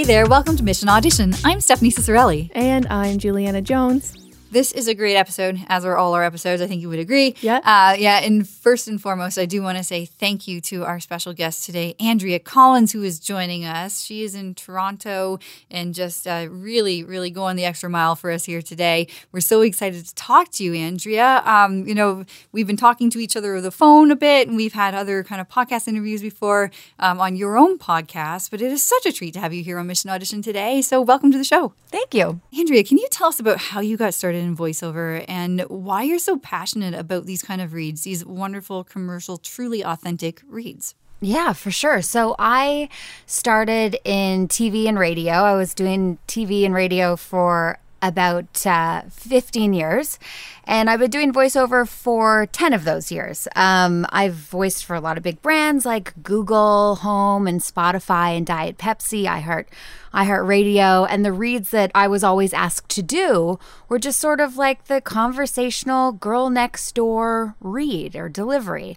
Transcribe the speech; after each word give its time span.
Hey 0.00 0.06
there, 0.06 0.26
welcome 0.26 0.56
to 0.56 0.64
Mission 0.64 0.88
Audition. 0.88 1.34
I'm 1.44 1.60
Stephanie 1.60 1.90
Ciccarelli. 1.90 2.50
And 2.54 2.86
I'm 2.86 3.18
Juliana 3.18 3.60
Jones. 3.60 4.19
This 4.52 4.72
is 4.72 4.88
a 4.88 4.94
great 4.96 5.14
episode, 5.14 5.60
as 5.68 5.84
are 5.84 5.96
all 5.96 6.12
our 6.12 6.24
episodes. 6.24 6.60
I 6.60 6.66
think 6.66 6.82
you 6.82 6.88
would 6.88 6.98
agree. 6.98 7.36
Yeah. 7.40 7.58
Uh, 7.58 7.94
yeah. 7.96 8.18
And 8.18 8.48
first 8.48 8.88
and 8.88 9.00
foremost, 9.00 9.38
I 9.38 9.46
do 9.46 9.62
want 9.62 9.78
to 9.78 9.84
say 9.84 10.06
thank 10.06 10.48
you 10.48 10.60
to 10.62 10.84
our 10.84 10.98
special 10.98 11.32
guest 11.32 11.64
today, 11.64 11.94
Andrea 12.00 12.40
Collins, 12.40 12.90
who 12.90 13.04
is 13.04 13.20
joining 13.20 13.64
us. 13.64 14.02
She 14.02 14.24
is 14.24 14.34
in 14.34 14.56
Toronto 14.56 15.38
and 15.70 15.94
just 15.94 16.26
uh, 16.26 16.48
really, 16.50 17.04
really 17.04 17.30
going 17.30 17.54
the 17.54 17.64
extra 17.64 17.88
mile 17.88 18.16
for 18.16 18.32
us 18.32 18.44
here 18.44 18.60
today. 18.60 19.06
We're 19.30 19.38
so 19.38 19.60
excited 19.60 20.04
to 20.04 20.14
talk 20.16 20.50
to 20.54 20.64
you, 20.64 20.74
Andrea. 20.74 21.44
Um, 21.44 21.86
you 21.86 21.94
know, 21.94 22.24
we've 22.50 22.66
been 22.66 22.76
talking 22.76 23.08
to 23.10 23.20
each 23.20 23.36
other 23.36 23.52
over 23.52 23.60
the 23.60 23.70
phone 23.70 24.10
a 24.10 24.16
bit, 24.16 24.48
and 24.48 24.56
we've 24.56 24.72
had 24.72 24.96
other 24.96 25.22
kind 25.22 25.40
of 25.40 25.48
podcast 25.48 25.86
interviews 25.86 26.22
before 26.22 26.72
um, 26.98 27.20
on 27.20 27.36
your 27.36 27.56
own 27.56 27.78
podcast. 27.78 28.50
But 28.50 28.62
it 28.62 28.72
is 28.72 28.82
such 28.82 29.06
a 29.06 29.12
treat 29.12 29.32
to 29.34 29.40
have 29.40 29.54
you 29.54 29.62
here 29.62 29.78
on 29.78 29.86
Mission 29.86 30.10
Audition 30.10 30.42
today. 30.42 30.82
So 30.82 31.00
welcome 31.00 31.30
to 31.30 31.38
the 31.38 31.44
show. 31.44 31.72
Thank 31.86 32.14
you. 32.14 32.40
Andrea, 32.58 32.82
can 32.82 32.98
you 32.98 33.06
tell 33.12 33.28
us 33.28 33.38
about 33.38 33.58
how 33.58 33.78
you 33.78 33.96
got 33.96 34.12
started 34.12 34.39
in 34.40 34.56
voiceover 34.56 35.24
and 35.28 35.60
why 35.68 36.02
you're 36.02 36.18
so 36.18 36.38
passionate 36.38 36.94
about 36.94 37.26
these 37.26 37.42
kind 37.42 37.60
of 37.60 37.72
reads, 37.72 38.02
these 38.02 38.24
wonderful, 38.24 38.84
commercial, 38.84 39.38
truly 39.38 39.84
authentic 39.84 40.42
reads? 40.48 40.94
Yeah, 41.20 41.52
for 41.52 41.70
sure. 41.70 42.00
So 42.00 42.34
I 42.38 42.88
started 43.26 43.98
in 44.04 44.48
TV 44.48 44.86
and 44.86 44.98
radio. 44.98 45.32
I 45.32 45.54
was 45.54 45.74
doing 45.74 46.18
TV 46.26 46.64
and 46.64 46.74
radio 46.74 47.14
for 47.14 47.78
about 48.02 48.66
uh, 48.66 49.02
15 49.10 49.72
years. 49.72 50.18
And 50.64 50.88
I've 50.88 51.00
been 51.00 51.10
doing 51.10 51.32
voiceover 51.32 51.88
for 51.88 52.46
10 52.46 52.72
of 52.72 52.84
those 52.84 53.10
years. 53.10 53.48
Um, 53.56 54.06
I've 54.10 54.34
voiced 54.34 54.84
for 54.84 54.94
a 54.94 55.00
lot 55.00 55.16
of 55.16 55.22
big 55.22 55.42
brands 55.42 55.84
like 55.84 56.14
Google 56.22 56.96
Home 56.96 57.46
and 57.46 57.60
Spotify 57.60 58.36
and 58.36 58.46
Diet 58.46 58.78
Pepsi, 58.78 59.24
iHeart, 59.24 59.66
iHeartRadio. 60.14 61.06
And 61.10 61.24
the 61.24 61.32
reads 61.32 61.70
that 61.70 61.90
I 61.94 62.06
was 62.06 62.22
always 62.22 62.52
asked 62.52 62.88
to 62.90 63.02
do 63.02 63.58
were 63.88 63.98
just 63.98 64.20
sort 64.20 64.40
of 64.40 64.56
like 64.56 64.84
the 64.84 65.00
conversational 65.00 66.12
girl 66.12 66.50
next 66.50 66.94
door 66.94 67.56
read 67.60 68.14
or 68.14 68.28
delivery. 68.28 68.96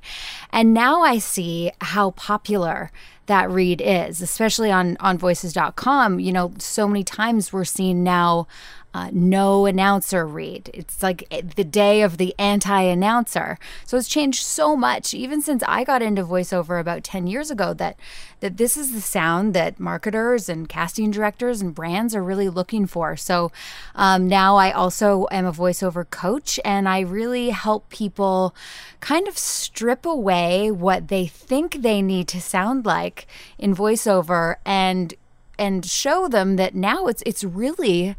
And 0.52 0.74
now 0.74 1.02
I 1.02 1.18
see 1.18 1.72
how 1.82 2.12
popular 2.12 2.92
that 3.28 3.50
read 3.50 3.82
is, 3.82 4.22
especially 4.22 4.72
on 4.72 4.98
on 5.00 5.18
voices.com. 5.18 6.20
You 6.20 6.32
know, 6.32 6.54
so 6.58 6.88
many 6.88 7.04
times 7.04 7.54
we're 7.54 7.64
seeing 7.64 8.04
now 8.04 8.48
uh, 8.94 9.10
no 9.12 9.66
announcer 9.66 10.26
read. 10.26 10.70
It's 10.74 11.02
like 11.02 11.28
the 11.56 11.64
day 11.64 12.02
of 12.02 12.18
the 12.18 12.36
anti 12.38 12.82
announcer. 12.82 13.58
So 13.86 13.98
it's 13.98 14.08
changed 14.08 14.44
so 14.44 14.76
much, 14.76 15.14
even 15.14 15.42
since 15.42 15.64
I 15.68 15.84
got 15.84 16.02
into 16.02 16.24
voiceover 16.24 16.80
about 16.80 17.04
10 17.04 17.26
years 17.26 17.50
ago, 17.50 17.74
that, 17.74 17.98
that 18.42 18.58
this 18.58 18.78
is 18.78 18.94
the 18.94 19.02
sound 19.02 19.54
that 19.56 19.80
marketers 19.80 20.48
and 20.48 20.70
casting 20.70 21.10
directors 21.10 21.62
and 21.62 21.74
brands 21.74 22.14
are 22.14 22.24
really 22.24 22.50
looking 22.50 22.86
for. 22.86 23.16
So 23.16 23.52
um, 23.96 24.28
now 24.28 24.58
I 24.58 24.72
also 24.72 25.28
am 25.32 25.46
a 25.46 25.52
voiceover 25.52 26.08
coach 26.10 26.60
and 26.64 26.88
I 26.88 27.00
really 27.00 27.50
help 27.50 27.90
people 27.90 28.56
kind 29.00 29.28
of 29.28 29.38
strip 29.38 30.06
away 30.06 30.70
what 30.72 31.08
they 31.08 31.26
think 31.26 31.82
they 31.82 32.02
need 32.02 32.28
to 32.30 32.42
sound 32.42 32.86
like 32.86 33.28
in 33.58 33.76
voiceover 33.76 34.56
and 34.66 35.14
and 35.60 35.86
show 35.86 36.28
them 36.28 36.56
that 36.56 36.74
now 36.74 37.08
it's 37.08 37.22
it's 37.26 37.44
really 37.44 38.16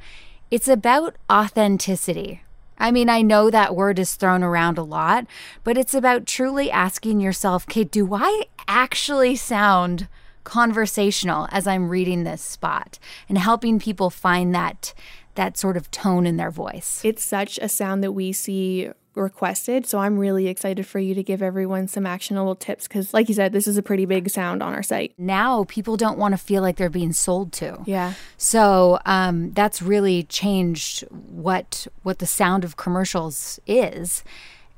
it's 0.54 0.68
about 0.68 1.16
authenticity. 1.28 2.44
I 2.78 2.92
mean, 2.92 3.08
I 3.08 3.22
know 3.22 3.50
that 3.50 3.74
word 3.74 3.98
is 3.98 4.14
thrown 4.14 4.44
around 4.44 4.78
a 4.78 4.84
lot, 4.84 5.26
but 5.64 5.76
it's 5.76 5.94
about 5.94 6.26
truly 6.26 6.70
asking 6.70 7.18
yourself, 7.18 7.64
okay, 7.64 7.82
do 7.82 8.14
I 8.14 8.44
actually 8.68 9.34
sound 9.34 10.06
conversational 10.44 11.48
as 11.50 11.66
I'm 11.66 11.88
reading 11.88 12.22
this 12.22 12.40
spot 12.40 13.00
and 13.28 13.36
helping 13.36 13.80
people 13.80 14.10
find 14.10 14.54
that 14.54 14.94
that 15.34 15.58
sort 15.58 15.76
of 15.76 15.90
tone 15.90 16.24
in 16.24 16.36
their 16.36 16.52
voice. 16.52 17.00
It's 17.02 17.24
such 17.24 17.58
a 17.60 17.68
sound 17.68 18.04
that 18.04 18.12
we 18.12 18.32
see 18.32 18.90
requested. 19.16 19.86
So 19.86 19.98
I'm 19.98 20.18
really 20.18 20.48
excited 20.48 20.86
for 20.86 20.98
you 20.98 21.14
to 21.14 21.22
give 21.22 21.42
everyone 21.42 21.88
some 21.88 22.06
actionable 22.06 22.54
tips 22.54 22.88
because, 22.88 23.14
like 23.14 23.28
you 23.28 23.34
said, 23.34 23.52
this 23.52 23.66
is 23.66 23.76
a 23.76 23.82
pretty 23.82 24.04
big 24.04 24.30
sound 24.30 24.62
on 24.62 24.74
our 24.74 24.82
site. 24.82 25.14
Now 25.18 25.64
people 25.64 25.96
don't 25.96 26.18
want 26.18 26.32
to 26.32 26.38
feel 26.38 26.62
like 26.62 26.76
they're 26.76 26.90
being 26.90 27.12
sold 27.12 27.52
to. 27.54 27.82
Yeah. 27.86 28.14
So 28.36 28.98
um, 29.06 29.52
that's 29.52 29.82
really 29.82 30.24
changed 30.24 31.02
what 31.10 31.86
what 32.02 32.18
the 32.18 32.26
sound 32.26 32.64
of 32.64 32.76
commercials 32.76 33.60
is, 33.66 34.24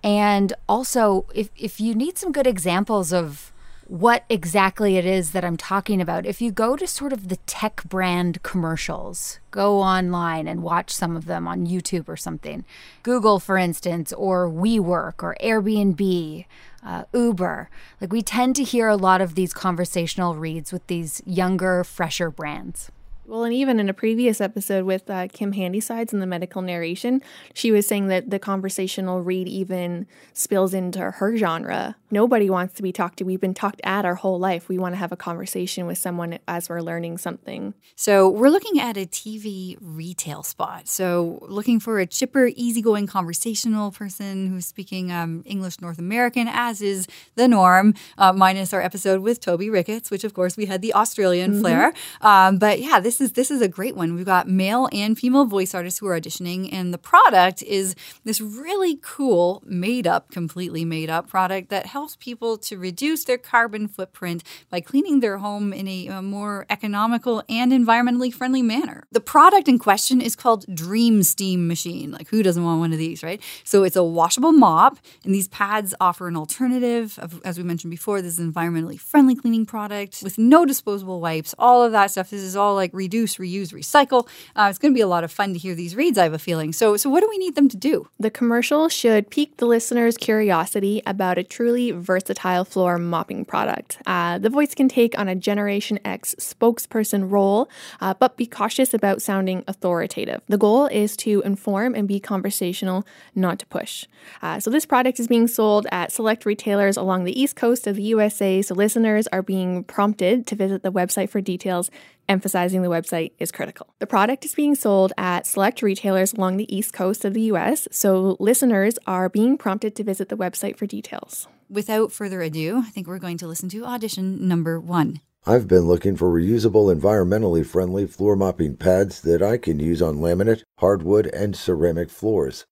and 0.03 0.53
also 0.69 1.27
if 1.35 1.51
if 1.57 1.81
you 1.81 1.95
need 1.95 2.19
some 2.19 2.33
good 2.33 2.47
examples 2.47 3.13
of 3.13 3.53
what 3.89 4.25
exactly 4.29 4.97
it 4.97 5.05
is 5.05 5.31
that 5.31 5.45
I'm 5.45 5.57
talking 5.57 6.01
about. 6.01 6.27
If 6.27 6.41
you 6.41 6.51
go 6.51 6.77
to 6.77 6.87
sort 6.87 7.13
of 7.13 7.29
the 7.29 7.37
tech 7.47 7.85
brand 7.85 8.43
commercials, 8.43 9.39
go 9.51 9.81
online 9.81 10.49
and 10.49 10.63
watch 10.63 10.91
some 10.91 11.17
of 11.17 11.27
them 11.27 11.47
on 11.47 11.67
YouTube 11.67 12.09
or 12.09 12.17
something. 12.17 12.65
Google, 13.03 13.39
for 13.39 13.57
instance, 13.57 14.13
or 14.13 14.49
WeWork 14.49 15.23
or 15.23 15.37
Airbnb, 15.41 16.47
uh, 16.85 17.05
Uber. 17.13 17.71
Like 18.01 18.13
we 18.13 18.23
tend 18.23 18.57
to 18.57 18.65
hear 18.65 18.89
a 18.89 18.97
lot 18.97 19.21
of 19.21 19.35
these 19.35 19.53
conversational 19.53 20.35
reads 20.35 20.73
with 20.73 20.87
these 20.89 21.23
younger, 21.25 21.85
fresher 21.85 22.31
brands. 22.31 22.91
Well, 23.29 23.43
and 23.43 23.53
even 23.53 23.81
in 23.81 23.89
a 23.89 23.95
previous 23.95 24.41
episode 24.41 24.85
with 24.85 25.11
uh, 25.11 25.27
Kim 25.33 25.53
Handysides 25.53 26.13
in 26.13 26.21
the 26.21 26.27
medical 26.27 26.63
narration, 26.63 27.23
she 27.55 27.73
was 27.73 27.85
saying 27.85 28.07
that 28.07 28.31
the 28.31 28.39
conversational 28.39 29.21
read 29.21 29.49
even 29.49 30.07
spills 30.33 30.73
into 30.73 31.11
her 31.11 31.37
genre. 31.37 31.97
Nobody 32.13 32.49
wants 32.49 32.75
to 32.75 32.83
be 32.85 32.93
talked 32.93 33.19
to. 33.19 33.25
We've 33.25 33.41
been 33.41 33.53
talked 33.53 33.81
at 33.83 34.05
our 34.05 34.15
whole 34.15 34.39
life. 34.39 34.69
We 34.69 34.79
want 34.79 34.93
to 34.93 34.99
have 34.99 35.11
a 35.11 35.17
conversation 35.17 35.87
with 35.87 35.99
someone 35.99 36.39
as 36.47 36.69
we're 36.69 36.81
learning 36.81 37.19
something. 37.19 37.75
So, 37.97 38.29
we're 38.29 38.49
looking 38.49 38.79
at 38.79 38.97
a 38.97 39.07
TV 39.07 39.77
retail 39.81 40.45
spot. 40.45 40.87
So, 40.87 41.45
looking 41.49 41.81
for 41.81 41.99
a 41.99 42.07
chipper, 42.07 42.51
easygoing 42.55 43.09
conversational 43.09 43.91
person 43.91 44.47
who's 44.47 44.67
speaking 44.67 45.11
um, 45.11 45.43
English 45.45 45.81
North 45.81 45.99
American, 45.99 46.47
as 46.49 46.81
is 46.81 47.09
the 47.35 47.49
norm, 47.49 47.95
uh, 48.19 48.33
minus 48.33 48.73
our 48.73 48.81
episode 48.81 49.21
with 49.21 49.41
Toby 49.41 49.69
Ricketts, 49.69 50.13
which, 50.13 50.23
of 50.23 50.33
course, 50.33 50.57
we 50.57 50.67
had 50.67 50.81
the 50.81 50.95
Australian 50.95 51.53
mm-hmm. 51.53 51.61
flair. 51.61 51.93
Um, 52.21 52.59
but 52.59 52.79
yeah, 52.79 53.01
this 53.01 53.16
this 53.19 53.31
is 53.31 53.33
this 53.33 53.51
is 53.51 53.63
a 53.63 53.69
great 53.69 53.97
one. 53.97 54.15
We've 54.15 54.27
got 54.27 54.49
male 54.49 54.89
and 54.93 55.19
female 55.19 55.47
voice 55.47 55.75
artists 55.75 56.01
who 56.01 56.07
are 56.07 56.21
auditioning, 56.21 56.69
and 56.73 56.93
the 56.93 56.99
product 56.99 57.63
is 57.63 57.95
this 58.25 58.41
really 58.41 58.99
cool, 59.03 59.63
made 59.65 60.07
up, 60.07 60.31
completely 60.31 60.85
made 60.85 61.09
up 61.09 61.29
product 61.29 61.71
that 61.71 61.87
helps 61.87 62.17
people 62.17 62.59
to 62.59 62.77
reduce 62.77 63.25
their 63.25 63.39
carbon 63.39 63.89
footprint 63.89 64.43
by 64.71 64.81
cleaning 64.81 65.21
their 65.21 65.39
home 65.39 65.73
in 65.73 65.89
a, 65.89 66.09
a 66.09 66.23
more 66.23 66.67
economical 66.69 67.43
and 67.49 67.73
environmentally 67.73 68.33
friendly 68.33 68.63
manner. 68.63 69.05
The 69.13 69.21
product 69.21 69.69
in 69.69 69.79
question 69.79 70.21
is 70.21 70.37
called 70.37 70.67
Dream 70.75 71.23
Steam 71.23 71.67
Machine. 71.67 72.11
Like 72.11 72.29
who 72.29 72.43
doesn't 72.43 72.65
want 72.65 72.81
one 72.81 72.93
of 72.93 72.99
these, 72.99 73.23
right? 73.23 73.41
So 73.65 73.85
it's 73.85 73.97
a 73.97 74.05
washable 74.05 74.53
mop, 74.53 74.99
and 75.25 75.35
these 75.35 75.49
pads 75.49 75.95
offer 76.01 76.29
an 76.29 76.37
alternative. 76.37 77.19
Of, 77.19 77.41
as 77.45 77.57
we 77.57 77.65
mentioned 77.65 77.91
before, 77.91 78.21
this 78.21 78.35
is 78.35 78.39
an 78.39 78.53
environmentally 78.53 79.01
friendly 79.01 79.35
cleaning 79.35 79.65
product 79.65 80.21
with 80.23 80.37
no 80.37 80.67
disposable 80.67 81.21
wipes. 81.21 81.55
All 81.59 81.83
of 81.83 81.93
that 81.93 82.11
stuff. 82.11 82.31
This 82.31 82.43
is 82.43 82.57
all 82.57 82.75
like 82.75 82.91
reduce, 83.07 83.37
reuse, 83.37 83.73
recycle. 83.73 84.27
Uh, 84.57 84.67
it's 84.69 84.81
going 84.81 84.93
to 84.93 84.97
be 84.97 85.01
a 85.01 85.07
lot 85.07 85.23
of 85.23 85.31
fun 85.31 85.53
to 85.53 85.59
hear 85.61 85.77
these 85.77 85.95
reads, 85.95 86.19
I 86.19 86.25
have 86.25 86.33
a 86.33 86.41
feeling. 86.41 86.73
So, 86.73 86.97
so 86.97 87.09
what 87.09 87.21
do 87.21 87.29
we 87.31 87.39
need 87.39 87.55
them 87.55 87.69
to 87.69 87.77
do? 87.77 88.09
The 88.19 88.31
commercial 88.31 88.89
should 88.89 89.31
pique 89.31 89.59
the 89.59 89.67
listener's 89.67 90.17
curiosity 90.17 91.03
about 91.07 91.39
a 91.39 91.45
truly 91.45 91.93
versatile 91.93 92.65
floor 92.65 92.99
mopping 92.99 93.45
product. 93.45 93.99
Uh, 94.07 94.39
the 94.39 94.51
voice 94.51 94.75
can 94.75 94.89
take 94.89 95.17
on 95.17 95.29
a 95.29 95.37
Generation 95.37 96.01
X 96.05 96.35
spokesperson 96.41 97.31
role, 97.31 97.69
uh, 98.01 98.13
but 98.15 98.37
be 98.37 98.47
cautious 98.47 98.93
about 98.93 99.23
sounding 99.23 99.63
authoritative. 99.69 100.43
The 100.49 100.59
goal 100.59 100.87
is 100.87 101.17
to 101.19 101.43
inform 101.43 101.95
and 101.95 102.09
be 102.09 102.19
conversational, 102.19 103.07
not 103.37 103.61
to 103.61 103.67
push. 103.67 104.07
Uh, 104.43 104.59
so, 104.59 104.69
this 104.69 104.85
product 104.85 105.21
is 105.21 105.29
being 105.29 105.47
sold 105.47 105.87
at 105.93 106.11
select 106.11 106.45
retailers 106.45 106.97
along 106.97 107.23
the 107.23 107.41
east 107.41 107.55
coast 107.55 107.87
of 107.87 107.95
the 107.95 108.03
USA, 108.15 108.63
so 108.63 108.75
listeners 108.75 109.29
are 109.29 109.43
being 109.43 109.85
prompted 109.85 110.47
to 110.49 110.57
visit 110.57 110.83
the 110.83 110.91
website 110.91 111.31
for 111.31 111.41
details 111.41 111.89
emphasizing 112.29 112.83
the 112.83 112.89
website 112.89 113.33
is 113.39 113.53
critical. 113.53 113.95
The 113.99 114.07
product 114.07 114.45
is 114.45 114.55
being 114.55 114.75
sold 114.75 115.13
at 115.17 115.47
select 115.47 115.83
retailers 115.83 116.33
along 116.33 116.57
the 116.57 116.75
east 116.75 116.93
coast 116.93 117.25
of 117.25 117.35
the 117.35 117.43
US, 117.53 117.89
so 117.91 118.37
listeners 118.41 118.99
are 119.07 119.29
being 119.29 119.57
prompted 119.57 119.95
to 119.97 120.05
visit 120.05 120.29
the 120.29 120.37
website 120.37 120.77
for 120.77 120.87
details. 120.87 121.49
Without 121.69 122.13
further 122.13 122.43
ado, 122.43 122.79
I 122.79 122.91
think 122.91 123.07
we're 123.07 123.19
going 123.19 123.39
to 123.39 123.47
listen 123.47 123.69
to 123.71 123.85
audition 123.85 124.47
number 124.47 124.79
one. 124.81 125.21
I've 125.49 125.69
been 125.69 125.83
looking 125.83 126.17
for 126.17 126.29
reusable, 126.29 126.93
environmentally 126.93 127.65
friendly 127.65 128.09
floor 128.09 128.35
mopping 128.35 128.77
pads 128.77 129.21
that 129.21 129.43
I 129.43 129.59
can 129.59 129.79
use 129.79 130.03
on 130.03 130.17
laminate, 130.17 130.65
hardwood, 130.79 131.29
and 131.29 131.55
ceramic 131.55 132.11
floors. 132.11 132.67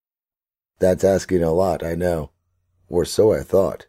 That's 0.80 1.04
asking 1.04 1.44
a 1.44 1.52
lot, 1.52 1.84
I 1.84 1.94
know. 1.94 2.32
Or 2.88 3.04
so 3.04 3.32
I 3.32 3.42
thought. 3.42 3.86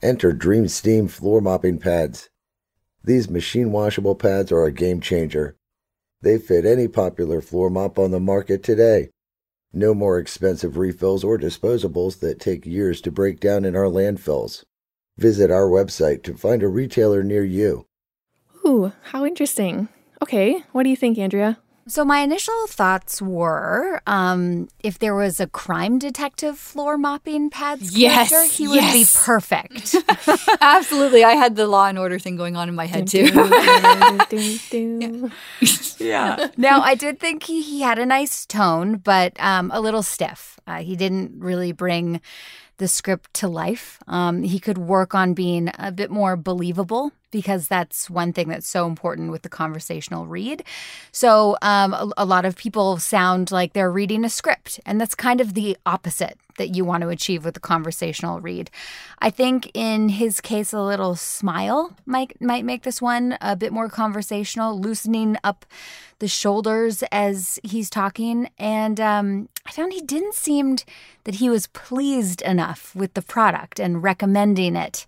Enter 0.00 0.32
Dream 0.32 0.66
Steam 0.66 1.08
floor 1.08 1.42
mopping 1.42 1.78
pads. 1.78 2.29
These 3.02 3.30
machine 3.30 3.72
washable 3.72 4.14
pads 4.14 4.52
are 4.52 4.64
a 4.64 4.72
game 4.72 5.00
changer. 5.00 5.56
They 6.22 6.38
fit 6.38 6.66
any 6.66 6.86
popular 6.86 7.40
floor 7.40 7.70
mop 7.70 7.98
on 7.98 8.10
the 8.10 8.20
market 8.20 8.62
today. 8.62 9.08
No 9.72 9.94
more 9.94 10.18
expensive 10.18 10.76
refills 10.76 11.24
or 11.24 11.38
disposables 11.38 12.20
that 12.20 12.40
take 12.40 12.66
years 12.66 13.00
to 13.02 13.10
break 13.10 13.40
down 13.40 13.64
in 13.64 13.74
our 13.74 13.84
landfills. 13.84 14.64
Visit 15.16 15.50
our 15.50 15.68
website 15.68 16.22
to 16.24 16.36
find 16.36 16.62
a 16.62 16.68
retailer 16.68 17.22
near 17.22 17.44
you. 17.44 17.86
Ooh, 18.66 18.92
how 19.04 19.24
interesting. 19.24 19.88
Okay, 20.22 20.64
what 20.72 20.82
do 20.82 20.90
you 20.90 20.96
think, 20.96 21.18
Andrea? 21.18 21.58
So 21.90 22.04
my 22.04 22.20
initial 22.20 22.68
thoughts 22.68 23.20
were, 23.20 24.00
um, 24.06 24.68
if 24.84 25.00
there 25.00 25.16
was 25.16 25.40
a 25.40 25.48
crime 25.48 25.98
detective 25.98 26.56
floor 26.56 26.96
mopping 26.96 27.50
pads 27.50 27.98
Yes, 27.98 28.30
character, 28.30 28.48
he 28.48 28.68
would 28.68 28.92
be 28.92 29.04
perfect. 29.12 29.96
Absolutely. 30.60 31.24
I 31.24 31.32
had 31.32 31.56
the 31.56 31.66
law 31.66 31.88
and 31.88 31.98
order 31.98 32.20
thing 32.20 32.36
going 32.36 32.54
on 32.56 32.68
in 32.68 32.76
my 32.76 32.86
head 32.86 33.08
too. 33.08 33.28
yeah. 35.98 36.46
now 36.56 36.80
I 36.80 36.94
did 36.94 37.18
think 37.18 37.42
he, 37.42 37.60
he 37.60 37.80
had 37.80 37.98
a 37.98 38.06
nice 38.06 38.46
tone, 38.46 38.98
but 38.98 39.32
um, 39.40 39.72
a 39.74 39.80
little 39.80 40.04
stiff. 40.04 40.60
Uh, 40.68 40.84
he 40.84 40.94
didn't 40.94 41.40
really 41.40 41.72
bring 41.72 42.20
the 42.76 42.86
script 42.86 43.34
to 43.34 43.48
life. 43.48 43.98
Um, 44.06 44.44
he 44.44 44.60
could 44.60 44.78
work 44.78 45.12
on 45.12 45.34
being 45.34 45.72
a 45.76 45.90
bit 45.90 46.12
more 46.12 46.36
believable 46.36 47.10
because 47.30 47.68
that's 47.68 48.10
one 48.10 48.32
thing 48.32 48.48
that's 48.48 48.68
so 48.68 48.86
important 48.86 49.30
with 49.30 49.42
the 49.42 49.48
conversational 49.48 50.26
read. 50.26 50.62
So 51.12 51.56
um, 51.62 51.92
a, 51.94 52.10
a 52.18 52.24
lot 52.24 52.44
of 52.44 52.56
people 52.56 52.98
sound 52.98 53.50
like 53.50 53.72
they're 53.72 53.90
reading 53.90 54.24
a 54.24 54.30
script, 54.30 54.80
and 54.84 55.00
that's 55.00 55.14
kind 55.14 55.40
of 55.40 55.54
the 55.54 55.76
opposite 55.86 56.38
that 56.56 56.74
you 56.74 56.84
want 56.84 57.02
to 57.02 57.08
achieve 57.08 57.44
with 57.44 57.54
the 57.54 57.60
conversational 57.60 58.40
read. 58.40 58.70
I 59.18 59.30
think 59.30 59.70
in 59.72 60.10
his 60.10 60.40
case, 60.40 60.72
a 60.72 60.82
little 60.82 61.16
smile 61.16 61.96
might 62.04 62.40
might 62.40 62.64
make 62.64 62.82
this 62.82 63.00
one 63.00 63.38
a 63.40 63.56
bit 63.56 63.72
more 63.72 63.88
conversational, 63.88 64.78
loosening 64.78 65.36
up 65.42 65.64
the 66.18 66.28
shoulders 66.28 67.02
as 67.10 67.58
he's 67.64 67.88
talking. 67.88 68.50
And 68.58 69.00
um, 69.00 69.48
I 69.66 69.72
found 69.72 69.92
he 69.92 70.02
didn't 70.02 70.34
seem 70.34 70.76
that 71.24 71.36
he 71.36 71.48
was 71.48 71.66
pleased 71.68 72.42
enough 72.42 72.94
with 72.94 73.14
the 73.14 73.22
product 73.22 73.80
and 73.80 74.02
recommending 74.02 74.76
it 74.76 75.06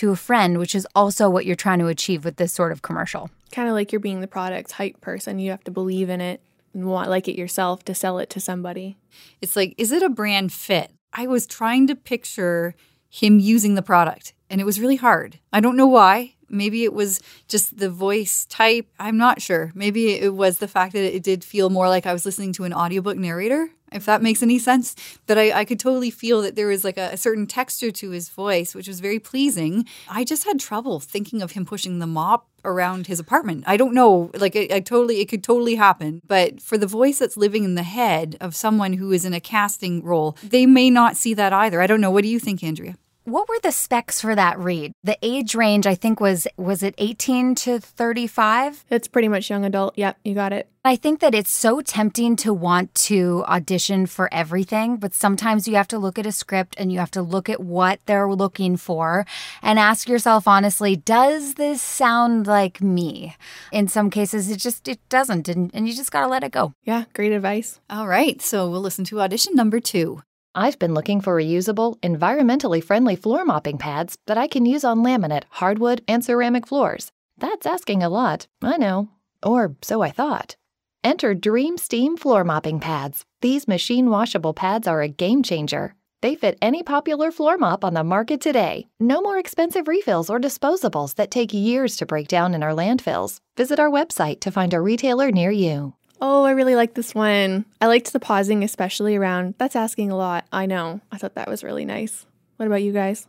to 0.00 0.10
a 0.10 0.16
friend, 0.16 0.56
which 0.58 0.74
is 0.74 0.86
also 0.94 1.28
what 1.28 1.44
you're 1.44 1.54
trying 1.54 1.78
to 1.78 1.86
achieve 1.86 2.24
with 2.24 2.36
this 2.36 2.54
sort 2.54 2.72
of 2.72 2.80
commercial. 2.80 3.30
Kind 3.52 3.68
of 3.68 3.74
like 3.74 3.92
you're 3.92 4.00
being 4.00 4.22
the 4.22 4.26
product's 4.26 4.72
hype 4.72 4.98
person. 5.02 5.38
You 5.38 5.50
have 5.50 5.64
to 5.64 5.70
believe 5.70 6.08
in 6.08 6.22
it 6.22 6.40
and 6.72 6.86
want 6.86 7.10
like 7.10 7.28
it 7.28 7.36
yourself 7.36 7.84
to 7.84 7.94
sell 7.94 8.18
it 8.18 8.30
to 8.30 8.40
somebody. 8.40 8.96
It's 9.42 9.56
like, 9.56 9.74
is 9.76 9.92
it 9.92 10.02
a 10.02 10.08
brand 10.08 10.54
fit? 10.54 10.90
I 11.12 11.26
was 11.26 11.46
trying 11.46 11.86
to 11.88 11.94
picture 11.94 12.74
him 13.10 13.38
using 13.40 13.74
the 13.74 13.82
product 13.82 14.32
and 14.48 14.58
it 14.58 14.64
was 14.64 14.80
really 14.80 14.96
hard. 14.96 15.38
I 15.52 15.60
don't 15.60 15.76
know 15.76 15.86
why. 15.86 16.34
Maybe 16.48 16.82
it 16.82 16.94
was 16.94 17.20
just 17.46 17.76
the 17.76 17.90
voice 17.90 18.46
type. 18.46 18.86
I'm 18.98 19.18
not 19.18 19.42
sure. 19.42 19.70
Maybe 19.74 20.14
it 20.14 20.34
was 20.34 20.58
the 20.58 20.66
fact 20.66 20.94
that 20.94 21.14
it 21.14 21.22
did 21.22 21.44
feel 21.44 21.68
more 21.68 21.88
like 21.88 22.06
I 22.06 22.14
was 22.14 22.24
listening 22.24 22.54
to 22.54 22.64
an 22.64 22.72
audiobook 22.72 23.18
narrator, 23.18 23.70
if 23.92 24.04
that 24.06 24.22
makes 24.22 24.42
any 24.42 24.58
sense. 24.58 24.94
But 25.26 25.38
I, 25.38 25.60
I 25.60 25.64
could 25.64 25.80
totally 25.80 26.10
feel 26.10 26.42
that 26.42 26.56
there 26.56 26.66
was 26.66 26.84
like 26.84 26.98
a, 26.98 27.10
a 27.12 27.16
certain 27.16 27.46
texture 27.46 27.90
to 27.90 28.10
his 28.10 28.28
voice, 28.28 28.74
which 28.74 28.88
was 28.88 29.00
very 29.00 29.18
pleasing. 29.18 29.86
I 30.08 30.24
just 30.24 30.44
had 30.44 30.60
trouble 30.60 31.00
thinking 31.00 31.42
of 31.42 31.52
him 31.52 31.64
pushing 31.64 31.98
the 31.98 32.06
mop 32.06 32.46
around 32.64 33.06
his 33.06 33.18
apartment. 33.18 33.64
I 33.66 33.76
don't 33.76 33.94
know. 33.94 34.30
Like, 34.34 34.54
I, 34.54 34.68
I 34.70 34.80
totally, 34.80 35.20
it 35.20 35.28
could 35.28 35.42
totally 35.42 35.76
happen. 35.76 36.20
But 36.26 36.60
for 36.60 36.76
the 36.76 36.86
voice 36.86 37.18
that's 37.18 37.36
living 37.36 37.64
in 37.64 37.74
the 37.74 37.82
head 37.82 38.36
of 38.40 38.54
someone 38.54 38.94
who 38.94 39.12
is 39.12 39.24
in 39.24 39.34
a 39.34 39.40
casting 39.40 40.02
role, 40.04 40.36
they 40.42 40.66
may 40.66 40.90
not 40.90 41.16
see 41.16 41.34
that 41.34 41.52
either. 41.52 41.80
I 41.80 41.86
don't 41.86 42.00
know. 42.00 42.10
What 42.10 42.22
do 42.22 42.28
you 42.28 42.38
think, 42.38 42.62
Andrea? 42.62 42.96
What 43.30 43.48
were 43.48 43.60
the 43.62 43.70
specs 43.70 44.20
for 44.20 44.34
that 44.34 44.58
read? 44.58 44.90
The 45.04 45.16
age 45.22 45.54
range, 45.54 45.86
I 45.86 45.94
think, 45.94 46.18
was 46.18 46.48
was 46.56 46.82
it 46.82 46.96
18 46.98 47.54
to 47.66 47.78
35? 47.78 48.84
It's 48.90 49.06
pretty 49.06 49.28
much 49.28 49.48
young 49.48 49.64
adult. 49.64 49.96
Yep, 49.96 50.18
you 50.24 50.34
got 50.34 50.52
it. 50.52 50.68
I 50.84 50.96
think 50.96 51.20
that 51.20 51.32
it's 51.32 51.52
so 51.52 51.80
tempting 51.80 52.34
to 52.36 52.52
want 52.52 52.92
to 53.06 53.44
audition 53.46 54.06
for 54.06 54.28
everything, 54.34 54.96
but 54.96 55.14
sometimes 55.14 55.68
you 55.68 55.76
have 55.76 55.86
to 55.88 55.98
look 55.98 56.18
at 56.18 56.26
a 56.26 56.32
script 56.32 56.74
and 56.76 56.90
you 56.90 56.98
have 56.98 57.12
to 57.12 57.22
look 57.22 57.48
at 57.48 57.60
what 57.60 58.00
they're 58.06 58.32
looking 58.32 58.76
for 58.76 59.24
and 59.62 59.78
ask 59.78 60.08
yourself 60.08 60.48
honestly, 60.48 60.96
does 60.96 61.54
this 61.54 61.80
sound 61.80 62.48
like 62.48 62.80
me? 62.82 63.36
In 63.70 63.86
some 63.86 64.10
cases 64.10 64.50
it 64.50 64.56
just 64.56 64.88
it 64.88 64.98
doesn't 65.08 65.48
and, 65.48 65.70
and 65.72 65.86
you 65.86 65.94
just 65.94 66.10
got 66.10 66.22
to 66.22 66.26
let 66.26 66.42
it 66.42 66.50
go. 66.50 66.72
Yeah, 66.82 67.04
great 67.14 67.30
advice. 67.30 67.78
All 67.88 68.08
right. 68.08 68.42
So 68.42 68.68
we'll 68.68 68.80
listen 68.80 69.04
to 69.04 69.20
audition 69.20 69.54
number 69.54 69.78
two. 69.78 70.22
I've 70.54 70.80
been 70.80 70.94
looking 70.94 71.20
for 71.20 71.36
reusable, 71.36 72.00
environmentally 72.00 72.82
friendly 72.82 73.14
floor 73.14 73.44
mopping 73.44 73.78
pads 73.78 74.18
that 74.26 74.36
I 74.36 74.48
can 74.48 74.66
use 74.66 74.82
on 74.82 74.98
laminate, 74.98 75.44
hardwood, 75.50 76.02
and 76.08 76.24
ceramic 76.24 76.66
floors. 76.66 77.12
That's 77.38 77.66
asking 77.66 78.02
a 78.02 78.08
lot, 78.08 78.48
I 78.60 78.76
know. 78.76 79.10
Or 79.44 79.76
so 79.80 80.02
I 80.02 80.10
thought. 80.10 80.56
Enter 81.04 81.34
Dream 81.34 81.78
Steam 81.78 82.16
floor 82.16 82.42
mopping 82.42 82.80
pads. 82.80 83.24
These 83.40 83.68
machine 83.68 84.10
washable 84.10 84.52
pads 84.52 84.88
are 84.88 85.02
a 85.02 85.08
game 85.08 85.44
changer. 85.44 85.94
They 86.20 86.34
fit 86.34 86.58
any 86.60 86.82
popular 86.82 87.30
floor 87.30 87.56
mop 87.56 87.84
on 87.84 87.94
the 87.94 88.04
market 88.04 88.40
today. 88.40 88.88
No 88.98 89.22
more 89.22 89.38
expensive 89.38 89.88
refills 89.88 90.28
or 90.28 90.40
disposables 90.40 91.14
that 91.14 91.30
take 91.30 91.54
years 91.54 91.96
to 91.96 92.06
break 92.06 92.28
down 92.28 92.54
in 92.54 92.62
our 92.62 92.72
landfills. 92.72 93.38
Visit 93.56 93.78
our 93.78 93.88
website 93.88 94.40
to 94.40 94.50
find 94.50 94.74
a 94.74 94.80
retailer 94.80 95.30
near 95.30 95.50
you. 95.50 95.94
Oh, 96.20 96.44
I 96.44 96.50
really 96.50 96.74
like 96.74 96.94
this 96.94 97.14
one. 97.14 97.64
I 97.80 97.86
liked 97.86 98.12
the 98.12 98.20
pausing, 98.20 98.62
especially 98.62 99.16
around 99.16 99.54
that's 99.58 99.76
asking 99.76 100.10
a 100.10 100.16
lot. 100.16 100.44
I 100.52 100.66
know. 100.66 101.00
I 101.10 101.16
thought 101.16 101.34
that 101.34 101.48
was 101.48 101.64
really 101.64 101.84
nice. 101.84 102.26
What 102.56 102.66
about 102.66 102.82
you 102.82 102.92
guys? 102.92 103.26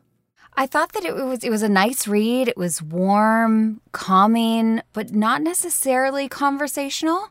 I 0.57 0.65
thought 0.65 0.91
that 0.93 1.05
it 1.05 1.15
was 1.15 1.43
it 1.43 1.49
was 1.49 1.63
a 1.63 1.69
nice 1.69 2.07
read. 2.07 2.49
It 2.49 2.57
was 2.57 2.81
warm, 2.81 3.79
calming, 3.93 4.81
but 4.91 5.13
not 5.13 5.41
necessarily 5.41 6.27
conversational. 6.27 7.29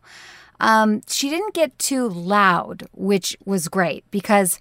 Um, 0.60 1.00
she 1.08 1.30
didn't 1.30 1.54
get 1.54 1.78
too 1.78 2.08
loud, 2.08 2.86
which 2.92 3.36
was 3.44 3.68
great 3.68 4.04
because 4.10 4.58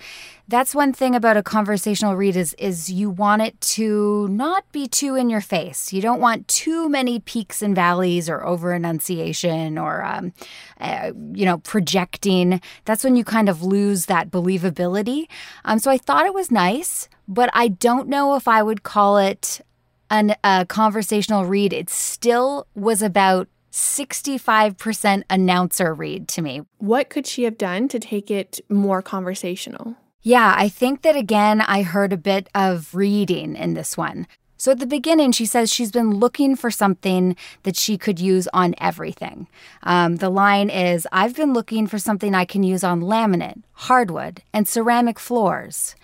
that's 0.47 0.73
one 0.73 0.93
thing 0.93 1.13
about 1.13 1.37
a 1.37 1.43
conversational 1.43 2.15
read 2.15 2.35
is 2.35 2.55
is 2.55 2.89
you 2.89 3.09
want 3.09 3.43
it 3.43 3.59
to 3.61 4.27
not 4.29 4.69
be 4.71 4.87
too 4.87 5.15
in 5.15 5.29
your 5.29 5.41
face. 5.41 5.93
You 5.93 6.01
don't 6.01 6.19
want 6.19 6.47
too 6.47 6.89
many 6.89 7.19
peaks 7.19 7.61
and 7.61 7.75
valleys 7.75 8.27
or 8.27 8.43
over 8.43 8.73
enunciation 8.73 9.77
or 9.77 10.03
um, 10.03 10.33
uh, 10.79 11.11
you 11.33 11.45
know 11.45 11.59
projecting. 11.59 12.61
That's 12.85 13.03
when 13.03 13.15
you 13.15 13.23
kind 13.23 13.47
of 13.47 13.61
lose 13.61 14.07
that 14.07 14.31
believability. 14.31 15.27
Um, 15.65 15.77
so 15.77 15.91
I 15.91 15.99
thought 15.99 16.25
it 16.25 16.33
was 16.33 16.49
nice, 16.49 17.09
but 17.27 17.51
I 17.53 17.67
don't 17.67 18.07
know 18.07 18.35
if 18.35 18.47
I 18.47 18.63
would 18.63 18.81
call 18.81 19.17
it 19.17 19.61
an, 20.09 20.35
a 20.43 20.65
conversational 20.67 21.45
read. 21.45 21.73
It 21.73 21.89
still 21.89 22.65
was 22.73 23.01
about 23.03 23.47
65% 23.71 25.23
announcer 25.29 25.93
read 25.93 26.27
to 26.29 26.41
me. 26.41 26.61
What 26.77 27.09
could 27.09 27.27
she 27.27 27.43
have 27.43 27.57
done 27.57 27.87
to 27.89 27.99
take 27.99 28.31
it 28.31 28.59
more 28.69 29.01
conversational? 29.01 29.95
Yeah, 30.21 30.53
I 30.57 30.69
think 30.69 31.01
that 31.03 31.15
again, 31.15 31.61
I 31.61 31.81
heard 31.83 32.11
a 32.11 32.17
bit 32.17 32.49
of 32.53 32.93
reading 32.93 33.55
in 33.55 33.73
this 33.73 33.95
one. 33.95 34.27
So 34.57 34.73
at 34.73 34.79
the 34.79 34.85
beginning, 34.85 35.31
she 35.31 35.45
says 35.45 35.71
she's 35.71 35.91
been 35.91 36.11
looking 36.11 36.57
for 36.57 36.69
something 36.69 37.37
that 37.63 37.77
she 37.77 37.97
could 37.97 38.19
use 38.19 38.45
on 38.53 38.75
everything. 38.77 39.47
Um, 39.83 40.17
the 40.17 40.29
line 40.29 40.69
is 40.69 41.07
I've 41.13 41.33
been 41.33 41.53
looking 41.53 41.87
for 41.87 41.97
something 41.97 42.35
I 42.35 42.43
can 42.43 42.63
use 42.63 42.83
on 42.83 42.99
laminate, 42.99 43.63
hardwood, 43.71 44.43
and 44.53 44.67
ceramic 44.67 45.17
floors. 45.17 45.95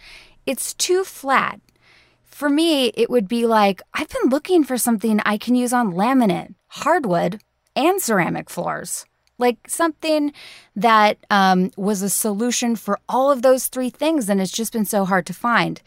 It's 0.46 0.74
too 0.74 1.04
flat. 1.04 1.60
For 2.24 2.48
me, 2.48 2.94
it 2.96 3.10
would 3.10 3.28
be 3.28 3.46
like 3.46 3.82
I've 3.94 4.10
been 4.10 4.30
looking 4.30 4.64
for 4.64 4.78
something 4.78 5.20
I 5.26 5.38
can 5.38 5.56
use 5.56 5.74
on 5.74 5.92
laminate, 5.92 6.56
hardwood, 6.68 7.42
and 7.76 8.02
ceramic 8.02 8.50
floors. 8.50 9.06
Like 9.38 9.58
something 9.68 10.32
that 10.76 11.18
um, 11.30 11.72
was 11.76 12.02
a 12.02 12.10
solution 12.10 12.76
for 12.76 13.00
all 13.10 13.32
of 13.32 13.42
those 13.42 13.68
three 13.68 13.90
things, 13.90 14.30
and 14.30 14.40
it's 14.40 14.52
just 14.52 14.72
been 14.72 14.86
so 14.86 15.04
hard 15.04 15.26
to 15.26 15.34
find. 15.34 15.82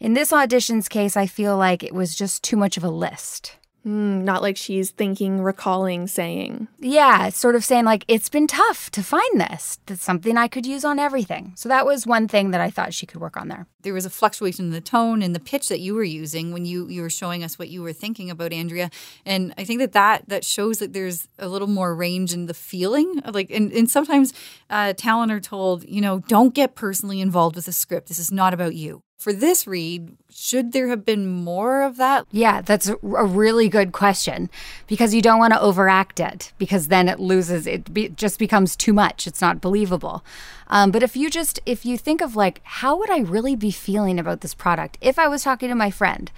In 0.00 0.14
this 0.14 0.32
audition's 0.32 0.88
case, 0.88 1.16
I 1.16 1.26
feel 1.26 1.56
like 1.56 1.82
it 1.82 1.94
was 1.94 2.14
just 2.14 2.42
too 2.42 2.56
much 2.56 2.76
of 2.76 2.84
a 2.84 2.88
list. 2.88 3.56
Mm, 3.86 4.22
not 4.22 4.40
like 4.40 4.56
she's 4.56 4.90
thinking, 4.90 5.42
recalling, 5.42 6.06
saying. 6.06 6.68
Yeah, 6.78 7.28
sort 7.28 7.54
of 7.54 7.64
saying, 7.64 7.84
like, 7.84 8.04
it's 8.08 8.30
been 8.30 8.46
tough 8.46 8.90
to 8.92 9.02
find 9.02 9.40
this. 9.40 9.78
That's 9.84 10.02
something 10.02 10.38
I 10.38 10.48
could 10.48 10.64
use 10.64 10.86
on 10.86 10.98
everything. 10.98 11.52
So 11.54 11.68
that 11.68 11.84
was 11.84 12.06
one 12.06 12.26
thing 12.26 12.50
that 12.52 12.62
I 12.62 12.70
thought 12.70 12.94
she 12.94 13.04
could 13.04 13.20
work 13.20 13.36
on 13.36 13.48
there. 13.48 13.66
There 13.82 13.92
was 13.92 14.06
a 14.06 14.10
fluctuation 14.10 14.66
in 14.66 14.70
the 14.70 14.80
tone 14.80 15.20
and 15.20 15.34
the 15.34 15.40
pitch 15.40 15.68
that 15.68 15.80
you 15.80 15.94
were 15.94 16.02
using 16.02 16.50
when 16.52 16.64
you, 16.64 16.88
you 16.88 17.02
were 17.02 17.10
showing 17.10 17.44
us 17.44 17.58
what 17.58 17.68
you 17.68 17.82
were 17.82 17.92
thinking 17.92 18.30
about 18.30 18.54
Andrea. 18.54 18.90
And 19.26 19.52
I 19.58 19.64
think 19.64 19.80
that 19.80 19.92
that, 19.92 20.30
that 20.30 20.46
shows 20.46 20.78
that 20.78 20.94
there's 20.94 21.28
a 21.38 21.48
little 21.48 21.68
more 21.68 21.94
range 21.94 22.32
in 22.32 22.46
the 22.46 22.54
feeling. 22.54 23.20
Like, 23.30 23.50
and, 23.50 23.70
and 23.70 23.90
sometimes 23.90 24.32
uh, 24.70 24.94
talent 24.94 25.30
are 25.30 25.40
told, 25.40 25.84
you 25.84 26.00
know, 26.00 26.20
don't 26.20 26.54
get 26.54 26.74
personally 26.74 27.20
involved 27.20 27.56
with 27.56 27.66
the 27.66 27.72
script. 27.72 28.08
This 28.08 28.18
is 28.18 28.32
not 28.32 28.54
about 28.54 28.74
you. 28.74 29.02
For 29.16 29.32
this 29.32 29.66
read, 29.66 30.16
should 30.28 30.72
there 30.72 30.88
have 30.88 31.04
been 31.04 31.26
more 31.26 31.82
of 31.82 31.96
that? 31.96 32.26
Yeah, 32.30 32.60
that's 32.60 32.88
a 32.88 33.24
really 33.24 33.68
good 33.68 33.92
question 33.92 34.50
because 34.86 35.14
you 35.14 35.22
don't 35.22 35.38
want 35.38 35.54
to 35.54 35.60
overact 35.60 36.20
it 36.20 36.52
because 36.58 36.88
then 36.88 37.08
it 37.08 37.20
loses, 37.20 37.66
it 37.66 37.94
be, 37.94 38.08
just 38.10 38.38
becomes 38.38 38.76
too 38.76 38.92
much. 38.92 39.26
It's 39.26 39.40
not 39.40 39.60
believable. 39.60 40.24
Um, 40.68 40.90
but 40.90 41.02
if 41.02 41.16
you 41.16 41.30
just, 41.30 41.60
if 41.64 41.86
you 41.86 41.96
think 41.96 42.20
of 42.20 42.36
like, 42.36 42.60
how 42.64 42.98
would 42.98 43.10
I 43.10 43.20
really 43.20 43.56
be 43.56 43.70
feeling 43.70 44.18
about 44.18 44.40
this 44.40 44.54
product 44.54 44.98
if 45.00 45.18
I 45.18 45.28
was 45.28 45.44
talking 45.44 45.68
to 45.68 45.74
my 45.74 45.90
friend? 45.90 46.30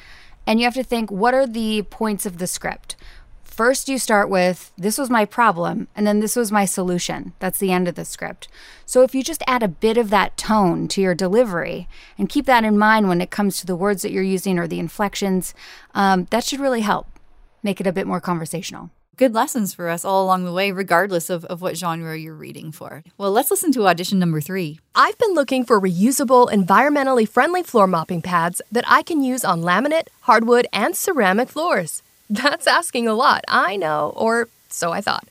And 0.47 0.61
you 0.61 0.67
have 0.67 0.75
to 0.75 0.85
think, 0.85 1.11
what 1.11 1.35
are 1.35 1.47
the 1.47 1.83
points 1.83 2.25
of 2.25 2.39
the 2.39 2.47
script? 2.47 2.96
First, 3.57 3.89
you 3.89 3.99
start 3.99 4.29
with, 4.29 4.71
this 4.77 4.99
was 4.99 5.09
my 5.09 5.25
problem, 5.25 5.89
and 5.97 6.07
then 6.07 6.21
this 6.21 6.37
was 6.37 6.53
my 6.53 6.67
solution. 6.67 7.33
That's 7.39 7.59
the 7.59 7.73
end 7.73 7.89
of 7.89 7.95
the 7.95 8.05
script. 8.05 8.49
So, 8.85 9.01
if 9.01 9.15
you 9.15 9.23
just 9.23 9.43
add 9.47 9.63
a 9.63 9.69
bit 9.69 9.97
of 9.97 10.11
that 10.11 10.37
tone 10.37 10.89
to 10.89 11.01
your 11.01 11.15
delivery 11.15 11.89
and 12.19 12.29
keep 12.29 12.45
that 12.45 12.65
in 12.65 12.77
mind 12.77 13.09
when 13.09 13.23
it 13.23 13.31
comes 13.31 13.57
to 13.57 13.67
the 13.67 13.75
words 13.75 14.03
that 14.03 14.13
you're 14.13 14.23
using 14.23 14.59
or 14.59 14.69
the 14.69 14.79
inflections, 14.79 15.55
um, 15.95 16.27
that 16.29 16.45
should 16.45 16.61
really 16.61 16.83
help 16.83 17.07
make 17.63 17.81
it 17.81 17.87
a 17.87 17.95
bit 17.95 18.07
more 18.07 18.21
conversational. 18.21 18.91
good 19.17 19.33
lessons 19.35 19.73
for 19.73 19.89
us 19.89 20.05
all 20.05 20.23
along 20.23 20.45
the 20.45 20.53
way, 20.53 20.71
regardless 20.71 21.31
of, 21.31 21.47
of 21.47 21.63
what 21.63 21.79
genre 21.79 22.19
you're 22.19 22.35
reading 22.35 22.71
for. 22.71 23.03
Well, 23.17 23.33
let's 23.33 23.51
listen 23.51 23.73
to 23.73 23.89
audition 23.89 24.19
number 24.19 24.43
three. 24.43 24.81
I've 24.95 25.17
been 25.17 25.33
looking 25.33 25.65
for 25.65 25.81
reusable, 25.81 26.51
environmentally 26.51 27.27
friendly 27.27 27.63
floor 27.63 27.87
mopping 27.87 28.21
pads 28.21 28.61
that 28.71 28.85
I 28.87 29.03
can 29.03 29.23
use 29.23 29.47
on 29.47 29.63
laminate, 29.63 30.09
hardwood, 30.23 30.67
and 30.75 30.95
ceramic 30.95 31.49
floors. 31.49 32.03
That's 32.31 32.67
asking 32.67 33.07
a 33.09 33.15
lot, 33.15 33.45
I 33.49 33.77
know, 33.77 34.13
or 34.17 34.49
so 34.69 34.93
I 34.93 35.01
thought. 35.01 35.29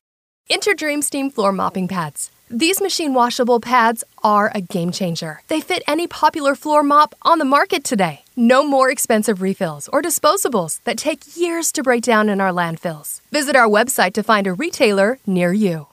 Enter 0.50 0.74
Dream 0.74 1.02
Steam 1.02 1.30
floor 1.30 1.52
mopping 1.52 1.88
pads. 1.88 2.32
These 2.50 2.80
machine 2.80 3.14
washable 3.16 3.60
pads 3.60 4.04
are 4.24 4.52
a 4.54 4.62
game 4.62 4.92
changer. 4.92 5.42
They 5.48 5.60
fit 5.62 5.82
any 5.88 6.06
popular 6.08 6.54
floor 6.54 6.84
mop 6.84 7.16
on 7.24 7.40
the 7.40 7.46
market 7.46 7.84
today. 7.84 8.24
No 8.36 8.64
more 8.64 8.92
expensive 8.92 9.42
refills 9.42 9.88
or 9.92 10.02
disposables 10.04 10.80
that 10.84 10.98
take 11.00 11.36
years 11.36 11.72
to 11.72 11.82
break 11.82 12.04
down 12.04 12.30
in 12.30 12.40
our 12.40 12.52
landfills. 12.52 13.22
Visit 13.32 13.56
our 13.56 13.68
website 13.68 14.14
to 14.14 14.24
find 14.24 14.46
a 14.46 14.54
retailer 14.54 15.18
near 15.26 15.52
you. 15.54 15.88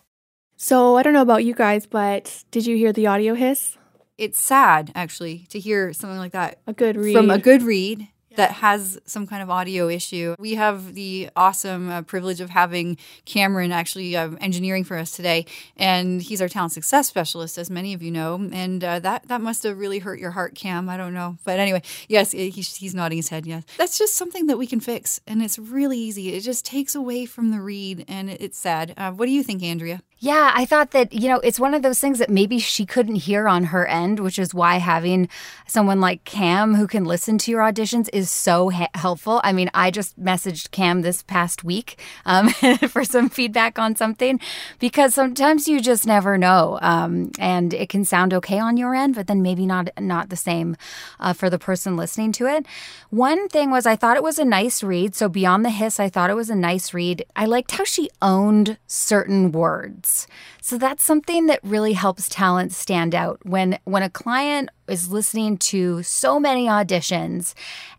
So 0.58 0.96
I 0.96 1.02
don't 1.02 1.14
know 1.14 1.22
about 1.22 1.44
you 1.44 1.54
guys, 1.54 1.86
but 1.86 2.44
did 2.50 2.66
you 2.66 2.76
hear 2.76 2.92
the 2.92 3.06
audio 3.06 3.34
hiss? 3.34 3.78
It's 4.18 4.38
sad, 4.38 4.92
actually, 4.94 5.46
to 5.48 5.58
hear 5.58 5.92
something 5.94 6.18
like 6.18 6.32
that 6.32 6.58
A 6.66 6.74
good 6.74 6.96
read. 6.96 7.14
from 7.14 7.30
a 7.30 7.38
good 7.38 7.62
read 7.62 8.06
that 8.36 8.52
has 8.52 8.98
some 9.04 9.26
kind 9.26 9.42
of 9.42 9.50
audio 9.50 9.88
issue. 9.88 10.34
We 10.38 10.54
have 10.54 10.94
the 10.94 11.30
awesome 11.36 11.90
uh, 11.90 12.02
privilege 12.02 12.40
of 12.40 12.50
having 12.50 12.96
Cameron 13.24 13.72
actually 13.72 14.16
uh, 14.16 14.30
engineering 14.40 14.84
for 14.84 14.96
us 14.96 15.12
today, 15.12 15.46
and 15.76 16.22
he's 16.22 16.40
our 16.40 16.48
talent 16.48 16.72
success 16.72 17.08
specialist, 17.08 17.58
as 17.58 17.70
many 17.70 17.94
of 17.94 18.02
you 18.02 18.10
know. 18.10 18.48
And 18.52 18.82
uh, 18.82 18.98
that 19.00 19.28
that 19.28 19.40
must 19.40 19.62
have 19.64 19.78
really 19.78 19.98
hurt 20.00 20.18
your 20.18 20.32
heart, 20.32 20.54
Cam. 20.54 20.88
I 20.88 20.96
don't 20.96 21.14
know, 21.14 21.38
but 21.44 21.58
anyway, 21.58 21.82
yes, 22.08 22.32
he's, 22.32 22.76
he's 22.76 22.94
nodding 22.94 23.18
his 23.18 23.28
head. 23.28 23.46
Yes, 23.46 23.64
that's 23.78 23.98
just 23.98 24.14
something 24.14 24.46
that 24.46 24.58
we 24.58 24.66
can 24.66 24.80
fix, 24.80 25.20
and 25.26 25.42
it's 25.42 25.58
really 25.58 25.98
easy. 25.98 26.34
It 26.34 26.40
just 26.40 26.64
takes 26.64 26.94
away 26.94 27.26
from 27.26 27.50
the 27.50 27.60
read, 27.60 28.04
and 28.08 28.30
it's 28.30 28.58
sad. 28.58 28.94
Uh, 28.96 29.12
what 29.12 29.26
do 29.26 29.32
you 29.32 29.42
think, 29.42 29.62
Andrea? 29.62 30.02
Yeah, 30.24 30.52
I 30.54 30.66
thought 30.66 30.92
that, 30.92 31.12
you 31.12 31.26
know, 31.26 31.40
it's 31.40 31.58
one 31.58 31.74
of 31.74 31.82
those 31.82 31.98
things 31.98 32.20
that 32.20 32.30
maybe 32.30 32.60
she 32.60 32.86
couldn't 32.86 33.16
hear 33.16 33.48
on 33.48 33.64
her 33.64 33.84
end, 33.88 34.20
which 34.20 34.38
is 34.38 34.54
why 34.54 34.76
having 34.76 35.28
someone 35.66 36.00
like 36.00 36.22
Cam 36.22 36.76
who 36.76 36.86
can 36.86 37.04
listen 37.04 37.38
to 37.38 37.50
your 37.50 37.60
auditions 37.60 38.08
is 38.12 38.30
so 38.30 38.68
helpful. 38.94 39.40
I 39.42 39.52
mean, 39.52 39.68
I 39.74 39.90
just 39.90 40.16
messaged 40.22 40.70
Cam 40.70 41.02
this 41.02 41.24
past 41.24 41.64
week 41.64 41.98
um, 42.24 42.50
for 42.88 43.02
some 43.04 43.30
feedback 43.30 43.80
on 43.80 43.96
something 43.96 44.38
because 44.78 45.12
sometimes 45.12 45.66
you 45.66 45.80
just 45.80 46.06
never 46.06 46.38
know. 46.38 46.78
Um, 46.80 47.32
and 47.40 47.74
it 47.74 47.88
can 47.88 48.04
sound 48.04 48.32
okay 48.32 48.60
on 48.60 48.76
your 48.76 48.94
end, 48.94 49.16
but 49.16 49.26
then 49.26 49.42
maybe 49.42 49.66
not, 49.66 49.90
not 49.98 50.28
the 50.28 50.36
same 50.36 50.76
uh, 51.18 51.32
for 51.32 51.50
the 51.50 51.58
person 51.58 51.96
listening 51.96 52.30
to 52.34 52.46
it. 52.46 52.64
One 53.10 53.48
thing 53.48 53.72
was 53.72 53.86
I 53.86 53.96
thought 53.96 54.16
it 54.16 54.22
was 54.22 54.38
a 54.38 54.44
nice 54.44 54.84
read. 54.84 55.16
So 55.16 55.28
beyond 55.28 55.64
the 55.64 55.70
hiss, 55.70 55.98
I 55.98 56.08
thought 56.08 56.30
it 56.30 56.36
was 56.36 56.48
a 56.48 56.54
nice 56.54 56.94
read. 56.94 57.24
I 57.34 57.46
liked 57.46 57.72
how 57.72 57.82
she 57.82 58.08
owned 58.22 58.78
certain 58.86 59.50
words. 59.50 60.11
So 60.60 60.78
that's 60.78 61.04
something 61.04 61.46
that 61.46 61.60
really 61.62 61.92
helps 61.94 62.28
talent 62.28 62.72
stand 62.72 63.14
out 63.14 63.40
when 63.44 63.78
when 63.84 64.02
a 64.02 64.10
client 64.10 64.70
is 64.88 65.10
listening 65.10 65.58
to 65.58 66.02
so 66.02 66.38
many 66.38 66.66
auditions 66.66 67.54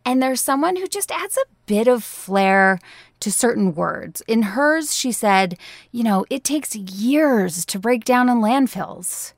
and 0.06 0.22
there's 0.22 0.42
someone 0.42 0.76
who 0.76 0.88
just 0.88 1.12
adds 1.12 1.38
a 1.38 1.46
bit 1.66 1.88
of 1.88 2.04
flair 2.04 2.80
to 3.20 3.32
certain 3.32 3.74
words. 3.74 4.22
In 4.28 4.42
hers 4.42 4.96
she 4.96 5.12
said, 5.12 5.58
you 5.92 6.04
know, 6.04 6.26
it 6.30 6.44
takes 6.44 6.76
years 6.76 7.66
to 7.66 7.80
break 7.80 8.04
down 8.04 8.30
in 8.30 8.38
landfills. 8.38 9.34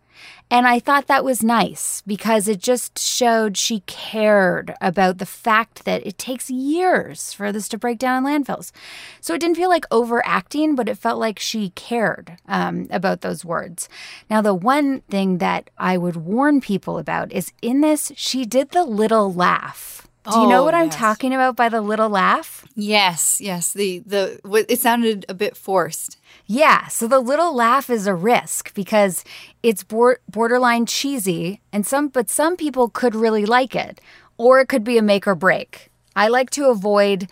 And 0.52 0.68
I 0.68 0.80
thought 0.80 1.08
that 1.08 1.25
was 1.25 1.44
nice 1.44 2.04
because 2.06 2.48
it 2.48 2.60
just 2.60 3.00
showed 3.00 3.58
she 3.58 3.80
cared 3.88 4.75
about 4.80 5.18
the 5.18 5.25
fact 5.25 5.86
that 5.86 6.06
it 6.06 6.20
takes 6.20 6.52
years 6.52 7.34
for 7.34 7.52
this 7.52 7.68
to 7.70 7.80
break 7.80 7.98
down 7.98 8.25
in 8.25 8.44
landfills. 8.44 8.72
So 9.22 9.34
it 9.34 9.42
didn't 9.42 9.58
feel 9.58 9.70
like 9.70 9.86
overacting, 9.90 10.75
but 10.75 10.88
it 10.88 11.00
felt 11.00 11.20
like 11.20 11.40
she 11.40 11.72
cared 11.72 12.38
um, 12.48 12.88
about 12.92 13.22
those 13.22 13.44
words. 13.44 13.90
Now, 14.30 14.42
the 14.42 14.54
one 14.54 15.02
thing 15.10 15.40
that 15.40 15.72
I 15.80 15.98
would 15.98 16.16
warn 16.16 16.62
people 16.62 17.00
about 17.00 17.32
is 17.32 17.52
in 17.64 17.82
this, 17.82 18.12
she 18.16 18.46
did 18.46 18.70
the 18.70 18.86
little 18.86 19.34
laugh. 19.34 20.04
Do 20.32 20.39
you 20.39 20.48
know 20.48 20.62
Oh, 20.62 20.63
what 20.65 20.74
I'm 20.75 20.89
talking 20.89 21.34
about 21.34 21.55
by 21.55 21.70
the 21.70 21.82
little 21.82 22.10
laugh? 22.10 22.65
Yes, 22.75 23.39
yes. 23.39 23.74
The 23.74 24.00
the 24.05 24.39
it 24.67 24.79
sounded 24.79 25.25
a 25.29 25.34
bit 25.34 25.55
forced. 25.55 26.17
Yeah, 26.48 26.88
so 26.88 27.08
the 27.08 27.20
little 27.20 27.55
laugh 27.55 27.89
is 27.89 28.08
a 28.08 28.13
risk 28.15 28.74
because 28.74 29.24
it's 29.63 29.84
bor- 29.84 30.20
borderline 30.29 30.86
cheesy 30.86 31.62
and 31.72 31.86
some 31.86 32.08
but 32.10 32.29
some 32.29 32.55
people 32.58 32.89
could 32.89 33.15
really 33.15 33.46
like 33.46 33.75
it 33.75 34.01
or 34.38 34.60
it 34.60 34.67
could 34.67 34.84
be 34.84 34.98
a 34.98 35.01
make 35.01 35.27
or 35.27 35.36
break. 35.36 35.89
I 36.15 36.27
like 36.27 36.50
to 36.51 36.70
avoid 36.70 37.27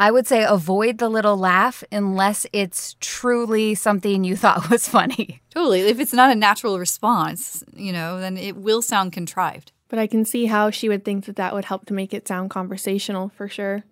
I 0.00 0.10
would 0.10 0.26
say 0.26 0.42
avoid 0.44 0.98
the 0.98 1.08
little 1.08 1.36
laugh 1.36 1.84
unless 1.92 2.46
it's 2.52 2.96
truly 3.00 3.74
something 3.74 4.24
you 4.24 4.36
thought 4.42 4.68
was 4.70 4.88
funny. 4.88 5.40
Totally. 5.50 5.80
If 5.82 6.00
it's 6.00 6.12
not 6.12 6.30
a 6.32 6.34
natural 6.34 6.78
response, 6.78 7.62
you 7.76 7.92
know, 7.92 8.18
then 8.20 8.36
it 8.36 8.56
will 8.56 8.82
sound 8.82 9.12
contrived. 9.12 9.70
But 9.94 10.00
I 10.00 10.08
can 10.08 10.24
see 10.24 10.46
how 10.46 10.70
she 10.70 10.88
would 10.88 11.04
think 11.04 11.26
that 11.26 11.36
that 11.36 11.54
would 11.54 11.66
help 11.66 11.86
to 11.86 11.94
make 11.94 12.12
it 12.12 12.26
sound 12.26 12.50
conversational 12.50 13.28
for 13.28 13.48
sure. 13.48 13.84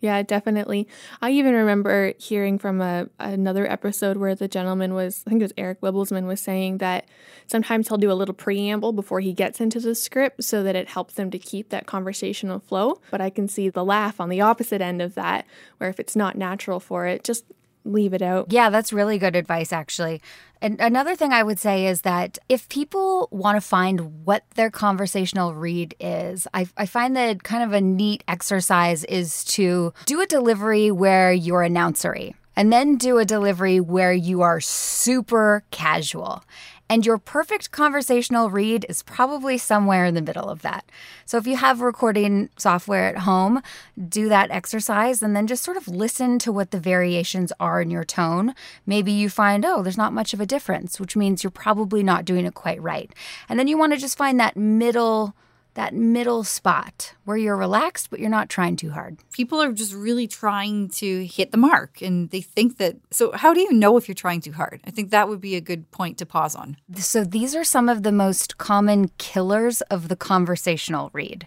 Yeah, 0.00 0.22
definitely. 0.22 0.88
I 1.20 1.32
even 1.32 1.52
remember 1.52 2.14
hearing 2.16 2.58
from 2.58 2.80
a 2.80 3.08
another 3.18 3.70
episode 3.70 4.16
where 4.16 4.34
the 4.34 4.48
gentleman 4.48 4.94
was, 4.94 5.22
I 5.26 5.28
think 5.28 5.42
it 5.42 5.44
was 5.44 5.52
Eric 5.58 5.82
Wibbelsman, 5.82 6.26
was 6.26 6.40
saying 6.40 6.78
that 6.78 7.04
sometimes 7.46 7.88
he'll 7.88 7.98
do 7.98 8.10
a 8.10 8.14
little 8.14 8.34
preamble 8.34 8.94
before 8.94 9.20
he 9.20 9.34
gets 9.34 9.60
into 9.60 9.78
the 9.78 9.94
script 9.94 10.42
so 10.42 10.62
that 10.62 10.74
it 10.74 10.88
helps 10.88 11.12
them 11.12 11.30
to 11.30 11.38
keep 11.38 11.68
that 11.68 11.84
conversational 11.84 12.58
flow. 12.58 13.02
But 13.10 13.20
I 13.20 13.28
can 13.28 13.46
see 13.46 13.68
the 13.68 13.84
laugh 13.84 14.22
on 14.22 14.30
the 14.30 14.40
opposite 14.40 14.80
end 14.80 15.02
of 15.02 15.14
that, 15.16 15.44
where 15.76 15.90
if 15.90 16.00
it's 16.00 16.16
not 16.16 16.34
natural 16.34 16.80
for 16.80 17.04
it, 17.04 17.24
just 17.24 17.44
leave 17.84 18.14
it 18.14 18.22
out. 18.22 18.52
Yeah, 18.52 18.70
that's 18.70 18.92
really 18.92 19.18
good 19.18 19.36
advice, 19.36 19.72
actually. 19.72 20.20
And 20.60 20.80
another 20.80 21.16
thing 21.16 21.32
I 21.32 21.42
would 21.42 21.58
say 21.58 21.86
is 21.86 22.02
that 22.02 22.38
if 22.48 22.68
people 22.68 23.28
want 23.32 23.56
to 23.56 23.60
find 23.60 24.24
what 24.24 24.44
their 24.54 24.70
conversational 24.70 25.54
read 25.54 25.94
is, 25.98 26.46
I, 26.54 26.68
I 26.76 26.86
find 26.86 27.16
that 27.16 27.42
kind 27.42 27.64
of 27.64 27.72
a 27.72 27.80
neat 27.80 28.22
exercise 28.28 29.02
is 29.04 29.42
to 29.44 29.92
do 30.06 30.20
a 30.20 30.26
delivery 30.26 30.90
where 30.92 31.32
you're 31.32 31.62
announcery 31.62 32.34
and 32.54 32.72
then 32.72 32.96
do 32.96 33.18
a 33.18 33.24
delivery 33.24 33.80
where 33.80 34.12
you 34.12 34.42
are 34.42 34.60
super 34.60 35.64
casual. 35.70 36.44
And 36.92 37.06
your 37.06 37.16
perfect 37.16 37.70
conversational 37.70 38.50
read 38.50 38.84
is 38.86 39.02
probably 39.02 39.56
somewhere 39.56 40.04
in 40.04 40.14
the 40.14 40.20
middle 40.20 40.50
of 40.50 40.60
that. 40.60 40.84
So 41.24 41.38
if 41.38 41.46
you 41.46 41.56
have 41.56 41.80
recording 41.80 42.50
software 42.58 43.08
at 43.08 43.22
home, 43.22 43.62
do 44.10 44.28
that 44.28 44.50
exercise 44.50 45.22
and 45.22 45.34
then 45.34 45.46
just 45.46 45.64
sort 45.64 45.78
of 45.78 45.88
listen 45.88 46.38
to 46.40 46.52
what 46.52 46.70
the 46.70 46.78
variations 46.78 47.50
are 47.58 47.80
in 47.80 47.90
your 47.90 48.04
tone. 48.04 48.54
Maybe 48.84 49.10
you 49.10 49.30
find, 49.30 49.64
oh, 49.64 49.82
there's 49.82 49.96
not 49.96 50.12
much 50.12 50.34
of 50.34 50.40
a 50.42 50.44
difference, 50.44 51.00
which 51.00 51.16
means 51.16 51.42
you're 51.42 51.50
probably 51.50 52.02
not 52.02 52.26
doing 52.26 52.44
it 52.44 52.52
quite 52.52 52.82
right. 52.82 53.10
And 53.48 53.58
then 53.58 53.68
you 53.68 53.78
want 53.78 53.94
to 53.94 53.98
just 53.98 54.18
find 54.18 54.38
that 54.38 54.58
middle 54.58 55.34
that 55.74 55.94
middle 55.94 56.44
spot 56.44 57.14
where 57.24 57.36
you're 57.36 57.56
relaxed 57.56 58.10
but 58.10 58.20
you're 58.20 58.28
not 58.28 58.48
trying 58.48 58.76
too 58.76 58.90
hard. 58.90 59.18
People 59.32 59.60
are 59.60 59.72
just 59.72 59.94
really 59.94 60.26
trying 60.26 60.88
to 60.88 61.24
hit 61.24 61.50
the 61.50 61.56
mark 61.56 62.02
and 62.02 62.30
they 62.30 62.40
think 62.40 62.78
that. 62.78 62.96
So, 63.10 63.32
how 63.32 63.54
do 63.54 63.60
you 63.60 63.72
know 63.72 63.96
if 63.96 64.08
you're 64.08 64.14
trying 64.14 64.40
too 64.40 64.52
hard? 64.52 64.80
I 64.84 64.90
think 64.90 65.10
that 65.10 65.28
would 65.28 65.40
be 65.40 65.56
a 65.56 65.60
good 65.60 65.90
point 65.90 66.18
to 66.18 66.26
pause 66.26 66.54
on. 66.54 66.76
So 66.96 67.24
these 67.24 67.54
are 67.54 67.64
some 67.64 67.88
of 67.88 68.02
the 68.02 68.12
most 68.12 68.58
common 68.58 69.08
killers 69.18 69.80
of 69.82 70.08
the 70.08 70.16
conversational 70.16 71.10
read. 71.12 71.46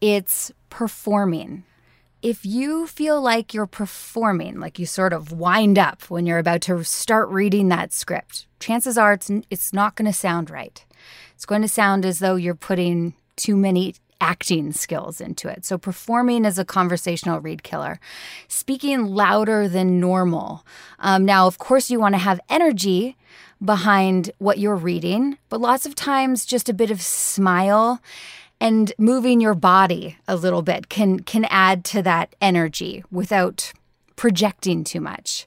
It's 0.00 0.52
performing. 0.70 1.64
If 2.22 2.44
you 2.44 2.86
feel 2.86 3.20
like 3.20 3.54
you're 3.54 3.66
performing, 3.66 4.58
like 4.58 4.78
you 4.78 4.86
sort 4.86 5.12
of 5.12 5.32
wind 5.32 5.78
up 5.78 6.02
when 6.10 6.26
you're 6.26 6.38
about 6.38 6.62
to 6.62 6.82
start 6.82 7.28
reading 7.28 7.68
that 7.68 7.92
script, 7.92 8.46
chances 8.58 8.98
are 8.98 9.12
it's, 9.12 9.30
it's 9.50 9.72
not 9.72 9.94
going 9.94 10.06
to 10.06 10.12
sound 10.12 10.50
right. 10.50 10.84
It's 11.34 11.46
going 11.46 11.62
to 11.62 11.68
sound 11.68 12.04
as 12.04 12.18
though 12.18 12.36
you're 12.36 12.54
putting 12.54 13.14
too 13.36 13.56
many 13.56 13.94
acting 14.20 14.72
skills 14.72 15.20
into 15.20 15.48
it. 15.48 15.64
So 15.64 15.76
performing 15.76 16.44
is 16.44 16.58
a 16.58 16.64
conversational 16.64 17.40
read 17.40 17.62
killer. 17.62 18.00
Speaking 18.48 19.06
louder 19.06 19.68
than 19.68 20.00
normal. 20.00 20.64
Um, 20.98 21.24
now, 21.24 21.46
of 21.46 21.58
course, 21.58 21.90
you 21.90 22.00
want 22.00 22.14
to 22.14 22.20
have 22.20 22.40
energy 22.48 23.16
behind 23.62 24.30
what 24.38 24.58
you're 24.58 24.76
reading, 24.76 25.38
but 25.48 25.60
lots 25.60 25.86
of 25.86 25.94
times 25.94 26.46
just 26.46 26.68
a 26.68 26.74
bit 26.74 26.90
of 26.90 27.02
smile 27.02 28.00
and 28.60 28.92
moving 28.98 29.40
your 29.40 29.54
body 29.54 30.16
a 30.26 30.36
little 30.36 30.62
bit 30.62 30.88
can 30.88 31.20
can 31.20 31.44
add 31.46 31.84
to 31.84 32.02
that 32.02 32.34
energy 32.40 33.04
without 33.10 33.72
projecting 34.16 34.82
too 34.82 35.00
much. 35.00 35.46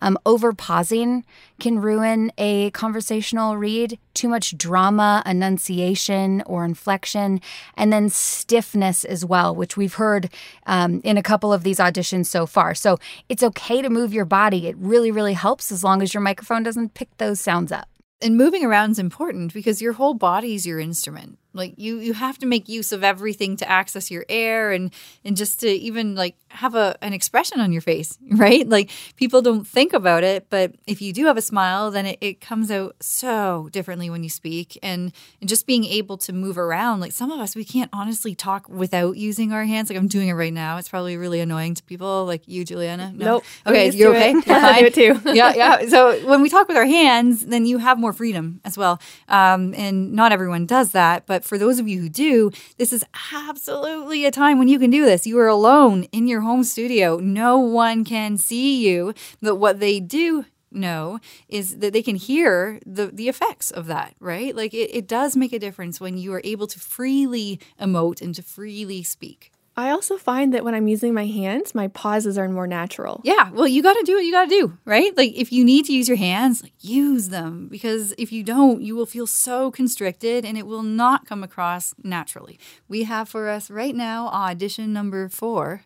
Um, 0.00 0.18
over 0.24 0.52
pausing 0.52 1.24
can 1.60 1.78
ruin 1.78 2.32
a 2.38 2.70
conversational 2.70 3.56
read. 3.56 3.98
Too 4.14 4.28
much 4.28 4.56
drama, 4.56 5.22
enunciation, 5.26 6.42
or 6.46 6.64
inflection, 6.64 7.40
and 7.76 7.92
then 7.92 8.08
stiffness 8.08 9.04
as 9.04 9.24
well, 9.24 9.54
which 9.54 9.76
we've 9.76 9.94
heard 9.94 10.30
um, 10.66 11.00
in 11.04 11.16
a 11.16 11.22
couple 11.22 11.52
of 11.52 11.62
these 11.62 11.78
auditions 11.78 12.26
so 12.26 12.46
far. 12.46 12.74
So 12.74 12.98
it's 13.28 13.42
okay 13.42 13.82
to 13.82 13.90
move 13.90 14.12
your 14.12 14.24
body. 14.24 14.66
It 14.66 14.76
really, 14.78 15.10
really 15.10 15.34
helps 15.34 15.70
as 15.72 15.84
long 15.84 16.02
as 16.02 16.14
your 16.14 16.20
microphone 16.20 16.62
doesn't 16.62 16.94
pick 16.94 17.16
those 17.18 17.40
sounds 17.40 17.72
up. 17.72 17.88
And 18.20 18.36
moving 18.36 18.64
around 18.64 18.92
is 18.92 18.98
important 18.98 19.54
because 19.54 19.80
your 19.80 19.92
whole 19.92 20.14
body 20.14 20.54
is 20.54 20.66
your 20.66 20.80
instrument. 20.80 21.38
Like 21.58 21.74
you 21.76 21.98
you 21.98 22.14
have 22.14 22.38
to 22.38 22.46
make 22.46 22.68
use 22.68 22.92
of 22.92 23.04
everything 23.04 23.56
to 23.56 23.68
access 23.68 24.10
your 24.10 24.24
air 24.28 24.72
and 24.72 24.92
and 25.24 25.36
just 25.36 25.60
to 25.60 25.68
even 25.68 26.14
like 26.14 26.36
have 26.48 26.74
a 26.74 26.96
an 27.02 27.12
expression 27.12 27.60
on 27.60 27.72
your 27.72 27.82
face, 27.82 28.18
right? 28.30 28.66
Like 28.68 28.90
people 29.16 29.42
don't 29.42 29.66
think 29.66 29.92
about 29.92 30.24
it, 30.24 30.46
but 30.50 30.74
if 30.86 31.02
you 31.02 31.12
do 31.12 31.26
have 31.26 31.36
a 31.36 31.42
smile, 31.42 31.90
then 31.90 32.06
it, 32.06 32.18
it 32.20 32.40
comes 32.40 32.70
out 32.70 32.96
so 33.00 33.68
differently 33.72 34.08
when 34.10 34.22
you 34.22 34.30
speak 34.30 34.78
and, 34.82 35.12
and 35.40 35.48
just 35.48 35.66
being 35.66 35.84
able 35.84 36.16
to 36.18 36.32
move 36.32 36.58
around. 36.58 37.00
Like 37.00 37.12
some 37.12 37.30
of 37.30 37.40
us 37.40 37.54
we 37.54 37.64
can't 37.64 37.90
honestly 37.92 38.34
talk 38.34 38.68
without 38.68 39.16
using 39.16 39.52
our 39.52 39.64
hands. 39.64 39.90
Like 39.90 39.98
I'm 39.98 40.08
doing 40.08 40.28
it 40.28 40.34
right 40.34 40.52
now. 40.52 40.76
It's 40.78 40.88
probably 40.88 41.16
really 41.16 41.40
annoying 41.40 41.74
to 41.74 41.82
people 41.82 42.24
like 42.24 42.46
you, 42.46 42.64
Juliana. 42.64 43.12
No. 43.14 43.24
Nope. 43.26 43.44
Okay, 43.66 43.90
you're 43.90 44.14
okay. 44.14 44.32
You're 44.32 44.42
fine. 44.42 44.64
I 44.64 44.80
do 44.80 44.86
it 44.86 44.94
too. 44.94 45.20
yeah, 45.34 45.54
yeah. 45.54 45.88
So 45.88 46.26
when 46.26 46.40
we 46.40 46.48
talk 46.48 46.68
with 46.68 46.76
our 46.76 46.86
hands, 46.86 47.44
then 47.46 47.66
you 47.66 47.78
have 47.78 47.98
more 47.98 48.12
freedom 48.12 48.60
as 48.64 48.78
well. 48.78 49.00
Um, 49.28 49.74
and 49.74 50.12
not 50.12 50.32
everyone 50.32 50.66
does 50.66 50.92
that, 50.92 51.26
but 51.26 51.44
for 51.48 51.58
those 51.58 51.78
of 51.78 51.88
you 51.88 52.00
who 52.00 52.08
do, 52.08 52.50
this 52.76 52.92
is 52.92 53.04
absolutely 53.32 54.24
a 54.24 54.30
time 54.30 54.58
when 54.58 54.68
you 54.68 54.78
can 54.78 54.90
do 54.90 55.04
this. 55.04 55.26
You 55.26 55.38
are 55.38 55.48
alone 55.48 56.04
in 56.12 56.28
your 56.28 56.42
home 56.42 56.62
studio. 56.62 57.16
No 57.18 57.58
one 57.58 58.04
can 58.04 58.36
see 58.36 58.86
you, 58.86 59.14
but 59.40 59.56
what 59.56 59.80
they 59.80 59.98
do 59.98 60.44
know 60.70 61.18
is 61.48 61.78
that 61.78 61.94
they 61.94 62.02
can 62.02 62.16
hear 62.16 62.78
the 62.84 63.06
the 63.06 63.26
effects 63.26 63.70
of 63.70 63.86
that 63.86 64.14
right 64.20 64.54
like 64.54 64.74
it, 64.74 64.94
it 64.94 65.08
does 65.08 65.34
make 65.34 65.54
a 65.54 65.58
difference 65.58 65.98
when 65.98 66.18
you 66.18 66.30
are 66.34 66.42
able 66.44 66.66
to 66.66 66.78
freely 66.78 67.58
emote 67.80 68.20
and 68.20 68.34
to 68.34 68.42
freely 68.42 69.02
speak 69.02 69.50
I 69.78 69.90
also 69.90 70.16
find 70.16 70.52
that 70.54 70.64
when 70.64 70.74
I'm 70.74 70.88
using 70.88 71.14
my 71.14 71.26
hands, 71.26 71.72
my 71.72 71.86
pauses 71.86 72.36
are 72.36 72.48
more 72.48 72.66
natural. 72.66 73.20
Yeah, 73.22 73.52
well, 73.52 73.68
you 73.68 73.80
got 73.80 73.92
to 73.92 74.02
do 74.02 74.16
what 74.16 74.24
you 74.24 74.32
got 74.32 74.46
to 74.46 74.50
do, 74.50 74.76
right? 74.84 75.16
Like 75.16 75.34
if 75.36 75.52
you 75.52 75.64
need 75.64 75.84
to 75.84 75.92
use 75.92 76.08
your 76.08 76.16
hands, 76.16 76.64
like, 76.64 76.72
use 76.80 77.28
them 77.28 77.68
because 77.68 78.12
if 78.18 78.32
you 78.32 78.42
don't, 78.42 78.82
you 78.82 78.96
will 78.96 79.06
feel 79.06 79.28
so 79.28 79.70
constricted 79.70 80.44
and 80.44 80.58
it 80.58 80.66
will 80.66 80.82
not 80.82 81.28
come 81.28 81.44
across 81.44 81.94
naturally. 82.02 82.58
We 82.88 83.04
have 83.04 83.28
for 83.28 83.48
us 83.48 83.70
right 83.70 83.94
now 83.94 84.26
audition 84.26 84.92
number 84.92 85.28
4. 85.28 85.84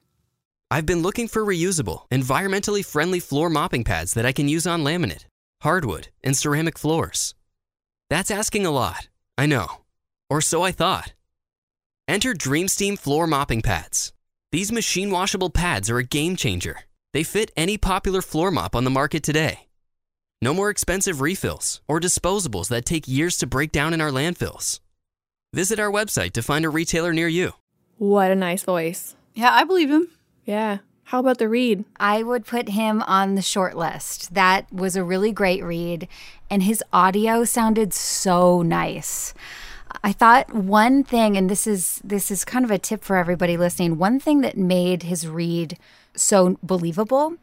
I've 0.71 0.87
been 0.87 1.03
looking 1.03 1.29
for 1.29 1.45
reusable, 1.45 2.09
environmentally 2.11 2.83
friendly 2.83 3.21
floor 3.21 3.51
mopping 3.51 3.85
pads 3.85 4.15
that 4.15 4.25
I 4.25 4.33
can 4.33 4.49
use 4.49 4.67
on 4.67 4.85
laminate, 4.85 5.27
hardwood, 5.61 6.09
and 6.25 6.35
ceramic 6.35 6.79
floors. 6.79 7.35
That's 8.09 8.31
asking 8.31 8.65
a 8.65 8.71
lot, 8.71 9.09
I 9.37 9.45
know. 9.45 9.67
Or 10.31 10.41
so 10.41 10.63
I 10.63 10.73
thought. 10.73 11.13
Enter 12.09 12.35
DreamSteam 12.35 12.99
floor 12.99 13.27
mopping 13.27 13.63
pads. 13.63 14.13
These 14.51 14.73
machine 14.73 15.11
washable 15.11 15.51
pads 15.51 15.89
are 15.89 15.99
a 15.99 16.05
game 16.05 16.35
changer. 16.37 16.81
They 17.13 17.23
fit 17.23 17.53
any 17.57 17.79
popular 17.79 18.23
floor 18.23 18.51
mop 18.51 18.75
on 18.75 18.85
the 18.85 18.91
market 18.91 19.23
today. 19.23 19.69
No 20.41 20.53
more 20.53 20.71
expensive 20.71 21.21
refills 21.21 21.81
or 21.87 22.01
disposables 22.01 22.69
that 22.69 22.85
take 22.85 23.07
years 23.07 23.37
to 23.37 23.47
break 23.47 23.71
down 23.71 23.95
in 23.95 24.01
our 24.01 24.11
landfills. 24.11 24.81
Visit 25.55 25.79
our 25.79 25.91
website 25.93 26.33
to 26.33 26.43
find 26.43 26.65
a 26.65 26.71
retailer 26.71 27.13
near 27.13 27.29
you. 27.29 27.53
What 27.99 28.33
a 28.33 28.35
nice 28.35 28.65
voice. 28.65 29.15
Yeah, 29.35 29.53
I 29.53 29.63
believe 29.63 29.91
him. 29.91 30.09
Yeah. 30.45 30.79
How 31.05 31.21
about 31.21 31.39
the 31.39 31.49
read? 31.49 31.85
I 32.01 32.23
would 32.25 32.47
put 32.47 32.71
him 32.71 33.03
on 33.03 33.37
the 33.37 33.43
short 33.43 33.77
list. 33.77 34.35
That 34.35 34.73
was 34.73 34.97
a 34.97 35.05
really 35.05 35.31
great 35.31 35.63
read, 35.63 36.09
and 36.51 36.63
his 36.63 36.83
audio 36.93 37.45
sounded 37.45 37.93
so 37.93 38.63
nice. 38.63 39.35
I 40.03 40.13
thought 40.13 40.55
one 40.55 41.05
thing, 41.05 41.37
and 41.37 41.51
this 41.51 41.67
is 41.67 42.01
this 42.05 42.31
is 42.31 42.45
kind 42.45 42.65
of 42.65 42.71
a 42.71 42.79
tip 42.79 43.05
for 43.05 43.17
everybody 43.17 43.57
listening. 43.57 43.99
One 43.99 44.19
thing 44.19 44.41
that 44.41 44.57
made 44.57 45.05
his 45.05 45.27
read 45.27 45.79
so 46.15 46.59
believable 46.63 47.37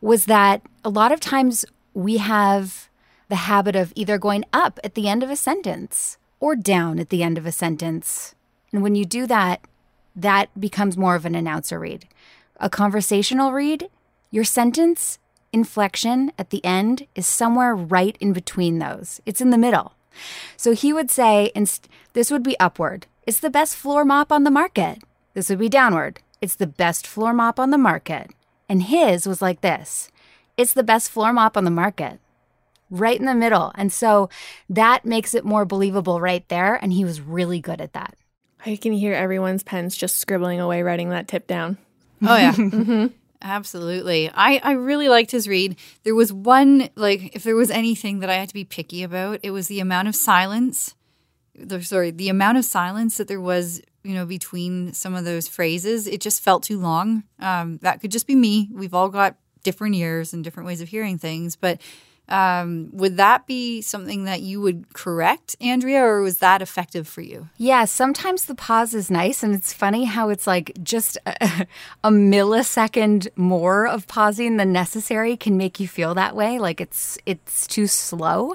was 0.00 0.26
that 0.26 0.62
a 0.84 0.88
lot 0.88 1.12
of 1.12 1.20
times 1.20 1.64
we 1.94 2.18
have 2.18 2.88
the 3.28 3.36
habit 3.36 3.74
of 3.74 3.92
either 3.96 4.18
going 4.18 4.44
up 4.52 4.78
at 4.84 4.94
the 4.94 5.08
end 5.08 5.22
of 5.22 5.30
a 5.30 5.36
sentence 5.36 6.18
or 6.38 6.54
down 6.54 6.98
at 6.98 7.10
the 7.10 7.22
end 7.22 7.38
of 7.38 7.46
a 7.46 7.52
sentence. 7.52 8.34
And 8.72 8.82
when 8.82 8.94
you 8.94 9.04
do 9.04 9.26
that, 9.26 9.60
that 10.14 10.58
becomes 10.58 10.96
more 10.96 11.14
of 11.14 11.24
an 11.24 11.34
announcer 11.34 11.78
read. 11.78 12.06
A 12.58 12.70
conversational 12.70 13.52
read, 13.52 13.88
your 14.30 14.44
sentence 14.44 15.18
inflection 15.52 16.32
at 16.38 16.50
the 16.50 16.64
end 16.64 17.06
is 17.14 17.26
somewhere 17.26 17.74
right 17.74 18.16
in 18.20 18.32
between 18.32 18.78
those. 18.78 19.20
It's 19.26 19.40
in 19.40 19.50
the 19.50 19.58
middle. 19.58 19.95
So 20.56 20.72
he 20.72 20.92
would 20.92 21.10
say, 21.10 21.52
this 22.12 22.30
would 22.30 22.42
be 22.42 22.58
upward. 22.58 23.06
It's 23.26 23.40
the 23.40 23.50
best 23.50 23.76
floor 23.76 24.04
mop 24.04 24.30
on 24.30 24.44
the 24.44 24.50
market. 24.50 25.02
This 25.34 25.48
would 25.50 25.58
be 25.58 25.68
downward. 25.68 26.20
It's 26.40 26.54
the 26.54 26.66
best 26.66 27.06
floor 27.06 27.32
mop 27.32 27.58
on 27.58 27.70
the 27.70 27.78
market. 27.78 28.30
And 28.68 28.84
his 28.84 29.26
was 29.26 29.42
like 29.42 29.60
this 29.60 30.10
it's 30.56 30.72
the 30.72 30.82
best 30.82 31.10
floor 31.10 31.32
mop 31.32 31.56
on 31.56 31.64
the 31.64 31.70
market. 31.70 32.18
Right 32.88 33.18
in 33.18 33.26
the 33.26 33.34
middle. 33.34 33.72
And 33.74 33.92
so 33.92 34.30
that 34.70 35.04
makes 35.04 35.34
it 35.34 35.44
more 35.44 35.64
believable 35.64 36.20
right 36.20 36.48
there. 36.48 36.76
And 36.76 36.92
he 36.92 37.04
was 37.04 37.20
really 37.20 37.60
good 37.60 37.80
at 37.80 37.94
that. 37.94 38.14
I 38.64 38.76
can 38.76 38.92
hear 38.92 39.12
everyone's 39.12 39.64
pens 39.64 39.96
just 39.96 40.18
scribbling 40.18 40.60
away, 40.60 40.82
writing 40.82 41.10
that 41.10 41.28
tip 41.28 41.46
down. 41.46 41.78
Oh, 42.22 42.36
yeah. 42.36 42.52
mm-hmm. 42.54 43.06
Absolutely. 43.42 44.30
I, 44.32 44.60
I 44.62 44.72
really 44.72 45.08
liked 45.08 45.30
his 45.30 45.46
read. 45.46 45.76
There 46.04 46.14
was 46.14 46.32
one, 46.32 46.88
like, 46.94 47.34
if 47.36 47.44
there 47.44 47.56
was 47.56 47.70
anything 47.70 48.20
that 48.20 48.30
I 48.30 48.34
had 48.34 48.48
to 48.48 48.54
be 48.54 48.64
picky 48.64 49.02
about, 49.02 49.40
it 49.42 49.50
was 49.50 49.68
the 49.68 49.80
amount 49.80 50.08
of 50.08 50.16
silence. 50.16 50.94
The, 51.54 51.82
sorry, 51.82 52.10
the 52.10 52.28
amount 52.28 52.58
of 52.58 52.64
silence 52.64 53.16
that 53.16 53.28
there 53.28 53.40
was, 53.40 53.82
you 54.04 54.14
know, 54.14 54.26
between 54.26 54.92
some 54.92 55.14
of 55.14 55.24
those 55.24 55.48
phrases. 55.48 56.06
It 56.06 56.20
just 56.20 56.42
felt 56.42 56.62
too 56.62 56.78
long. 56.78 57.24
Um, 57.38 57.78
that 57.82 58.00
could 58.00 58.10
just 58.10 58.26
be 58.26 58.34
me. 58.34 58.68
We've 58.72 58.94
all 58.94 59.08
got 59.08 59.36
different 59.62 59.94
ears 59.94 60.32
and 60.32 60.44
different 60.44 60.66
ways 60.66 60.80
of 60.80 60.88
hearing 60.88 61.18
things. 61.18 61.56
But 61.56 61.80
um, 62.28 62.88
would 62.92 63.16
that 63.18 63.46
be 63.46 63.80
something 63.82 64.24
that 64.24 64.40
you 64.40 64.60
would 64.60 64.92
correct, 64.94 65.54
Andrea, 65.60 66.02
or 66.02 66.22
was 66.22 66.38
that 66.38 66.60
effective 66.60 67.06
for 67.06 67.20
you? 67.20 67.48
Yeah, 67.56 67.84
sometimes 67.84 68.46
the 68.46 68.54
pause 68.54 68.94
is 68.94 69.10
nice, 69.10 69.42
and 69.42 69.54
it's 69.54 69.72
funny 69.72 70.04
how 70.04 70.28
it's 70.28 70.46
like 70.46 70.72
just 70.82 71.18
a, 71.24 71.66
a 72.04 72.10
millisecond 72.10 73.28
more 73.36 73.86
of 73.86 74.08
pausing 74.08 74.56
than 74.56 74.72
necessary 74.72 75.36
can 75.36 75.56
make 75.56 75.78
you 75.78 75.86
feel 75.86 76.14
that 76.14 76.34
way, 76.34 76.58
like 76.58 76.80
it's 76.80 77.16
it's 77.26 77.66
too 77.66 77.86
slow. 77.86 78.54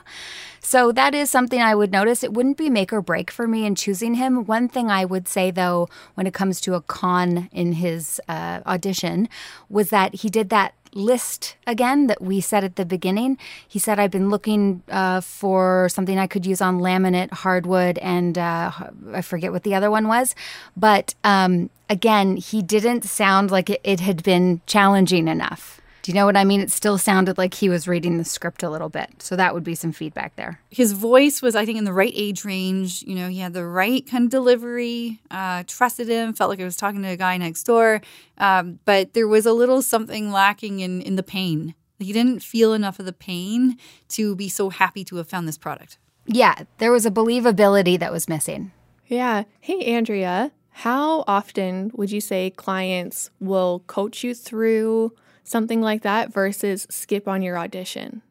So 0.64 0.92
that 0.92 1.16
is 1.16 1.32
something 1.32 1.60
I 1.60 1.74
would 1.74 1.92
notice. 1.92 2.24
It 2.24 2.34
wouldn't 2.34 2.58
be 2.58 2.70
make 2.70 2.94
or 2.94 3.02
break 3.02 3.32
for 3.32 3.48
me 3.48 3.66
in 3.66 3.74
choosing 3.74 4.14
him. 4.14 4.46
One 4.46 4.70
thing 4.70 4.92
I 4.92 5.06
would 5.06 5.28
say, 5.28 5.50
though, 5.50 5.90
when 6.14 6.28
it 6.28 6.36
comes 6.36 6.62
to 6.62 6.76
a 6.76 6.82
con 6.82 7.50
in 7.52 7.74
his 7.74 8.22
uh, 8.30 8.60
audition, 8.66 9.28
was 9.70 9.90
that 9.90 10.16
he 10.16 10.30
did 10.30 10.50
that 10.50 10.76
list 10.94 11.56
again 11.66 12.08
that 12.08 12.22
we 12.22 12.42
said 12.42 12.64
at 12.64 12.76
the 12.76 12.86
beginning. 12.86 13.38
He 13.68 13.80
said, 13.80 14.00
I've 14.00 14.12
been 14.12 14.30
looking 14.30 14.84
uh, 14.90 15.22
for 15.22 15.90
something 15.90 16.18
I 16.18 16.28
could 16.28 16.46
use 16.46 16.62
on 16.62 16.80
laminate, 16.80 17.32
hardwood, 17.32 17.98
and 18.00 18.38
uh, 18.38 18.72
I 19.14 19.22
forget 19.22 19.52
what 19.52 19.64
the 19.64 19.76
other 19.76 19.92
one 19.92 20.08
was. 20.08 20.36
But 20.76 21.16
um, 21.24 21.70
again, 21.90 22.38
he 22.38 22.62
didn't 22.62 23.04
sound 23.04 23.52
like 23.52 23.70
it, 23.70 23.82
it 23.84 24.00
had 24.00 24.24
been 24.24 24.62
challenging 24.66 25.28
enough. 25.28 25.81
Do 26.02 26.12
you 26.12 26.16
know 26.16 26.26
what 26.26 26.38
I 26.38 26.44
mean? 26.44 26.62
It 26.62 26.72
still 26.72 26.98
sounded 26.98 27.38
like 27.38 27.54
he 27.54 27.70
was 27.70 27.88
reading 27.88 28.18
the 28.18 28.26
script 28.26 28.64
a 28.64 28.70
little 28.70 28.90
bit. 28.90 29.22
So 29.22 29.36
that 29.36 29.54
would 29.54 29.64
be 29.64 29.76
some 29.76 29.92
feedback 29.92 30.36
there. 30.36 30.60
His 30.70 30.94
voice 30.94 31.42
was, 31.42 31.56
I 31.56 31.66
think, 31.66 31.78
in 31.78 31.84
the 31.84 31.94
right 31.94 32.14
age 32.16 32.44
range. 32.44 33.04
You 33.04 33.16
know, 33.16 33.30
he 33.30 33.40
had 33.40 33.54
the 33.54 33.66
right 33.66 34.06
kind 34.10 34.24
of 34.24 34.32
delivery, 34.32 35.22
uh, 35.30 35.64
trusted 35.68 36.08
him, 36.08 36.34
felt 36.34 36.50
like 36.50 36.60
I 36.60 36.64
was 36.64 36.78
talking 36.78 37.04
to 37.04 37.10
a 37.10 37.18
guy 37.18 37.38
next 37.38 37.64
door. 37.64 38.02
Um, 38.40 38.80
but 38.86 39.14
there 39.14 39.28
was 39.28 39.46
a 39.46 39.54
little 39.54 39.82
something 39.82 40.32
lacking 40.32 40.80
in, 40.80 41.02
in 41.02 41.18
the 41.18 41.24
pain. 41.24 41.76
He 42.00 42.14
didn't 42.14 42.42
feel 42.42 42.74
enough 42.74 43.00
of 43.00 43.06
the 43.06 43.14
pain 43.14 43.78
to 44.10 44.36
be 44.36 44.50
so 44.50 44.72
happy 44.72 45.04
to 45.06 45.18
have 45.18 45.30
found 45.30 45.48
this 45.48 45.58
product. 45.58 46.00
Yeah, 46.26 46.64
there 46.80 46.92
was 46.92 47.06
a 47.06 47.12
believability 47.12 48.00
that 48.00 48.12
was 48.12 48.28
missing. 48.28 48.72
Yeah. 49.08 49.44
Hey, 49.60 49.86
Andrea, 49.86 50.52
how 50.72 51.24
often 51.28 51.92
would 51.94 52.12
you 52.12 52.22
say 52.22 52.50
clients 52.50 53.30
will 53.40 53.84
coach 53.86 54.24
you 54.24 54.34
through 54.34 55.14
something 55.44 55.82
like 55.82 56.02
that 56.04 56.34
versus 56.34 56.88
skip 56.90 57.28
on 57.28 57.42
your 57.42 57.58
audition? 57.58 58.22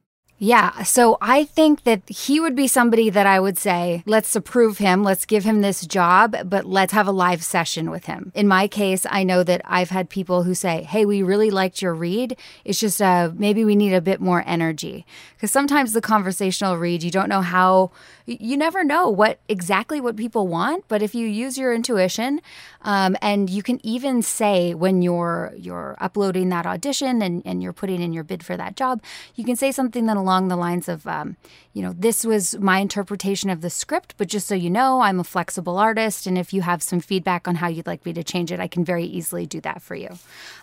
Yeah. 0.42 0.85
So 0.85 1.18
I 1.20 1.44
think 1.44 1.85
that 1.85 2.00
he 2.09 2.40
would 2.40 2.57
be 2.57 2.66
somebody 2.66 3.11
that 3.11 3.26
I 3.26 3.38
would 3.38 3.59
say, 3.59 4.03
let's 4.07 4.35
approve 4.35 4.79
him, 4.79 5.05
let's 5.05 5.26
give 5.26 5.44
him 5.44 5.61
this 5.61 5.85
job, 5.87 6.35
but 6.46 6.64
let's 6.64 6.94
have 6.94 7.07
a 7.07 7.12
live 7.12 7.44
session 7.44 7.90
with 7.90 8.07
him. 8.07 8.33
In 8.35 8.48
my 8.48 8.66
case, 8.66 9.05
I 9.11 9.22
know 9.22 9.42
that 9.42 9.61
I've 9.66 9.90
had 9.90 10.09
people 10.09 10.44
who 10.44 10.55
say, 10.55 10.83
hey, 10.85 11.05
we 11.05 11.22
really 11.22 11.50
liked 11.50 11.83
your 11.83 11.94
read. 11.94 12.38
It's 12.64 12.81
just 12.81 13.03
uh, 13.03 13.33
maybe 13.35 13.66
we 13.66 13.76
need 13.76 13.92
a 13.92 14.00
bit 14.00 14.18
more 14.18 14.42
energy. 14.46 15.05
Because 15.37 15.50
sometimes 15.50 15.92
the 15.92 16.00
conversational 16.00 16.79
read, 16.79 17.03
you 17.03 17.11
don't 17.11 17.29
know 17.29 17.42
how, 17.42 17.90
you 18.24 18.57
never 18.57 18.83
know 18.83 19.11
what 19.11 19.40
exactly 19.46 20.00
what 20.00 20.16
people 20.16 20.48
want. 20.48 20.85
But 20.88 21.03
if 21.03 21.14
you 21.14 21.26
use 21.26 21.59
your 21.59 21.74
intuition, 21.74 22.40
um, 22.83 23.14
and 23.20 23.50
you 23.50 23.62
can 23.62 23.85
even 23.85 24.22
say 24.22 24.72
when 24.72 25.03
you're 25.03 25.53
you're 25.57 25.96
uploading 26.00 26.48
that 26.48 26.64
audition 26.64 27.20
and, 27.20 27.42
and 27.44 27.62
you're 27.62 27.74
putting 27.74 28.00
in 28.00 28.12
your 28.12 28.24
bid 28.24 28.42
for 28.42 28.57
that 28.57 28.76
job, 28.76 29.03
you 29.35 29.44
can 29.44 29.57
say 29.57 29.70
something 29.70 30.07
that 30.07 30.16
along 30.31 30.47
the 30.47 30.57
lines 30.57 30.88
of, 30.88 31.07
um, 31.09 31.37
you 31.73 31.83
know, 31.83 31.93
this 31.99 32.25
was 32.25 32.57
my 32.59 32.79
interpretation 32.79 33.51
of 33.51 33.62
the 33.62 33.71
script, 33.71 34.14
but 34.16 34.29
just 34.29 34.47
so 34.47 34.55
you 34.55 34.71
know, 34.71 35.01
I'm 35.01 35.19
a 35.19 35.25
flexible 35.25 35.77
artist, 35.77 36.27
and 36.29 36.38
if 36.38 36.53
you 36.53 36.62
have 36.62 36.85
some 36.85 37.01
feedback 37.01 37.49
on 37.49 37.57
how 37.57 37.66
you'd 37.66 37.88
like 37.88 38.07
me 38.07 38.12
to 38.12 38.23
change 38.23 38.53
it, 38.53 38.61
I 38.61 38.69
can 38.69 38.85
very 38.85 39.05
easily 39.05 39.45
do 39.45 39.61
that 39.62 39.83
for 39.83 39.97
you. 39.97 40.11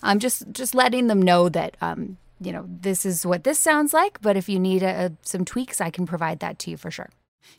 Um, 0.03 0.19
just 0.19 0.49
just 0.53 0.73
letting 0.73 1.07
them 1.07 1.21
know 1.21 1.49
that. 1.49 1.75
Um, 1.81 2.17
you 2.39 2.51
know, 2.51 2.65
this 2.67 3.03
is 3.03 3.25
what 3.25 3.43
this 3.43 3.57
sounds 3.57 3.93
like, 3.95 4.21
but 4.21 4.37
if 4.37 4.47
you 4.47 4.59
need 4.59 4.83
a, 4.83 5.05
a, 5.05 5.11
some 5.23 5.43
tweaks, 5.43 5.81
I 5.81 5.89
can 5.89 6.05
provide 6.05 6.39
that 6.39 6.59
to 6.59 6.69
you 6.69 6.77
for 6.77 6.91
sure. 6.91 7.09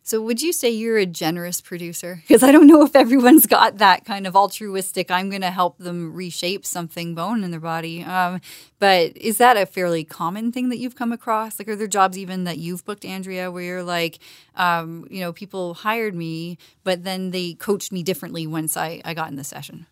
So, 0.03 0.23
would 0.23 0.41
you 0.41 0.53
say 0.53 0.71
you're 0.71 0.99
a 0.99 1.07
generous 1.07 1.61
producer? 1.61 2.23
Because 2.29 2.43
I 2.43 2.53
don't 2.53 2.67
know 2.67 2.83
if 2.83 2.95
everyone's 2.95 3.47
got 3.47 3.79
that 3.79 4.05
kind 4.05 4.27
of 4.27 4.37
altruistic, 4.37 5.11
I'm 5.11 5.31
going 5.31 5.43
to 5.43 5.51
help 5.51 5.79
them 5.79 6.14
reshape 6.14 6.64
something 6.64 7.14
bone 7.14 7.45
in 7.45 7.51
their 7.51 7.61
body. 7.61 8.03
Um, 8.03 8.41
but 8.79 9.17
is 9.17 9.38
that 9.38 9.57
a 9.57 9.67
fairly 9.67 10.05
common 10.05 10.53
thing 10.53 10.69
that 10.69 10.79
you've 10.79 10.97
come 10.97 11.12
across? 11.12 11.59
Like, 11.59 11.69
are 11.69 11.77
there 11.77 11.87
jobs 11.87 12.19
even 12.19 12.45
that 12.45 12.59
you've 12.59 12.85
booked, 12.85 13.05
Andrea, 13.05 13.51
where 13.51 13.62
you're 13.62 13.83
like, 13.83 14.19
um, 14.55 15.07
you 15.11 15.21
know, 15.21 15.33
people 15.33 15.75
hired 15.75 16.14
me, 16.14 16.59
but 16.85 17.05
then 17.05 17.31
they 17.31 17.55
coached 17.55 17.93
me 17.93 18.03
differently 18.03 18.47
once 18.47 18.77
I, 18.77 19.01
I 19.05 19.14
got 19.14 19.31
in 19.31 19.37
the 19.37 19.45
session? 19.45 19.87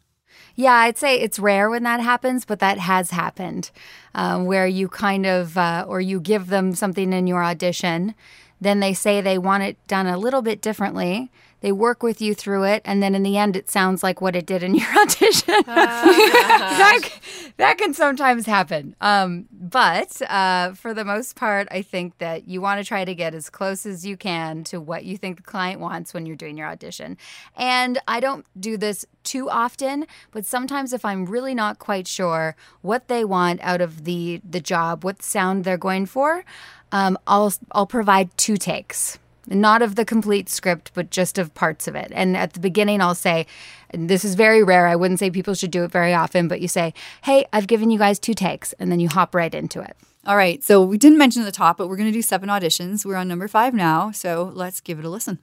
Yeah, 0.55 0.73
I'd 0.73 0.97
say 0.97 1.21
it's 1.21 1.39
rare 1.39 1.69
when 1.69 1.83
that 1.83 2.01
happens, 2.01 2.47
but 2.47 2.61
that 2.61 2.79
has 2.79 3.11
happened 3.11 3.71
um, 4.15 4.47
where 4.47 4.67
you 4.67 4.89
kind 4.89 5.27
of, 5.27 5.59
uh, 5.59 5.85
or 5.87 6.01
you 6.01 6.21
give 6.21 6.47
them 6.47 6.75
something 6.75 7.13
in 7.13 7.27
your 7.27 7.45
audition 7.45 8.15
then 8.61 8.81
they 8.81 8.95
say 8.95 9.21
they 9.21 9.39
want 9.39 9.63
it 9.63 9.77
done 9.87 10.07
a 10.07 10.19
little 10.19 10.43
bit 10.43 10.61
differently. 10.61 11.31
They 11.61 11.73
work 11.73 12.03
with 12.03 12.21
you 12.21 12.35
through 12.35 12.65
it, 12.65 12.83
and 12.85 13.03
then 13.03 13.15
in 13.15 13.23
the 13.23 13.39
end, 13.39 13.57
it 13.57 13.71
sounds 13.71 14.03
like 14.03 14.21
what 14.21 14.37
it 14.37 14.47
did 14.47 14.63
in 14.63 14.75
your 14.77 14.89
audition. 14.99 15.55
that, 15.67 17.09
that 17.57 17.79
can 17.79 17.95
sometimes 17.95 18.47
happen. 18.47 18.95
Um, 19.01 19.47
but 19.51 20.21
uh, 20.31 20.75
for 20.75 20.93
the 20.93 21.05
most 21.05 21.35
part, 21.35 21.67
I 21.71 21.83
think 21.83 22.19
that 22.19 22.47
you 22.47 22.61
want 22.61 22.81
to 22.81 22.87
try 22.87 23.05
to 23.05 23.15
get 23.15 23.35
as 23.35 23.49
close 23.49 23.87
as 23.87 24.05
you 24.05 24.17
can 24.17 24.65
to 24.65 24.81
what 24.81 25.05
you 25.05 25.17
think 25.17 25.39
the 25.39 25.43
client 25.43 25.81
wants 25.81 26.13
when 26.13 26.27
you're 26.27 26.37
doing 26.37 26.59
your 26.59 26.69
audition. 26.69 27.17
And 27.57 27.99
I 28.07 28.21
don't 28.21 28.47
do 28.61 28.77
this 28.77 29.07
too 29.25 29.51
often, 29.51 30.07
but 30.31 30.45
sometimes 30.47 30.93
if 30.93 31.05
I'm 31.05 31.25
really 31.27 31.55
not 31.55 31.79
quite 31.79 32.07
sure 32.07 32.55
what 32.83 33.09
they 33.09 33.25
want 33.25 33.61
out 33.63 33.81
of 33.81 34.05
the 34.05 34.41
the 34.49 34.61
job, 34.61 35.05
what 35.05 35.23
sound 35.23 35.65
they're 35.65 35.77
going 35.77 36.07
for, 36.07 36.45
um, 36.93 37.19
I'll 37.27 37.53
I'll 37.73 37.87
provide 37.87 38.37
two 38.37 38.57
takes, 38.57 39.19
not 39.47 39.83
of 39.83 39.95
the 39.95 40.05
complete 40.05 40.49
script, 40.49 40.93
but 40.95 41.11
just 41.11 41.39
of 41.39 41.55
parts 41.55 41.89
of 41.89 41.95
it. 41.95 42.13
And 42.15 42.37
at 42.37 42.53
the 42.53 42.61
beginning, 42.61 43.01
I'll 43.01 43.15
say, 43.15 43.47
and 43.91 44.09
this 44.09 44.25
is 44.25 44.35
very 44.35 44.63
rare. 44.63 44.87
I 44.87 44.97
wouldn't 44.97 45.21
say 45.21 45.31
people 45.31 45.55
should 45.55 45.71
do 45.71 45.85
it 45.85 45.91
very 45.91 46.15
often, 46.15 46.49
but 46.49 46.61
you 46.61 46.69
say, 46.69 46.95
"Hey, 47.23 47.47
I've 47.53 47.67
given 47.67 47.91
you 47.91 47.99
guys 47.99 48.19
two 48.19 48.35
takes," 48.35 48.73
and 48.75 48.91
then 48.91 49.01
you 49.01 49.09
hop 49.09 49.35
right 49.35 49.55
into 49.55 49.81
it. 49.81 49.97
All 50.27 50.37
right. 50.37 50.63
So 50.65 50.83
we 50.83 50.99
didn't 50.99 51.19
mention 51.19 51.43
at 51.43 51.45
the 51.45 51.53
top, 51.53 51.79
but 51.79 51.89
we're 51.89 51.97
going 51.97 52.09
to 52.09 52.13
do 52.13 52.23
seven 52.23 52.49
auditions. 52.49 53.05
We're 53.05 53.15
on 53.17 53.29
number 53.29 53.47
five 53.47 53.75
now, 53.75 54.11
so 54.11 54.51
let's 54.55 54.81
give 54.81 54.99
it 54.99 55.05
a 55.05 55.09
listen. 55.09 55.39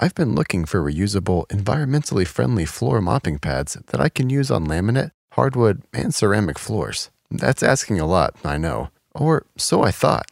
I've 0.00 0.14
been 0.14 0.34
looking 0.34 0.64
for 0.64 0.82
reusable, 0.82 1.46
environmentally 1.48 2.26
friendly 2.26 2.64
floor 2.64 3.00
mopping 3.00 3.38
pads 3.38 3.76
that 3.86 4.00
I 4.00 4.08
can 4.08 4.30
use 4.30 4.50
on 4.50 4.66
laminate, 4.66 5.10
hardwood, 5.32 5.82
and 5.92 6.14
ceramic 6.14 6.58
floors. 6.58 7.10
That's 7.30 7.62
asking 7.62 8.00
a 8.00 8.06
lot, 8.06 8.34
I 8.44 8.58
know. 8.58 8.90
Or 9.14 9.46
so 9.56 9.82
I 9.82 9.90
thought. 9.90 10.26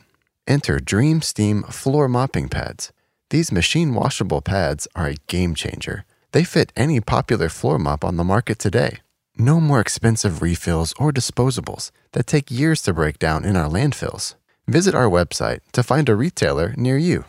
Enter 0.49 0.79
Dream 0.79 1.23
Steam 1.23 1.65
floor 1.65 2.09
mopping 2.09 2.49
pads. 2.49 2.93
These 3.31 3.51
machine 3.51 3.95
washable 3.95 4.41
pads 4.41 4.87
are 4.95 5.09
a 5.09 5.17
game 5.27 5.57
changer. 5.57 6.05
They 6.31 6.45
fit 6.45 6.73
any 6.77 7.01
popular 7.01 7.49
floor 7.49 7.81
mop 7.81 8.05
on 8.05 8.17
the 8.17 8.23
market 8.23 8.61
today. 8.61 8.99
No 9.37 9.61
more 9.61 9.81
expensive 9.81 10.43
refills 10.43 10.95
or 11.01 11.11
disposables 11.11 11.91
that 12.13 12.29
take 12.29 12.49
years 12.49 12.81
to 12.83 12.93
break 12.93 13.19
down 13.19 13.45
in 13.45 13.57
our 13.57 13.69
landfills. 13.69 14.37
Visit 14.69 14.95
our 14.95 15.11
website 15.11 15.61
to 15.73 15.83
find 15.83 16.09
a 16.09 16.15
retailer 16.15 16.75
near 16.77 16.97
you. 16.97 17.25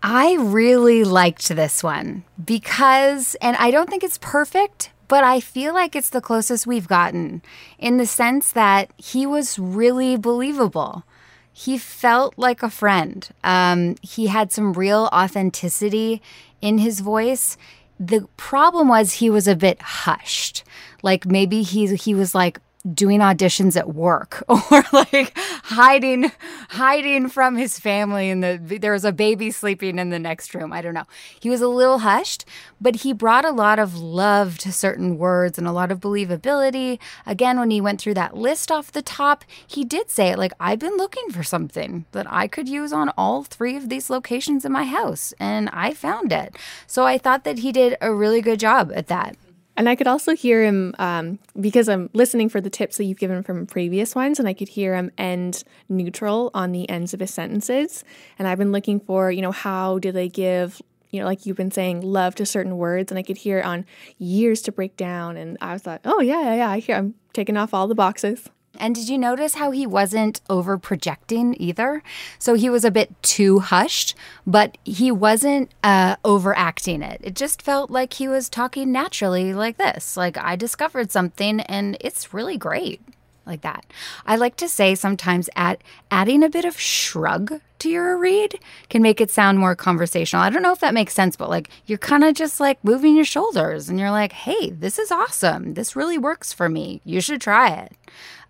I 0.00 0.36
really 0.36 1.02
liked 1.02 1.48
this 1.48 1.82
one 1.82 2.22
because, 2.42 3.34
and 3.42 3.56
I 3.56 3.72
don't 3.72 3.90
think 3.90 4.04
it's 4.04 4.18
perfect, 4.18 4.92
but 5.08 5.24
I 5.24 5.40
feel 5.40 5.74
like 5.74 5.96
it's 5.96 6.10
the 6.10 6.20
closest 6.20 6.64
we've 6.64 6.86
gotten 6.86 7.42
in 7.76 7.96
the 7.96 8.06
sense 8.06 8.52
that 8.52 8.92
he 8.96 9.26
was 9.26 9.58
really 9.58 10.16
believable 10.16 11.04
he 11.52 11.78
felt 11.78 12.34
like 12.36 12.62
a 12.62 12.70
friend. 12.70 13.28
Um, 13.44 13.96
he 14.02 14.28
had 14.28 14.52
some 14.52 14.72
real 14.72 15.08
authenticity 15.12 16.22
in 16.60 16.78
his 16.78 17.00
voice. 17.00 17.56
The 17.98 18.26
problem 18.36 18.88
was 18.88 19.14
he 19.14 19.30
was 19.30 19.46
a 19.46 19.56
bit 19.56 19.80
hushed. 19.80 20.64
Like 21.02 21.26
maybe 21.26 21.62
he 21.62 21.94
he 21.96 22.14
was 22.14 22.34
like 22.34 22.60
doing 22.94 23.20
auditions 23.20 23.76
at 23.76 23.94
work 23.94 24.42
or 24.48 24.82
like 24.92 25.36
hiding 25.36 26.32
hiding 26.70 27.28
from 27.28 27.56
his 27.56 27.78
family 27.78 28.30
and 28.30 28.42
the 28.42 28.78
there 28.78 28.92
was 28.92 29.04
a 29.04 29.12
baby 29.12 29.50
sleeping 29.50 29.98
in 29.98 30.10
the 30.10 30.18
next 30.18 30.54
room. 30.54 30.72
I 30.72 30.80
don't 30.80 30.94
know. 30.94 31.04
He 31.38 31.50
was 31.50 31.60
a 31.60 31.68
little 31.68 31.98
hushed 31.98 32.44
but 32.80 32.96
he 32.96 33.12
brought 33.12 33.44
a 33.44 33.50
lot 33.50 33.78
of 33.78 33.98
love 33.98 34.56
to 34.58 34.72
certain 34.72 35.18
words 35.18 35.58
and 35.58 35.66
a 35.66 35.72
lot 35.72 35.92
of 35.92 36.00
believability. 36.00 36.98
Again 37.26 37.58
when 37.58 37.70
he 37.70 37.80
went 37.80 38.00
through 38.00 38.14
that 38.14 38.36
list 38.36 38.72
off 38.72 38.92
the 38.92 39.02
top 39.02 39.44
he 39.66 39.84
did 39.84 40.10
say 40.10 40.28
it 40.28 40.38
like 40.38 40.52
i've 40.58 40.78
been 40.78 40.96
looking 40.96 41.30
for 41.30 41.42
something 41.42 42.06
that 42.12 42.26
i 42.30 42.46
could 42.46 42.68
use 42.68 42.92
on 42.92 43.10
all 43.10 43.42
three 43.44 43.76
of 43.76 43.88
these 43.88 44.08
locations 44.08 44.64
in 44.64 44.72
my 44.72 44.84
house 44.84 45.34
and 45.38 45.68
i 45.72 45.92
found 45.92 46.32
it. 46.32 46.56
So 46.86 47.04
i 47.04 47.18
thought 47.18 47.44
that 47.44 47.58
he 47.58 47.72
did 47.72 47.96
a 48.00 48.14
really 48.14 48.40
good 48.40 48.58
job 48.58 48.90
at 48.94 49.08
that 49.08 49.36
and 49.76 49.88
I 49.88 49.94
could 49.94 50.06
also 50.06 50.34
hear 50.34 50.62
him 50.62 50.94
um, 50.98 51.38
because 51.58 51.88
I'm 51.88 52.10
listening 52.12 52.48
for 52.48 52.60
the 52.60 52.70
tips 52.70 52.96
that 52.96 53.04
you've 53.04 53.18
given 53.18 53.42
from 53.42 53.66
previous 53.66 54.14
ones, 54.14 54.38
and 54.38 54.48
I 54.48 54.52
could 54.52 54.68
hear 54.68 54.94
him 54.94 55.10
end 55.16 55.64
neutral 55.88 56.50
on 56.54 56.72
the 56.72 56.88
ends 56.88 57.14
of 57.14 57.20
his 57.20 57.32
sentences. 57.32 58.04
And 58.38 58.46
I've 58.46 58.58
been 58.58 58.72
looking 58.72 59.00
for, 59.00 59.30
you 59.30 59.42
know, 59.42 59.52
how 59.52 59.98
do 59.98 60.12
they 60.12 60.28
give, 60.28 60.82
you 61.10 61.20
know, 61.20 61.26
like 61.26 61.46
you've 61.46 61.56
been 61.56 61.70
saying, 61.70 62.02
love 62.02 62.34
to 62.36 62.46
certain 62.46 62.76
words, 62.76 63.10
and 63.10 63.18
I 63.18 63.22
could 63.22 63.38
hear 63.38 63.58
it 63.58 63.64
on 63.64 63.86
years 64.18 64.60
to 64.62 64.72
break 64.72 64.96
down. 64.96 65.36
And 65.36 65.56
I 65.60 65.72
was 65.72 65.86
like, 65.86 66.00
oh 66.04 66.20
yeah, 66.20 66.42
yeah, 66.42 66.54
yeah, 66.56 66.70
I 66.70 66.78
hear 66.78 66.96
I'm 66.96 67.14
taking 67.32 67.56
off 67.56 67.72
all 67.72 67.88
the 67.88 67.94
boxes. 67.94 68.48
And 68.80 68.94
did 68.94 69.08
you 69.08 69.18
notice 69.18 69.54
how 69.54 69.70
he 69.70 69.86
wasn't 69.86 70.40
over 70.48 70.78
projecting 70.78 71.54
either? 71.60 72.02
So 72.38 72.54
he 72.54 72.70
was 72.70 72.84
a 72.84 72.90
bit 72.90 73.10
too 73.22 73.60
hushed, 73.60 74.14
but 74.46 74.78
he 74.84 75.12
wasn't 75.12 75.70
uh, 75.84 76.16
overacting 76.24 77.02
it. 77.02 77.20
It 77.22 77.36
just 77.36 77.62
felt 77.62 77.90
like 77.90 78.14
he 78.14 78.26
was 78.26 78.48
talking 78.48 78.90
naturally 78.90 79.52
like 79.52 79.76
this. 79.76 80.16
Like, 80.16 80.38
I 80.38 80.56
discovered 80.56 81.12
something 81.12 81.60
and 81.60 81.96
it's 82.00 82.32
really 82.32 82.56
great 82.56 83.00
like 83.46 83.62
that. 83.62 83.84
I 84.26 84.36
like 84.36 84.56
to 84.56 84.68
say 84.68 84.94
sometimes 84.94 85.48
add, 85.56 85.82
adding 86.10 86.42
a 86.42 86.48
bit 86.48 86.64
of 86.64 86.78
shrug 86.78 87.60
to 87.80 87.88
your 87.88 88.16
read 88.18 88.58
can 88.88 89.02
make 89.02 89.20
it 89.20 89.30
sound 89.30 89.58
more 89.58 89.74
conversational. 89.74 90.42
I 90.42 90.50
don't 90.50 90.62
know 90.62 90.72
if 90.72 90.80
that 90.80 90.94
makes 90.94 91.14
sense, 91.14 91.36
but 91.36 91.50
like 91.50 91.70
you're 91.86 91.98
kind 91.98 92.24
of 92.24 92.34
just 92.34 92.60
like 92.60 92.82
moving 92.84 93.16
your 93.16 93.24
shoulders 93.24 93.88
and 93.88 93.98
you're 93.98 94.10
like, 94.10 94.32
hey, 94.32 94.70
this 94.70 94.98
is 94.98 95.10
awesome. 95.10 95.74
This 95.74 95.96
really 95.96 96.18
works 96.18 96.52
for 96.52 96.68
me. 96.68 97.00
You 97.04 97.20
should 97.20 97.40
try 97.40 97.70
it. 97.70 97.92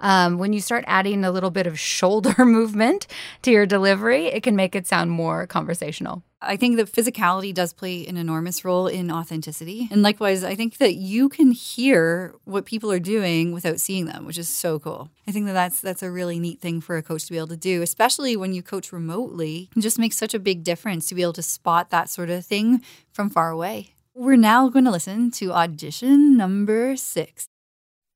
Um, 0.00 0.38
when 0.38 0.52
you 0.52 0.60
start 0.60 0.84
adding 0.86 1.24
a 1.24 1.30
little 1.30 1.50
bit 1.50 1.66
of 1.66 1.78
shoulder 1.78 2.34
movement 2.44 3.06
to 3.42 3.50
your 3.50 3.66
delivery, 3.66 4.26
it 4.26 4.42
can 4.42 4.56
make 4.56 4.74
it 4.74 4.86
sound 4.86 5.10
more 5.10 5.46
conversational. 5.46 6.22
I 6.42 6.56
think 6.56 6.76
that 6.76 6.90
physicality 6.90 7.52
does 7.52 7.74
play 7.74 8.06
an 8.06 8.16
enormous 8.16 8.64
role 8.64 8.86
in 8.86 9.10
authenticity. 9.10 9.88
And 9.90 10.02
likewise, 10.02 10.42
I 10.42 10.54
think 10.54 10.78
that 10.78 10.94
you 10.94 11.28
can 11.28 11.50
hear 11.50 12.34
what 12.44 12.64
people 12.64 12.90
are 12.90 12.98
doing 12.98 13.52
without 13.52 13.78
seeing 13.78 14.06
them, 14.06 14.24
which 14.24 14.38
is 14.38 14.48
so 14.48 14.78
cool. 14.78 15.10
I 15.28 15.32
think 15.32 15.46
that 15.46 15.52
that's 15.52 15.80
that's 15.80 16.02
a 16.02 16.10
really 16.10 16.38
neat 16.38 16.60
thing 16.60 16.80
for 16.80 16.96
a 16.96 17.02
coach 17.02 17.26
to 17.26 17.32
be 17.32 17.36
able 17.36 17.48
to 17.48 17.56
do, 17.56 17.82
especially 17.82 18.36
when 18.36 18.54
you 18.54 18.62
coach 18.62 18.90
remotely. 18.90 19.68
It 19.76 19.80
just 19.80 19.98
makes 19.98 20.16
such 20.16 20.32
a 20.32 20.38
big 20.38 20.64
difference 20.64 21.08
to 21.08 21.14
be 21.14 21.22
able 21.22 21.34
to 21.34 21.42
spot 21.42 21.90
that 21.90 22.08
sort 22.08 22.30
of 22.30 22.46
thing 22.46 22.82
from 23.12 23.28
far 23.28 23.50
away. 23.50 23.94
We're 24.14 24.36
now 24.36 24.68
going 24.68 24.86
to 24.86 24.90
listen 24.90 25.30
to 25.32 25.52
audition 25.52 26.36
number 26.36 26.96
6. 26.96 27.46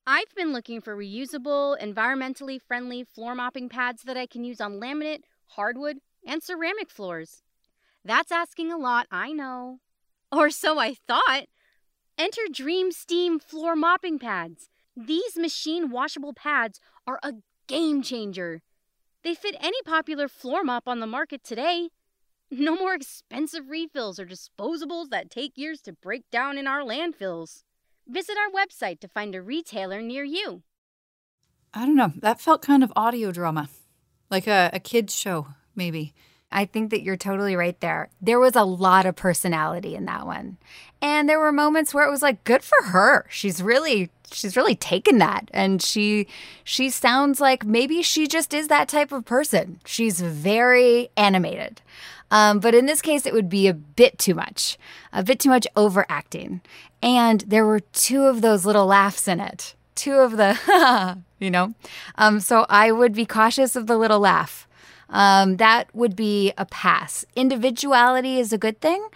I've 0.06 0.34
been 0.34 0.52
looking 0.52 0.80
for 0.80 0.96
reusable, 0.96 1.80
environmentally 1.80 2.60
friendly 2.60 3.04
floor 3.04 3.34
mopping 3.34 3.68
pads 3.68 4.02
that 4.02 4.16
I 4.16 4.26
can 4.26 4.44
use 4.44 4.60
on 4.60 4.80
laminate, 4.80 5.20
hardwood, 5.46 5.98
and 6.26 6.42
ceramic 6.42 6.90
floors. 6.90 7.42
That's 8.04 8.30
asking 8.30 8.70
a 8.70 8.76
lot, 8.76 9.06
I 9.10 9.32
know. 9.32 9.78
Or 10.30 10.50
so 10.50 10.78
I 10.78 10.94
thought. 10.94 11.46
Enter 12.18 12.42
Dream 12.52 12.92
Steam 12.92 13.38
floor 13.38 13.74
mopping 13.74 14.18
pads. 14.18 14.68
These 14.96 15.36
machine 15.36 15.90
washable 15.90 16.34
pads 16.34 16.80
are 17.06 17.18
a 17.22 17.32
game 17.66 18.02
changer. 18.02 18.62
They 19.22 19.34
fit 19.34 19.56
any 19.60 19.78
popular 19.84 20.28
floor 20.28 20.62
mop 20.62 20.86
on 20.86 21.00
the 21.00 21.06
market 21.06 21.42
today. 21.42 21.88
No 22.50 22.76
more 22.76 22.94
expensive 22.94 23.70
refills 23.70 24.20
or 24.20 24.26
disposables 24.26 25.08
that 25.08 25.30
take 25.30 25.56
years 25.56 25.80
to 25.82 25.92
break 25.92 26.22
down 26.30 26.58
in 26.58 26.66
our 26.66 26.82
landfills. 26.82 27.62
Visit 28.06 28.36
our 28.36 28.50
website 28.50 29.00
to 29.00 29.08
find 29.08 29.34
a 29.34 29.40
retailer 29.42 30.02
near 30.02 30.24
you. 30.24 30.62
I 31.72 31.86
don't 31.86 31.96
know. 31.96 32.12
That 32.20 32.40
felt 32.40 32.62
kind 32.62 32.84
of 32.84 32.92
audio 32.94 33.32
drama, 33.32 33.68
like 34.30 34.46
a, 34.46 34.70
a 34.72 34.78
kid's 34.78 35.14
show, 35.14 35.48
maybe. 35.74 36.14
I 36.54 36.66
think 36.66 36.90
that 36.90 37.02
you're 37.02 37.16
totally 37.16 37.56
right 37.56 37.78
there. 37.80 38.08
There 38.22 38.38
was 38.38 38.54
a 38.54 38.62
lot 38.62 39.06
of 39.06 39.16
personality 39.16 39.96
in 39.96 40.04
that 40.04 40.24
one. 40.24 40.56
And 41.02 41.28
there 41.28 41.40
were 41.40 41.52
moments 41.52 41.92
where 41.92 42.06
it 42.06 42.10
was 42.10 42.22
like 42.22 42.44
good 42.44 42.62
for 42.62 42.80
her. 42.84 43.26
She's 43.28 43.60
really 43.60 44.10
she's 44.30 44.56
really 44.56 44.74
taken 44.74 45.18
that 45.18 45.50
and 45.52 45.82
she 45.82 46.26
she 46.64 46.88
sounds 46.90 47.40
like 47.40 47.64
maybe 47.64 48.02
she 48.02 48.26
just 48.26 48.54
is 48.54 48.68
that 48.68 48.88
type 48.88 49.12
of 49.12 49.24
person. 49.24 49.80
She's 49.84 50.20
very 50.20 51.10
animated. 51.16 51.82
Um, 52.30 52.60
but 52.60 52.74
in 52.74 52.86
this 52.86 53.02
case, 53.02 53.26
it 53.26 53.34
would 53.34 53.48
be 53.48 53.66
a 53.66 53.74
bit 53.74 54.18
too 54.18 54.34
much, 54.34 54.78
a 55.12 55.22
bit 55.22 55.40
too 55.40 55.50
much 55.50 55.66
overacting. 55.76 56.62
And 57.02 57.42
there 57.42 57.66
were 57.66 57.80
two 57.80 58.24
of 58.24 58.40
those 58.40 58.64
little 58.64 58.86
laughs 58.86 59.28
in 59.28 59.40
it, 59.40 59.74
two 59.94 60.14
of 60.14 60.36
the, 60.36 61.18
you 61.38 61.50
know. 61.50 61.74
Um, 62.16 62.40
so 62.40 62.64
I 62.68 62.92
would 62.92 63.12
be 63.12 63.26
cautious 63.26 63.76
of 63.76 63.86
the 63.86 63.98
little 63.98 64.20
laugh 64.20 64.66
um, 65.14 65.56
that 65.58 65.94
would 65.94 66.16
be 66.16 66.52
a 66.58 66.66
pass. 66.66 67.24
Individuality 67.36 68.38
is 68.38 68.52
a 68.52 68.58
good 68.58 68.80
thing, 68.80 69.08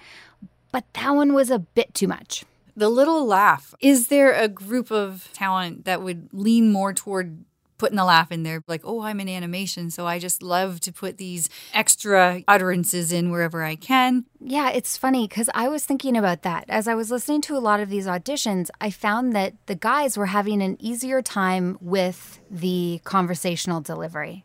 but 0.73 0.85
that 0.95 1.11
one 1.11 1.35
was 1.35 1.51
a 1.51 1.59
bit 1.59 1.93
too 1.93 2.07
much. 2.07 2.45
The 2.77 2.89
little 2.89 3.27
laugh. 3.27 3.75
Is 3.81 4.07
there 4.07 4.33
a 4.33 4.47
group 4.47 4.93
of 4.93 5.29
talent 5.33 5.85
that 5.85 6.01
would 6.01 6.29
lean 6.33 6.71
more 6.71 6.93
toward 6.93 7.45
putting 7.79 7.99
a 7.99 8.05
laugh 8.05 8.31
in 8.31 8.45
there? 8.45 8.63
Like, 8.69 8.83
oh, 8.85 9.03
I'm 9.03 9.19
in 9.19 9.29
animation, 9.29 9.91
so 9.91 10.07
I 10.07 10.21
just 10.21 10.41
love 10.41 10.79
to 10.81 10.93
put 10.93 11.19
these 11.19 11.51
extra 11.75 12.45
utterances 12.47 13.13
in 13.13 13.33
wherever 13.33 13.65
I 13.65 13.75
can. 13.75 14.25
Yeah, 14.41 14.71
it's 14.71 14.97
funny 14.97 15.27
because 15.27 15.51
I 15.53 15.67
was 15.67 15.85
thinking 15.85 16.17
about 16.17 16.43
that. 16.43 16.65
As 16.69 16.87
I 16.87 16.95
was 16.95 17.11
listening 17.11 17.41
to 17.43 17.57
a 17.57 17.59
lot 17.59 17.81
of 17.81 17.89
these 17.89 18.07
auditions, 18.07 18.69
I 18.81 18.91
found 18.91 19.35
that 19.35 19.55
the 19.67 19.75
guys 19.75 20.17
were 20.17 20.27
having 20.27 20.63
an 20.63 20.77
easier 20.79 21.23
time 21.23 21.77
with 21.81 22.39
the 22.49 23.01
conversational 23.03 23.81
delivery. 23.81 24.45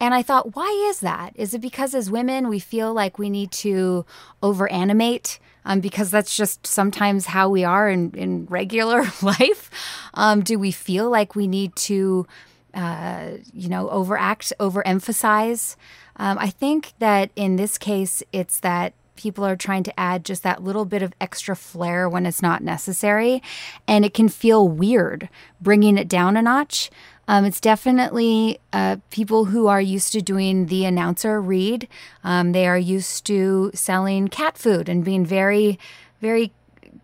And 0.00 0.14
I 0.14 0.22
thought, 0.22 0.56
why 0.56 0.70
is 0.88 1.00
that? 1.00 1.32
Is 1.34 1.52
it 1.52 1.60
because 1.60 1.94
as 1.94 2.10
women 2.10 2.48
we 2.48 2.58
feel 2.58 2.94
like 2.94 3.18
we 3.18 3.28
need 3.28 3.52
to 3.52 4.06
overanimate? 4.42 5.38
Um, 5.66 5.80
because 5.80 6.10
that's 6.10 6.34
just 6.34 6.66
sometimes 6.66 7.26
how 7.26 7.50
we 7.50 7.64
are 7.64 7.88
in, 7.88 8.12
in 8.12 8.46
regular 8.46 9.02
life. 9.22 9.70
Um, 10.14 10.40
do 10.42 10.58
we 10.58 10.72
feel 10.72 11.10
like 11.10 11.36
we 11.36 11.46
need 11.46 11.76
to, 11.76 12.26
uh, 12.72 13.32
you 13.52 13.68
know, 13.68 13.90
overact, 13.90 14.54
overemphasize? 14.58 15.76
Um, 16.16 16.38
I 16.38 16.48
think 16.48 16.94
that 16.98 17.30
in 17.36 17.56
this 17.56 17.76
case, 17.76 18.22
it's 18.32 18.60
that 18.60 18.94
people 19.20 19.44
are 19.44 19.56
trying 19.56 19.82
to 19.82 20.00
add 20.00 20.24
just 20.24 20.42
that 20.42 20.62
little 20.62 20.86
bit 20.86 21.02
of 21.02 21.12
extra 21.20 21.54
flair 21.54 22.08
when 22.08 22.24
it's 22.24 22.40
not 22.40 22.62
necessary. 22.62 23.42
And 23.86 24.02
it 24.04 24.14
can 24.14 24.30
feel 24.30 24.66
weird 24.66 25.28
bringing 25.60 25.98
it 25.98 26.08
down 26.08 26.38
a 26.38 26.42
notch. 26.42 26.90
Um, 27.30 27.44
it's 27.44 27.60
definitely 27.60 28.58
uh, 28.72 28.96
people 29.10 29.44
who 29.44 29.68
are 29.68 29.80
used 29.80 30.12
to 30.14 30.20
doing 30.20 30.66
the 30.66 30.84
announcer 30.84 31.40
read. 31.40 31.86
Um, 32.24 32.50
they 32.50 32.66
are 32.66 32.76
used 32.76 33.24
to 33.26 33.70
selling 33.72 34.26
cat 34.26 34.58
food 34.58 34.88
and 34.88 35.04
being 35.04 35.24
very, 35.24 35.78
very 36.20 36.50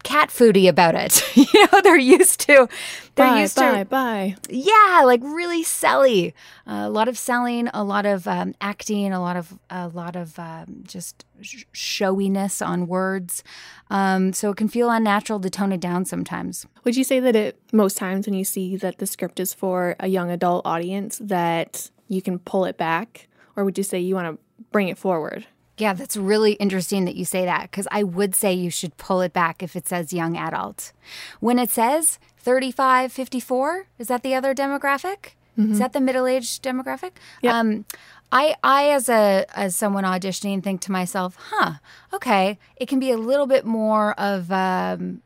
cat 0.03 0.31
foodie 0.31 0.69
about 0.69 0.95
it. 0.95 1.23
you 1.37 1.67
know, 1.73 1.81
they're 1.83 1.97
used 1.97 2.41
to. 2.41 2.69
They're 3.15 3.27
bye, 3.27 3.41
used 3.41 3.57
bye, 3.57 3.79
to. 3.79 3.85
bye. 3.85 4.37
Yeah, 4.49 5.03
like 5.05 5.21
really 5.23 5.65
selly. 5.65 6.33
Uh, 6.67 6.85
a 6.85 6.91
lot 6.91 7.09
of 7.09 7.17
selling, 7.17 7.69
a 7.75 7.83
lot 7.83 8.07
of 8.07 8.27
um, 8.29 8.55
acting, 8.61 9.13
a 9.13 9.21
lot 9.21 9.37
of 9.37 9.59
a 9.71 9.89
lot 9.89 10.17
of 10.17 10.39
um, 10.39 10.83
just 10.85 11.25
sh- 11.41 11.65
showiness 11.73 12.61
on 12.61 12.87
words. 12.87 13.43
Um, 13.91 14.33
so 14.33 14.51
it 14.51 14.57
can 14.57 14.69
feel 14.69 14.91
unnatural 14.91 15.41
to 15.41 15.51
tone 15.51 15.73
it 15.73 15.81
down 15.81 16.05
sometimes. 16.05 16.67
Would 16.85 16.97
you 16.97 17.05
say 17.05 17.21
that 17.21 17.37
it 17.37 17.61
most 17.73 17.97
times 17.97 18.27
when 18.27 18.35
you 18.35 18.45
see 18.45 18.77
that 18.77 18.99
the 18.99 19.07
script 19.07 19.41
is 19.41 19.55
for 19.55 19.97
a 20.01 20.09
young 20.09 20.31
adult 20.31 20.67
audience 20.67 21.19
that 21.23 21.91
you 22.09 22.23
can 22.23 22.39
pull 22.39 22.65
it 22.65 22.77
back, 22.77 23.29
or 23.57 23.65
would 23.65 23.79
you 23.79 23.85
say 23.85 23.99
you 23.99 24.15
want 24.15 24.37
to 24.37 24.65
bring 24.71 24.89
it 24.89 24.99
forward? 24.99 25.47
Yeah, 25.79 25.93
that's 25.93 26.17
really 26.17 26.53
interesting 26.53 27.05
that 27.05 27.17
you 27.17 27.25
say 27.25 27.45
that 27.45 27.71
because 27.71 27.87
I 27.91 28.03
would 28.03 28.35
say 28.35 28.53
you 28.55 28.71
should 28.71 28.97
pull 28.97 29.21
it 29.21 29.33
back 29.33 29.63
if 29.63 29.77
it 29.77 29.87
says 29.87 30.13
young 30.13 30.37
adult. 30.37 30.93
When 31.41 31.59
it 31.59 31.71
says 31.71 32.19
35, 32.39 33.13
54, 33.13 33.87
is 33.99 34.09
that 34.09 34.23
the 34.23 34.35
other 34.35 34.55
demographic? 34.55 35.33
Is 35.59 35.79
that 35.79 35.95
the 35.95 36.01
middle-aged 36.03 36.63
demographic? 36.63 37.13
Yep. 37.41 37.55
Um, 37.55 37.85
I, 38.31 38.57
I 38.63 38.91
as 38.91 39.09
a 39.09 39.47
as 39.55 39.75
someone 39.75 40.05
auditioning 40.05 40.63
think 40.63 40.83
to 40.83 40.93
myself, 40.93 41.37
huh, 41.51 41.75
okay, 42.13 42.59
it 42.77 42.89
can 42.89 42.99
be 42.99 43.11
a 43.11 43.17
little 43.17 43.47
bit 43.47 43.65
more 43.65 44.13
of 44.21 44.53
um, 44.53 45.23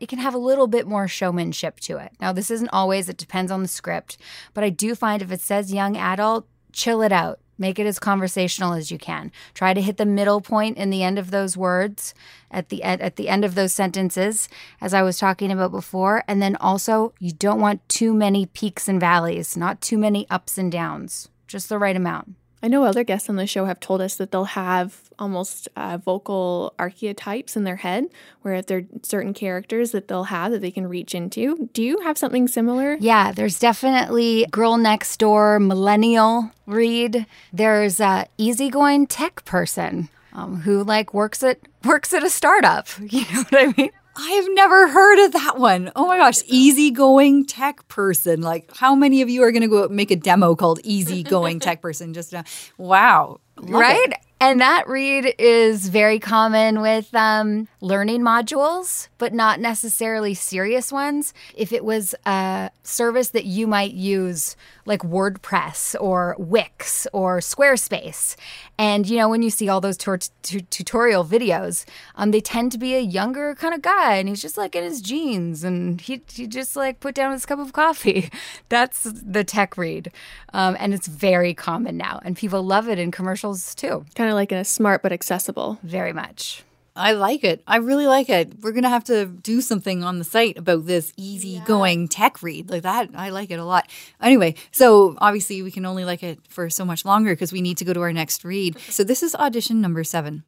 it 0.00 0.08
can 0.08 0.18
have 0.18 0.34
a 0.34 0.38
little 0.38 0.66
bit 0.66 0.86
more 0.86 1.06
showmanship 1.06 1.78
to 1.80 1.98
it. 1.98 2.12
Now, 2.20 2.32
this 2.32 2.50
isn't 2.50 2.70
always, 2.70 3.08
it 3.08 3.18
depends 3.18 3.52
on 3.52 3.62
the 3.62 3.68
script, 3.68 4.16
but 4.54 4.64
I 4.64 4.70
do 4.70 4.94
find 4.94 5.22
if 5.22 5.30
it 5.30 5.42
says 5.42 5.72
young 5.72 5.96
adult, 5.96 6.46
chill 6.72 7.02
it 7.02 7.12
out. 7.12 7.38
Make 7.60 7.78
it 7.78 7.86
as 7.86 7.98
conversational 7.98 8.72
as 8.72 8.90
you 8.90 8.96
can. 8.96 9.30
Try 9.52 9.74
to 9.74 9.82
hit 9.82 9.98
the 9.98 10.06
middle 10.06 10.40
point 10.40 10.78
in 10.78 10.88
the 10.88 11.02
end 11.02 11.18
of 11.18 11.30
those 11.30 11.58
words, 11.58 12.14
at 12.50 12.70
the 12.70 12.82
at, 12.82 13.02
at 13.02 13.16
the 13.16 13.28
end 13.28 13.44
of 13.44 13.54
those 13.54 13.74
sentences, 13.74 14.48
as 14.80 14.94
I 14.94 15.02
was 15.02 15.18
talking 15.18 15.52
about 15.52 15.70
before. 15.70 16.24
And 16.26 16.40
then 16.40 16.56
also, 16.56 17.12
you 17.20 17.32
don't 17.32 17.60
want 17.60 17.86
too 17.86 18.14
many 18.14 18.46
peaks 18.46 18.88
and 18.88 18.98
valleys, 18.98 19.58
not 19.58 19.82
too 19.82 19.98
many 19.98 20.26
ups 20.30 20.56
and 20.56 20.72
downs, 20.72 21.28
just 21.46 21.68
the 21.68 21.78
right 21.78 21.94
amount. 21.94 22.34
I 22.62 22.68
know 22.68 22.84
other 22.84 23.04
guests 23.04 23.28
on 23.28 23.36
the 23.36 23.46
show 23.46 23.64
have 23.64 23.80
told 23.80 24.00
us 24.00 24.16
that 24.16 24.32
they'll 24.32 24.44
have 24.44 25.00
almost 25.18 25.68
uh, 25.76 25.98
vocal 25.98 26.74
archetypes 26.78 27.56
in 27.56 27.64
their 27.64 27.76
head, 27.76 28.06
where 28.42 28.54
if 28.54 28.66
there 28.66 28.78
are 28.78 28.84
certain 29.02 29.32
characters 29.32 29.92
that 29.92 30.08
they'll 30.08 30.24
have 30.24 30.52
that 30.52 30.60
they 30.60 30.70
can 30.70 30.86
reach 30.86 31.14
into. 31.14 31.70
Do 31.72 31.82
you 31.82 32.00
have 32.00 32.18
something 32.18 32.48
similar? 32.48 32.96
Yeah, 33.00 33.32
there's 33.32 33.58
definitely 33.58 34.46
girl 34.50 34.76
next 34.76 35.16
door, 35.18 35.58
millennial 35.58 36.50
read. 36.66 37.26
There's 37.52 37.98
a 38.00 38.26
easygoing 38.36 39.06
tech 39.06 39.44
person 39.44 40.08
um, 40.32 40.60
who 40.60 40.84
like 40.84 41.14
works 41.14 41.42
at 41.42 41.58
works 41.84 42.12
at 42.12 42.22
a 42.22 42.30
startup. 42.30 42.88
You 43.10 43.22
know 43.32 43.44
what 43.48 43.54
I 43.54 43.74
mean? 43.76 43.90
I 44.22 44.32
have 44.32 44.46
never 44.50 44.86
heard 44.88 45.24
of 45.24 45.32
that 45.32 45.58
one. 45.58 45.90
Oh 45.96 46.06
my 46.06 46.18
gosh, 46.18 46.42
easygoing 46.46 47.46
tech 47.46 47.88
person. 47.88 48.42
Like, 48.42 48.70
how 48.76 48.94
many 48.94 49.22
of 49.22 49.30
you 49.30 49.42
are 49.44 49.50
going 49.50 49.62
to 49.62 49.68
go 49.68 49.88
make 49.88 50.10
a 50.10 50.16
demo 50.16 50.54
called 50.54 50.78
easygoing 50.84 51.58
tech 51.58 51.80
person? 51.80 52.12
Just 52.12 52.30
now? 52.34 52.44
wow, 52.76 53.40
Love 53.60 53.80
right? 53.80 54.12
it. 54.12 54.14
And 54.42 54.62
that 54.62 54.88
read 54.88 55.34
is 55.38 55.90
very 55.90 56.18
common 56.18 56.80
with 56.80 57.14
um, 57.14 57.68
learning 57.82 58.22
modules, 58.22 59.08
but 59.18 59.34
not 59.34 59.60
necessarily 59.60 60.32
serious 60.32 60.90
ones. 60.90 61.34
If 61.54 61.74
it 61.74 61.84
was 61.84 62.14
a 62.24 62.70
service 62.82 63.28
that 63.30 63.44
you 63.44 63.66
might 63.66 63.92
use, 63.92 64.56
like 64.86 65.02
WordPress 65.02 65.94
or 66.00 66.36
Wix 66.38 67.06
or 67.12 67.40
Squarespace, 67.40 68.34
and 68.78 69.06
you 69.06 69.18
know 69.18 69.28
when 69.28 69.42
you 69.42 69.50
see 69.50 69.68
all 69.68 69.82
those 69.82 69.98
tu- 69.98 70.16
tutorial 70.42 71.22
videos, 71.22 71.84
um, 72.14 72.30
they 72.30 72.40
tend 72.40 72.72
to 72.72 72.78
be 72.78 72.94
a 72.94 73.00
younger 73.00 73.54
kind 73.54 73.74
of 73.74 73.82
guy, 73.82 74.14
and 74.14 74.26
he's 74.26 74.40
just 74.40 74.56
like 74.56 74.74
in 74.74 74.82
his 74.84 75.02
jeans, 75.02 75.64
and 75.64 76.00
he 76.00 76.22
he 76.32 76.46
just 76.46 76.76
like 76.76 76.98
put 76.98 77.14
down 77.14 77.32
his 77.32 77.44
cup 77.44 77.58
of 77.58 77.74
coffee. 77.74 78.30
That's 78.70 79.02
the 79.02 79.44
tech 79.44 79.76
read, 79.76 80.10
um, 80.54 80.78
and 80.80 80.94
it's 80.94 81.08
very 81.08 81.52
common 81.52 81.98
now, 81.98 82.20
and 82.24 82.38
people 82.38 82.62
love 82.62 82.88
it 82.88 82.98
in 82.98 83.10
commercials 83.50 83.74
too. 83.74 84.04
Kind 84.14 84.30
of 84.30 84.34
like 84.34 84.52
in 84.52 84.58
a 84.58 84.64
smart 84.64 85.02
but 85.02 85.12
accessible. 85.12 85.78
Very 85.82 86.12
much. 86.12 86.62
I 86.96 87.12
like 87.12 87.44
it. 87.44 87.62
I 87.66 87.76
really 87.76 88.06
like 88.06 88.28
it. 88.28 88.60
We're 88.60 88.72
gonna 88.72 88.90
have 88.90 89.04
to 89.04 89.26
do 89.26 89.60
something 89.60 90.02
on 90.02 90.18
the 90.18 90.24
site 90.24 90.58
about 90.58 90.86
this 90.86 91.12
easygoing 91.16 92.08
tech 92.08 92.42
read 92.42 92.68
like 92.68 92.82
that. 92.82 93.10
I 93.14 93.30
like 93.30 93.50
it 93.50 93.58
a 93.58 93.64
lot. 93.64 93.88
Anyway, 94.20 94.56
so 94.72 95.16
obviously 95.18 95.62
we 95.62 95.70
can 95.70 95.86
only 95.86 96.04
like 96.04 96.22
it 96.22 96.40
for 96.48 96.68
so 96.68 96.84
much 96.84 97.04
longer 97.04 97.32
because 97.32 97.52
we 97.52 97.62
need 97.62 97.78
to 97.78 97.84
go 97.84 97.92
to 97.92 98.00
our 98.00 98.12
next 98.12 98.44
read. 98.44 98.78
So 98.88 99.04
this 99.04 99.22
is 99.22 99.34
audition 99.34 99.80
number 99.80 100.04
seven. 100.04 100.44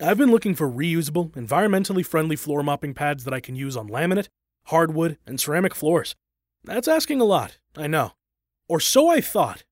I've 0.00 0.18
been 0.18 0.32
looking 0.32 0.56
for 0.56 0.68
reusable, 0.68 1.30
environmentally 1.30 2.04
friendly 2.04 2.36
floor 2.36 2.64
mopping 2.64 2.94
pads 2.94 3.22
that 3.24 3.32
I 3.32 3.40
can 3.40 3.54
use 3.54 3.76
on 3.76 3.88
laminate, 3.88 4.28
hardwood, 4.66 5.16
and 5.24 5.38
ceramic 5.40 5.74
floors. 5.74 6.16
That's 6.64 6.88
asking 6.88 7.20
a 7.20 7.24
lot, 7.24 7.58
I 7.76 7.86
know. 7.86 8.12
Or 8.68 8.80
so 8.80 9.08
I 9.08 9.20
thought. 9.20 9.62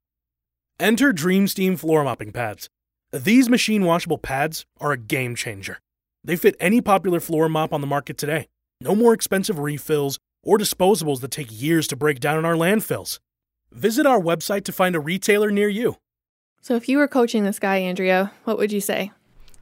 Enter 0.83 1.13
Dream 1.13 1.47
Steam 1.47 1.77
floor 1.77 2.03
mopping 2.03 2.33
pads. 2.33 2.69
These 3.13 3.49
machine 3.49 3.85
washable 3.85 4.19
pads 4.19 4.67
are 4.81 4.91
a 4.91 4.97
game 4.97 5.37
changer. 5.37 5.79
They 6.25 6.35
fit 6.35 6.57
any 6.59 6.81
popular 6.81 7.21
floor 7.21 7.49
mop 7.49 7.73
on 7.73 7.81
the 7.81 7.87
market 7.87 8.19
today. 8.19 8.49
No 8.81 8.97
more 8.97 9.15
expensive 9.15 9.61
refills 9.61 10.19
or 10.43 10.59
disposables 10.59 11.21
that 11.21 11.31
take 11.31 11.47
years 11.51 11.87
to 11.87 11.95
break 11.95 12.19
down 12.19 12.37
in 12.37 12.45
our 12.45 12.57
landfills. 12.57 13.21
Visit 13.71 14.07
our 14.07 14.19
website 14.19 14.65
to 14.65 14.73
find 14.73 14.97
a 14.97 15.01
retailer 15.01 15.53
near 15.53 15.69
you. 15.69 15.99
So, 16.63 16.75
if 16.75 16.89
you 16.89 16.99
were 16.99 17.07
coaching 17.07 17.45
this 17.45 17.61
guy, 17.61 17.77
Andrea, 17.77 18.33
what 18.43 18.59
would 18.59 18.73
you 18.73 18.81
say? 18.81 19.13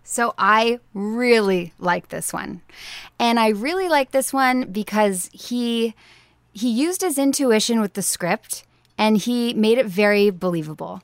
So 0.02 0.32
I 0.38 0.80
really 0.94 1.74
like 1.78 2.08
this 2.08 2.32
one. 2.32 2.62
And 3.18 3.38
I 3.38 3.48
really 3.48 3.90
like 3.90 4.12
this 4.12 4.32
one 4.32 4.72
because 4.72 5.28
he 5.34 5.94
he 6.54 6.70
used 6.70 7.02
his 7.02 7.18
intuition 7.18 7.78
with 7.82 7.92
the 7.92 8.00
script 8.02 8.64
and 9.00 9.16
he 9.16 9.54
made 9.54 9.78
it 9.78 9.86
very 9.86 10.28
believable. 10.28 11.02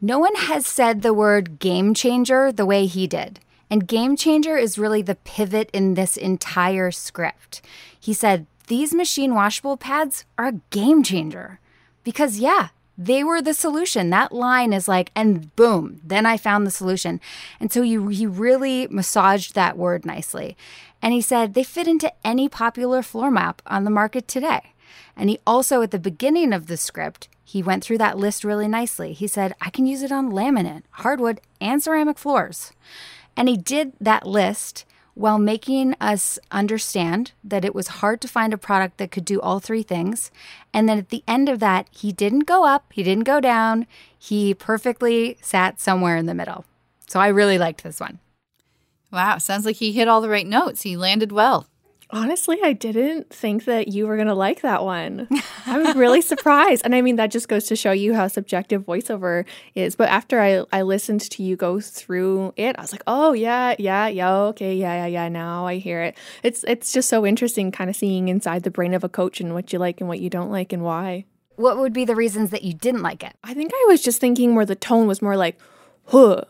No 0.00 0.18
one 0.18 0.34
has 0.34 0.66
said 0.66 1.02
the 1.02 1.12
word 1.12 1.58
game 1.58 1.92
changer 1.92 2.50
the 2.50 2.64
way 2.64 2.86
he 2.86 3.06
did. 3.06 3.38
And 3.68 3.86
game 3.86 4.16
changer 4.16 4.56
is 4.56 4.78
really 4.78 5.02
the 5.02 5.14
pivot 5.14 5.68
in 5.74 5.92
this 5.92 6.16
entire 6.16 6.90
script. 6.90 7.60
He 8.00 8.14
said, 8.14 8.46
These 8.68 8.94
machine 8.94 9.34
washable 9.34 9.76
pads 9.76 10.24
are 10.38 10.46
a 10.46 10.60
game 10.70 11.02
changer. 11.02 11.60
Because, 12.02 12.38
yeah, 12.38 12.68
they 12.96 13.22
were 13.22 13.42
the 13.42 13.52
solution. 13.52 14.08
That 14.08 14.32
line 14.32 14.72
is 14.72 14.88
like, 14.88 15.10
and 15.14 15.54
boom, 15.54 16.00
then 16.02 16.24
I 16.24 16.38
found 16.38 16.66
the 16.66 16.70
solution. 16.70 17.20
And 17.60 17.70
so 17.70 17.82
he, 17.82 18.02
he 18.14 18.26
really 18.26 18.86
massaged 18.86 19.54
that 19.54 19.76
word 19.76 20.06
nicely. 20.06 20.56
And 21.02 21.12
he 21.12 21.20
said, 21.20 21.52
they 21.52 21.62
fit 21.62 21.86
into 21.86 22.10
any 22.24 22.48
popular 22.48 23.02
floor 23.02 23.30
map 23.30 23.60
on 23.66 23.84
the 23.84 23.90
market 23.90 24.26
today. 24.28 24.72
And 25.16 25.30
he 25.30 25.38
also, 25.46 25.82
at 25.82 25.90
the 25.90 25.98
beginning 25.98 26.52
of 26.52 26.66
the 26.66 26.76
script, 26.76 27.28
he 27.44 27.62
went 27.62 27.82
through 27.82 27.98
that 27.98 28.18
list 28.18 28.44
really 28.44 28.68
nicely. 28.68 29.12
He 29.12 29.26
said, 29.26 29.54
I 29.60 29.70
can 29.70 29.86
use 29.86 30.02
it 30.02 30.12
on 30.12 30.32
laminate, 30.32 30.82
hardwood, 30.90 31.40
and 31.60 31.82
ceramic 31.82 32.18
floors. 32.18 32.72
And 33.36 33.48
he 33.48 33.56
did 33.56 33.92
that 34.00 34.26
list 34.26 34.84
while 35.14 35.38
making 35.38 35.94
us 36.00 36.38
understand 36.52 37.32
that 37.42 37.64
it 37.64 37.74
was 37.74 37.88
hard 37.88 38.20
to 38.20 38.28
find 38.28 38.52
a 38.52 38.58
product 38.58 38.98
that 38.98 39.10
could 39.10 39.24
do 39.24 39.40
all 39.40 39.58
three 39.58 39.82
things. 39.82 40.30
And 40.72 40.88
then 40.88 40.96
at 40.98 41.08
the 41.08 41.24
end 41.26 41.48
of 41.48 41.58
that, 41.58 41.88
he 41.90 42.12
didn't 42.12 42.46
go 42.46 42.64
up, 42.64 42.92
he 42.92 43.02
didn't 43.02 43.24
go 43.24 43.40
down, 43.40 43.86
he 44.16 44.54
perfectly 44.54 45.36
sat 45.40 45.80
somewhere 45.80 46.16
in 46.16 46.26
the 46.26 46.34
middle. 46.34 46.64
So 47.08 47.18
I 47.18 47.28
really 47.28 47.58
liked 47.58 47.82
this 47.82 47.98
one. 47.98 48.20
Wow, 49.10 49.38
sounds 49.38 49.64
like 49.64 49.76
he 49.76 49.92
hit 49.92 50.06
all 50.06 50.20
the 50.20 50.28
right 50.28 50.46
notes. 50.46 50.82
He 50.82 50.96
landed 50.96 51.32
well. 51.32 51.66
Honestly, 52.10 52.58
I 52.62 52.72
didn't 52.72 53.28
think 53.30 53.66
that 53.66 53.88
you 53.88 54.06
were 54.06 54.16
going 54.16 54.28
to 54.28 54.34
like 54.34 54.62
that 54.62 54.82
one. 54.82 55.28
I 55.66 55.78
was 55.78 55.94
really 55.94 56.22
surprised. 56.32 56.82
And 56.84 56.94
I 56.94 57.02
mean, 57.02 57.16
that 57.16 57.30
just 57.30 57.48
goes 57.48 57.66
to 57.66 57.76
show 57.76 57.92
you 57.92 58.14
how 58.14 58.28
subjective 58.28 58.86
voiceover 58.86 59.44
is. 59.74 59.94
But 59.94 60.08
after 60.08 60.40
I, 60.40 60.64
I 60.72 60.82
listened 60.82 61.20
to 61.22 61.42
you 61.42 61.54
go 61.54 61.80
through 61.80 62.54
it, 62.56 62.76
I 62.78 62.80
was 62.80 62.92
like, 62.92 63.02
oh, 63.06 63.32
yeah, 63.32 63.74
yeah, 63.78 64.08
yeah, 64.08 64.34
okay, 64.34 64.74
yeah, 64.74 65.04
yeah, 65.04 65.06
yeah, 65.06 65.28
now 65.28 65.66
I 65.66 65.76
hear 65.76 66.02
it. 66.02 66.16
It's, 66.42 66.64
it's 66.64 66.92
just 66.92 67.10
so 67.10 67.26
interesting 67.26 67.70
kind 67.70 67.90
of 67.90 67.96
seeing 67.96 68.28
inside 68.28 68.62
the 68.62 68.70
brain 68.70 68.94
of 68.94 69.04
a 69.04 69.08
coach 69.08 69.40
and 69.40 69.52
what 69.52 69.72
you 69.72 69.78
like 69.78 70.00
and 70.00 70.08
what 70.08 70.20
you 70.20 70.30
don't 70.30 70.50
like 70.50 70.72
and 70.72 70.82
why. 70.82 71.26
What 71.56 71.76
would 71.76 71.92
be 71.92 72.06
the 72.06 72.16
reasons 72.16 72.50
that 72.50 72.62
you 72.62 72.72
didn't 72.72 73.02
like 73.02 73.22
it? 73.22 73.34
I 73.44 73.52
think 73.52 73.72
I 73.74 73.84
was 73.88 74.00
just 74.00 74.20
thinking 74.20 74.54
where 74.54 74.64
the 74.64 74.76
tone 74.76 75.08
was 75.08 75.20
more 75.20 75.36
like, 75.36 75.58
huh, 76.06 76.44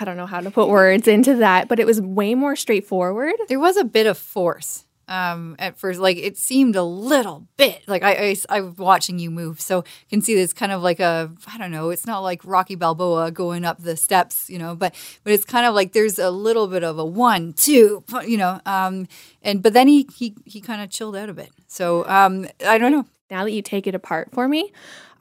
I 0.00 0.04
don't 0.04 0.16
know 0.16 0.26
how 0.26 0.40
to 0.40 0.50
put 0.50 0.68
words 0.68 1.06
into 1.06 1.36
that, 1.36 1.68
but 1.68 1.78
it 1.78 1.86
was 1.86 2.00
way 2.00 2.34
more 2.34 2.56
straightforward. 2.56 3.34
There 3.48 3.60
was 3.60 3.76
a 3.76 3.84
bit 3.84 4.06
of 4.06 4.16
force 4.16 4.86
um, 5.10 5.56
at 5.58 5.76
first. 5.76 6.00
Like 6.00 6.16
it 6.16 6.38
seemed 6.38 6.76
a 6.76 6.82
little 6.82 7.46
bit 7.58 7.82
like 7.86 8.02
I, 8.02 8.30
I, 8.30 8.36
I 8.48 8.60
was 8.62 8.78
watching 8.78 9.18
you 9.18 9.30
move, 9.30 9.60
so 9.60 9.78
you 9.78 10.08
can 10.08 10.22
see 10.22 10.34
this 10.34 10.54
kind 10.54 10.72
of 10.72 10.80
like 10.82 11.00
a 11.00 11.30
I 11.46 11.58
don't 11.58 11.72
know. 11.72 11.90
It's 11.90 12.06
not 12.06 12.20
like 12.20 12.40
Rocky 12.44 12.76
Balboa 12.76 13.30
going 13.30 13.64
up 13.64 13.82
the 13.82 13.96
steps, 13.96 14.48
you 14.48 14.58
know, 14.58 14.74
but 14.74 14.94
but 15.24 15.32
it's 15.34 15.44
kind 15.44 15.66
of 15.66 15.74
like 15.74 15.92
there's 15.92 16.18
a 16.18 16.30
little 16.30 16.68
bit 16.68 16.84
of 16.84 16.98
a 16.98 17.04
one, 17.04 17.52
two, 17.52 18.02
you 18.24 18.38
know, 18.38 18.60
um, 18.64 19.06
and 19.42 19.62
but 19.62 19.74
then 19.74 19.88
he 19.88 20.08
he 20.14 20.34
he 20.46 20.60
kind 20.60 20.80
of 20.80 20.88
chilled 20.88 21.16
out 21.16 21.28
a 21.28 21.34
bit. 21.34 21.50
So 21.66 22.06
um, 22.08 22.46
I 22.66 22.78
don't 22.78 22.92
know. 22.92 23.04
Now 23.30 23.44
that 23.44 23.52
you 23.52 23.62
take 23.62 23.86
it 23.86 23.94
apart 23.94 24.30
for 24.32 24.48
me, 24.48 24.72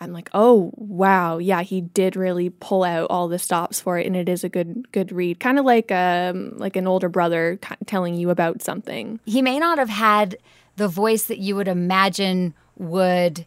I'm 0.02 0.14
like, 0.14 0.30
oh 0.34 0.72
wow, 0.76 1.38
yeah, 1.38 1.62
he 1.62 1.82
did 1.82 2.16
really 2.16 2.50
pull 2.50 2.84
out 2.84 3.08
all 3.10 3.28
the 3.28 3.40
stops 3.40 3.82
for 3.82 3.98
it, 3.98 4.08
and 4.08 4.16
it 4.16 4.30
is 4.30 4.44
a 4.44 4.50
good 4.50 4.92
good 4.92 5.12
read, 5.12 5.40
kind 5.40 5.60
of 5.60 5.66
like 5.66 5.92
um 5.92 6.58
like 6.58 6.76
an 6.76 6.88
older 6.88 7.10
brother 7.10 7.60
telling 7.86 8.16
you 8.16 8.30
about 8.30 8.62
something. 8.62 9.20
He 9.26 9.42
may 9.42 9.60
not 9.60 9.78
have 9.78 9.90
had 9.90 10.38
the 10.78 10.88
voice 10.88 11.26
that 11.26 11.40
you 11.40 11.56
would 11.56 11.68
imagine 11.68 12.54
would 12.78 13.46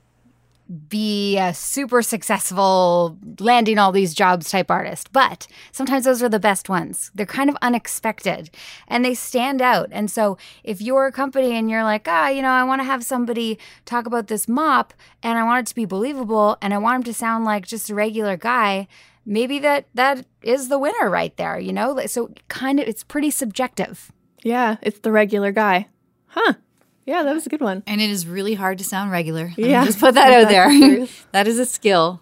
be 0.89 1.37
a 1.39 1.53
super 1.53 2.03
successful, 2.03 3.19
landing 3.39 3.79
all 3.79 3.93
these 3.93 4.15
jobs 4.15 4.51
type 4.51 4.71
artist. 4.71 5.13
But 5.13 5.47
sometimes 5.71 6.05
those 6.05 6.23
are 6.23 6.29
the 6.29 6.39
best 6.39 6.69
ones. 6.69 7.11
They're 7.15 7.27
kind 7.27 7.51
of 7.51 7.57
unexpected 7.61 8.51
and 8.89 9.05
they 9.05 9.15
stand 9.15 9.61
out. 9.61 9.89
And 9.93 10.11
so 10.11 10.39
if 10.65 10.81
you're 10.81 11.07
a 11.07 11.13
company 11.13 11.57
and 11.57 11.71
you're 11.71 11.85
like, 11.85 12.07
ah, 12.09 12.29
you 12.29 12.43
know, 12.43 12.51
I 12.51 12.65
want 12.65 12.81
to 12.81 12.85
have 12.85 13.05
somebody 13.05 13.59
talk 13.85 14.07
about 14.07 14.29
this 14.29 14.49
mop 14.49 14.95
and 15.23 15.39
I 15.39 15.45
want 15.45 15.67
it 15.67 15.71
to 15.71 15.75
be 15.75 15.85
believable 15.85 16.57
and 16.63 16.73
I 16.73 16.79
want 16.79 16.97
him 16.97 17.13
to 17.13 17.15
sound 17.15 17.45
like 17.45 17.67
just 17.67 17.91
a 17.91 17.95
regular 17.95 18.37
guy, 18.37 18.89
maybe 19.27 19.59
that 19.59 19.87
that 19.95 20.25
is 20.43 20.69
the 20.69 20.79
winner 20.79 21.11
right 21.11 21.37
there, 21.37 21.59
you 21.59 21.73
know? 21.73 21.99
So 22.07 22.31
kind 22.49 22.81
of 22.81 22.89
it's 22.89 23.05
pretty 23.05 23.31
subjective. 23.31 24.11
Yeah, 24.43 24.77
it's 24.83 25.01
the 25.01 25.13
regular 25.13 25.53
guy. 25.53 25.89
Huh. 26.27 26.55
Yeah, 27.05 27.23
that 27.23 27.35
was 27.35 27.47
a 27.47 27.49
good 27.49 27.61
one. 27.61 27.83
And 27.87 28.01
it 28.01 28.11
is 28.11 28.27
really 28.27 28.55
hard 28.55 28.79
to 28.79 28.85
sound 28.85 29.11
regular. 29.11 29.53
Yeah. 29.57 29.85
Just 29.85 30.01
put 30.01 30.15
that 30.15 30.33
out 30.45 30.49
there. 30.49 31.07
that 31.33 31.49
is 31.49 31.59
a 31.59 31.67
skill. 31.67 32.21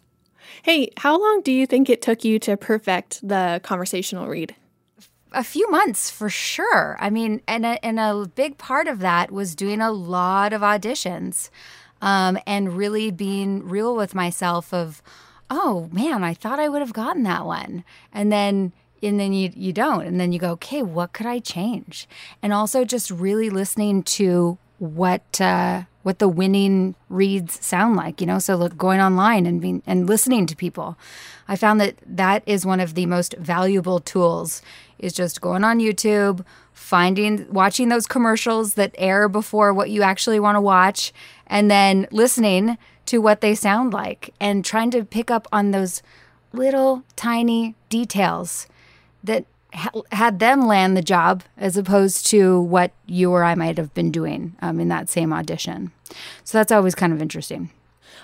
Hey, 0.63 0.91
how 0.99 1.19
long 1.19 1.43
do 1.43 1.53
you 1.53 1.67
think 1.67 1.89
it 1.89 2.03
took 2.03 2.25
you 2.25 2.39
to 2.41 2.57
perfect 2.57 3.27
the 3.27 3.61
conversational 3.63 4.27
read? 4.27 4.55
A 5.33 5.45
few 5.45 5.71
months 5.71 6.11
for 6.11 6.29
sure. 6.29 6.97
I 7.01 7.09
mean, 7.09 7.41
and 7.47 7.65
a, 7.65 7.85
and 7.85 8.01
a 8.01 8.31
big 8.35 8.59
part 8.59 8.89
of 8.89 8.99
that 8.99 9.31
was 9.31 9.55
doing 9.55 9.81
a 9.81 9.93
lot 9.93 10.53
of 10.53 10.61
auditions 10.61 11.51
um, 12.03 12.39
and 12.47 12.77
really 12.77 13.11
being 13.11 13.69
real 13.69 13.95
with 13.95 14.15
myself 14.15 14.75
of, 14.75 15.03
oh 15.49 15.89
man, 15.93 16.25
I 16.25 16.35
thought 16.35 16.59
I 16.59 16.69
would 16.69 16.81
have 16.81 16.93
gotten 16.93 17.23
that 17.25 17.47
one. 17.47 17.85
And 18.13 18.33
then 18.33 18.73
and 19.03 19.19
then 19.19 19.33
you 19.33 19.51
you 19.55 19.73
don't 19.73 20.05
and 20.05 20.21
then 20.21 20.31
you 20.31 20.39
go 20.39 20.51
okay 20.51 20.83
what 20.83 21.15
could 21.15 21.25
i 21.25 21.39
change 21.39 22.07
and 22.43 22.53
also 22.53 22.85
just 22.85 23.11
really 23.11 23.49
listening 23.49 24.03
to 24.03 24.59
what 24.81 25.41
uh, 25.41 25.83
what 26.03 26.19
the 26.19 26.29
winning 26.29 26.97
reads 27.09 27.65
sound 27.65 27.95
like. 27.95 28.21
You 28.21 28.27
know, 28.27 28.39
so 28.41 28.57
look, 28.57 28.77
going 28.77 29.01
online 29.01 29.47
and 29.47 29.61
being 29.61 29.83
and 29.87 30.09
listening 30.09 30.47
to 30.47 30.57
people, 30.57 30.99
I 31.47 31.55
found 31.55 31.81
that 31.81 31.97
that 32.05 32.43
is 32.47 32.67
one 32.67 32.81
of 32.81 32.95
the 32.95 33.07
most 33.07 33.37
valuable 33.37 34.01
tools. 34.01 34.63
Is 34.99 35.15
just 35.15 35.41
going 35.41 35.65
on 35.65 35.79
YouTube, 35.79 36.45
finding 36.75 37.51
watching 37.51 37.89
those 37.89 38.07
commercials 38.07 38.75
that 38.75 38.95
air 38.99 39.29
before 39.29 39.73
what 39.73 39.89
you 39.89 40.03
actually 40.03 40.39
want 40.39 40.57
to 40.57 40.61
watch, 40.61 41.13
and 41.47 41.71
then 41.71 42.07
listening 42.11 42.77
to 43.07 43.19
what 43.19 43.41
they 43.41 43.55
sound 43.55 43.93
like 43.93 44.35
and 44.41 44.65
trying 44.65 44.91
to 44.91 45.05
pick 45.05 45.31
up 45.31 45.49
on 45.53 45.71
those 45.71 46.03
little 46.53 47.03
tiny 47.17 47.75
details 47.89 48.67
that 49.25 49.47
had 50.13 50.39
them 50.39 50.67
land 50.67 50.97
the 50.97 51.03
job 51.03 51.43
as 51.57 51.77
opposed 51.77 52.27
to 52.27 52.61
what 52.61 52.93
you 53.07 53.31
or 53.31 53.45
I 53.45 53.55
might 53.55 53.79
have 53.79 53.95
been 53.95 54.11
doing 54.11 54.57
um, 54.63 54.81
in 54.81 54.89
that 54.89 55.09
same 55.09 55.33
audition. 55.33 55.93
So 56.45 56.59
that's 56.59 56.73
always 56.73 56.95
kind 56.95 57.13
of 57.13 57.23
interesting. 57.23 57.71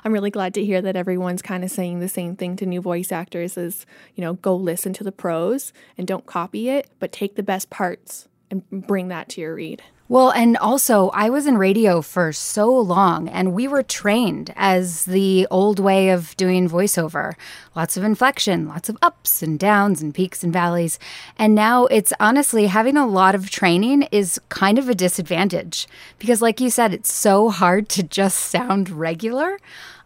I'm 0.05 0.13
really 0.13 0.31
glad 0.31 0.55
to 0.55 0.65
hear 0.65 0.81
that 0.83 0.97
everyone's 0.97 1.43
kind 1.43 1.65
of 1.65 1.71
saying 1.71 2.01
the 2.01 2.09
same 2.09 2.37
thing 2.37 2.57
to 2.57 2.67
new 2.67 2.81
voice 2.81 3.11
actors 3.11 3.57
is, 3.57 3.87
you 4.15 4.23
know, 4.23 4.35
go 4.35 4.55
listen 4.55 4.93
to 4.95 5.05
the 5.05 5.13
pros 5.13 5.73
and 5.99 6.07
don't 6.07 6.27
copy 6.27 6.69
it, 6.69 6.89
but 6.99 7.13
take 7.13 7.35
the 7.35 7.43
best 7.43 7.71
parts 7.71 8.29
and 8.51 8.69
bring 8.71 9.09
that 9.09 9.29
to 9.31 9.41
your 9.41 9.55
read. 9.55 9.83
Well, 10.09 10.31
and 10.31 10.57
also, 10.57 11.09
I 11.09 11.31
was 11.31 11.49
in 11.49 11.59
radio 11.59 12.01
for 12.01 12.33
so 12.33 12.73
long, 12.73 13.29
and 13.29 13.53
we 13.53 13.67
were 13.67 13.83
trained 13.83 14.53
as 14.55 15.05
the 15.05 15.49
old 15.51 15.81
way 15.81 16.11
of 16.11 16.37
doing 16.37 16.69
voiceover 16.69 17.35
lots 17.75 17.97
of 17.97 18.05
inflection, 18.05 18.69
lots 18.69 18.89
of 18.89 18.97
ups 19.03 19.43
and 19.43 19.59
downs, 19.59 20.01
and 20.01 20.15
peaks 20.15 20.45
and 20.45 20.53
valleys. 20.53 21.01
And 21.37 21.57
now 21.57 21.87
it's 21.87 22.13
honestly 22.21 22.69
having 22.69 22.97
a 22.97 23.07
lot 23.07 23.35
of 23.35 23.51
training 23.51 24.03
is 24.13 24.41
kind 24.49 24.79
of 24.79 24.89
a 24.89 24.95
disadvantage 24.95 25.89
because, 26.21 26.41
like 26.41 26.61
you 26.61 26.71
said, 26.71 26.95
it's 26.95 27.13
so 27.13 27.51
hard 27.51 27.89
to 27.91 28.05
just 28.05 28.39
sound 28.39 28.89
regular. 28.89 29.59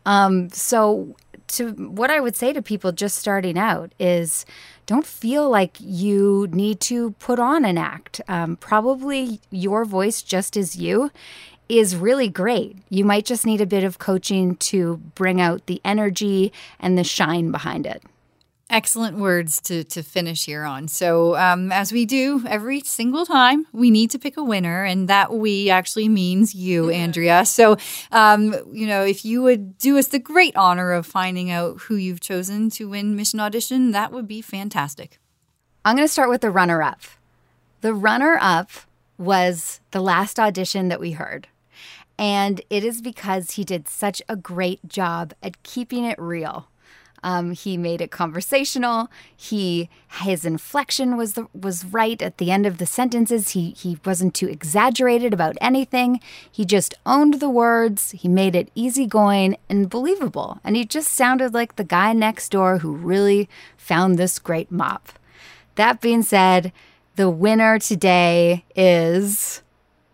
Um, 0.06 0.48
so, 0.48 1.14
to 1.50 1.70
what 1.72 2.10
I 2.10 2.20
would 2.20 2.36
say 2.36 2.52
to 2.52 2.62
people 2.62 2.92
just 2.92 3.18
starting 3.18 3.58
out 3.58 3.92
is 3.98 4.44
don't 4.86 5.06
feel 5.06 5.48
like 5.48 5.76
you 5.80 6.48
need 6.50 6.80
to 6.80 7.12
put 7.12 7.38
on 7.38 7.64
an 7.64 7.78
act. 7.78 8.20
Um, 8.28 8.56
probably 8.56 9.40
your 9.50 9.84
voice, 9.84 10.22
just 10.22 10.56
as 10.56 10.76
you, 10.76 11.10
is 11.68 11.94
really 11.94 12.28
great. 12.28 12.76
You 12.88 13.04
might 13.04 13.24
just 13.24 13.46
need 13.46 13.60
a 13.60 13.66
bit 13.66 13.84
of 13.84 13.98
coaching 13.98 14.56
to 14.56 14.96
bring 15.14 15.40
out 15.40 15.66
the 15.66 15.80
energy 15.84 16.52
and 16.80 16.98
the 16.98 17.04
shine 17.04 17.52
behind 17.52 17.86
it. 17.86 18.02
Excellent 18.70 19.18
words 19.18 19.60
to, 19.62 19.82
to 19.82 20.02
finish 20.02 20.44
here 20.44 20.62
on. 20.62 20.86
So, 20.86 21.36
um, 21.36 21.72
as 21.72 21.90
we 21.90 22.06
do 22.06 22.44
every 22.46 22.80
single 22.82 23.26
time, 23.26 23.66
we 23.72 23.90
need 23.90 24.12
to 24.12 24.18
pick 24.18 24.36
a 24.36 24.44
winner, 24.44 24.84
and 24.84 25.08
that 25.08 25.34
we 25.34 25.70
actually 25.70 26.08
means 26.08 26.54
you, 26.54 26.88
Andrea. 27.02 27.44
So, 27.44 27.76
um, 28.12 28.54
you 28.72 28.86
know, 28.86 29.04
if 29.04 29.24
you 29.24 29.42
would 29.42 29.76
do 29.78 29.98
us 29.98 30.06
the 30.06 30.20
great 30.20 30.54
honor 30.54 30.92
of 30.92 31.04
finding 31.04 31.50
out 31.50 31.80
who 31.80 31.96
you've 31.96 32.20
chosen 32.20 32.70
to 32.70 32.88
win 32.88 33.16
Mission 33.16 33.40
Audition, 33.40 33.90
that 33.90 34.12
would 34.12 34.28
be 34.28 34.40
fantastic. 34.40 35.18
I'm 35.84 35.96
going 35.96 36.06
to 36.06 36.12
start 36.12 36.30
with 36.30 36.40
the 36.40 36.50
runner 36.50 36.80
up. 36.80 37.00
The 37.80 37.92
runner 37.92 38.38
up 38.40 38.70
was 39.18 39.80
the 39.90 40.00
last 40.00 40.38
audition 40.38 40.88
that 40.88 41.00
we 41.00 41.12
heard. 41.12 41.48
And 42.18 42.60
it 42.70 42.84
is 42.84 43.00
because 43.00 43.52
he 43.52 43.64
did 43.64 43.88
such 43.88 44.22
a 44.28 44.36
great 44.36 44.86
job 44.86 45.32
at 45.42 45.62
keeping 45.62 46.04
it 46.04 46.18
real. 46.20 46.69
Um, 47.22 47.52
he 47.52 47.76
made 47.76 48.00
it 48.00 48.10
conversational. 48.10 49.08
He 49.36 49.88
his 50.22 50.44
inflection 50.44 51.16
was 51.16 51.34
the, 51.34 51.46
was 51.54 51.84
right 51.84 52.20
at 52.20 52.38
the 52.38 52.50
end 52.50 52.66
of 52.66 52.78
the 52.78 52.86
sentences. 52.86 53.50
He 53.50 53.70
he 53.70 53.98
wasn't 54.04 54.34
too 54.34 54.48
exaggerated 54.48 55.32
about 55.32 55.56
anything. 55.60 56.20
He 56.50 56.64
just 56.64 56.94
owned 57.04 57.34
the 57.34 57.50
words. 57.50 58.12
He 58.12 58.28
made 58.28 58.56
it 58.56 58.70
easygoing 58.74 59.56
and 59.68 59.90
believable. 59.90 60.60
And 60.64 60.76
he 60.76 60.84
just 60.84 61.12
sounded 61.12 61.54
like 61.54 61.76
the 61.76 61.84
guy 61.84 62.12
next 62.12 62.50
door 62.50 62.78
who 62.78 62.92
really 62.92 63.48
found 63.76 64.18
this 64.18 64.38
great 64.38 64.70
mop. 64.70 65.10
That 65.76 66.00
being 66.00 66.22
said, 66.22 66.72
the 67.16 67.30
winner 67.30 67.78
today 67.78 68.64
is 68.74 69.62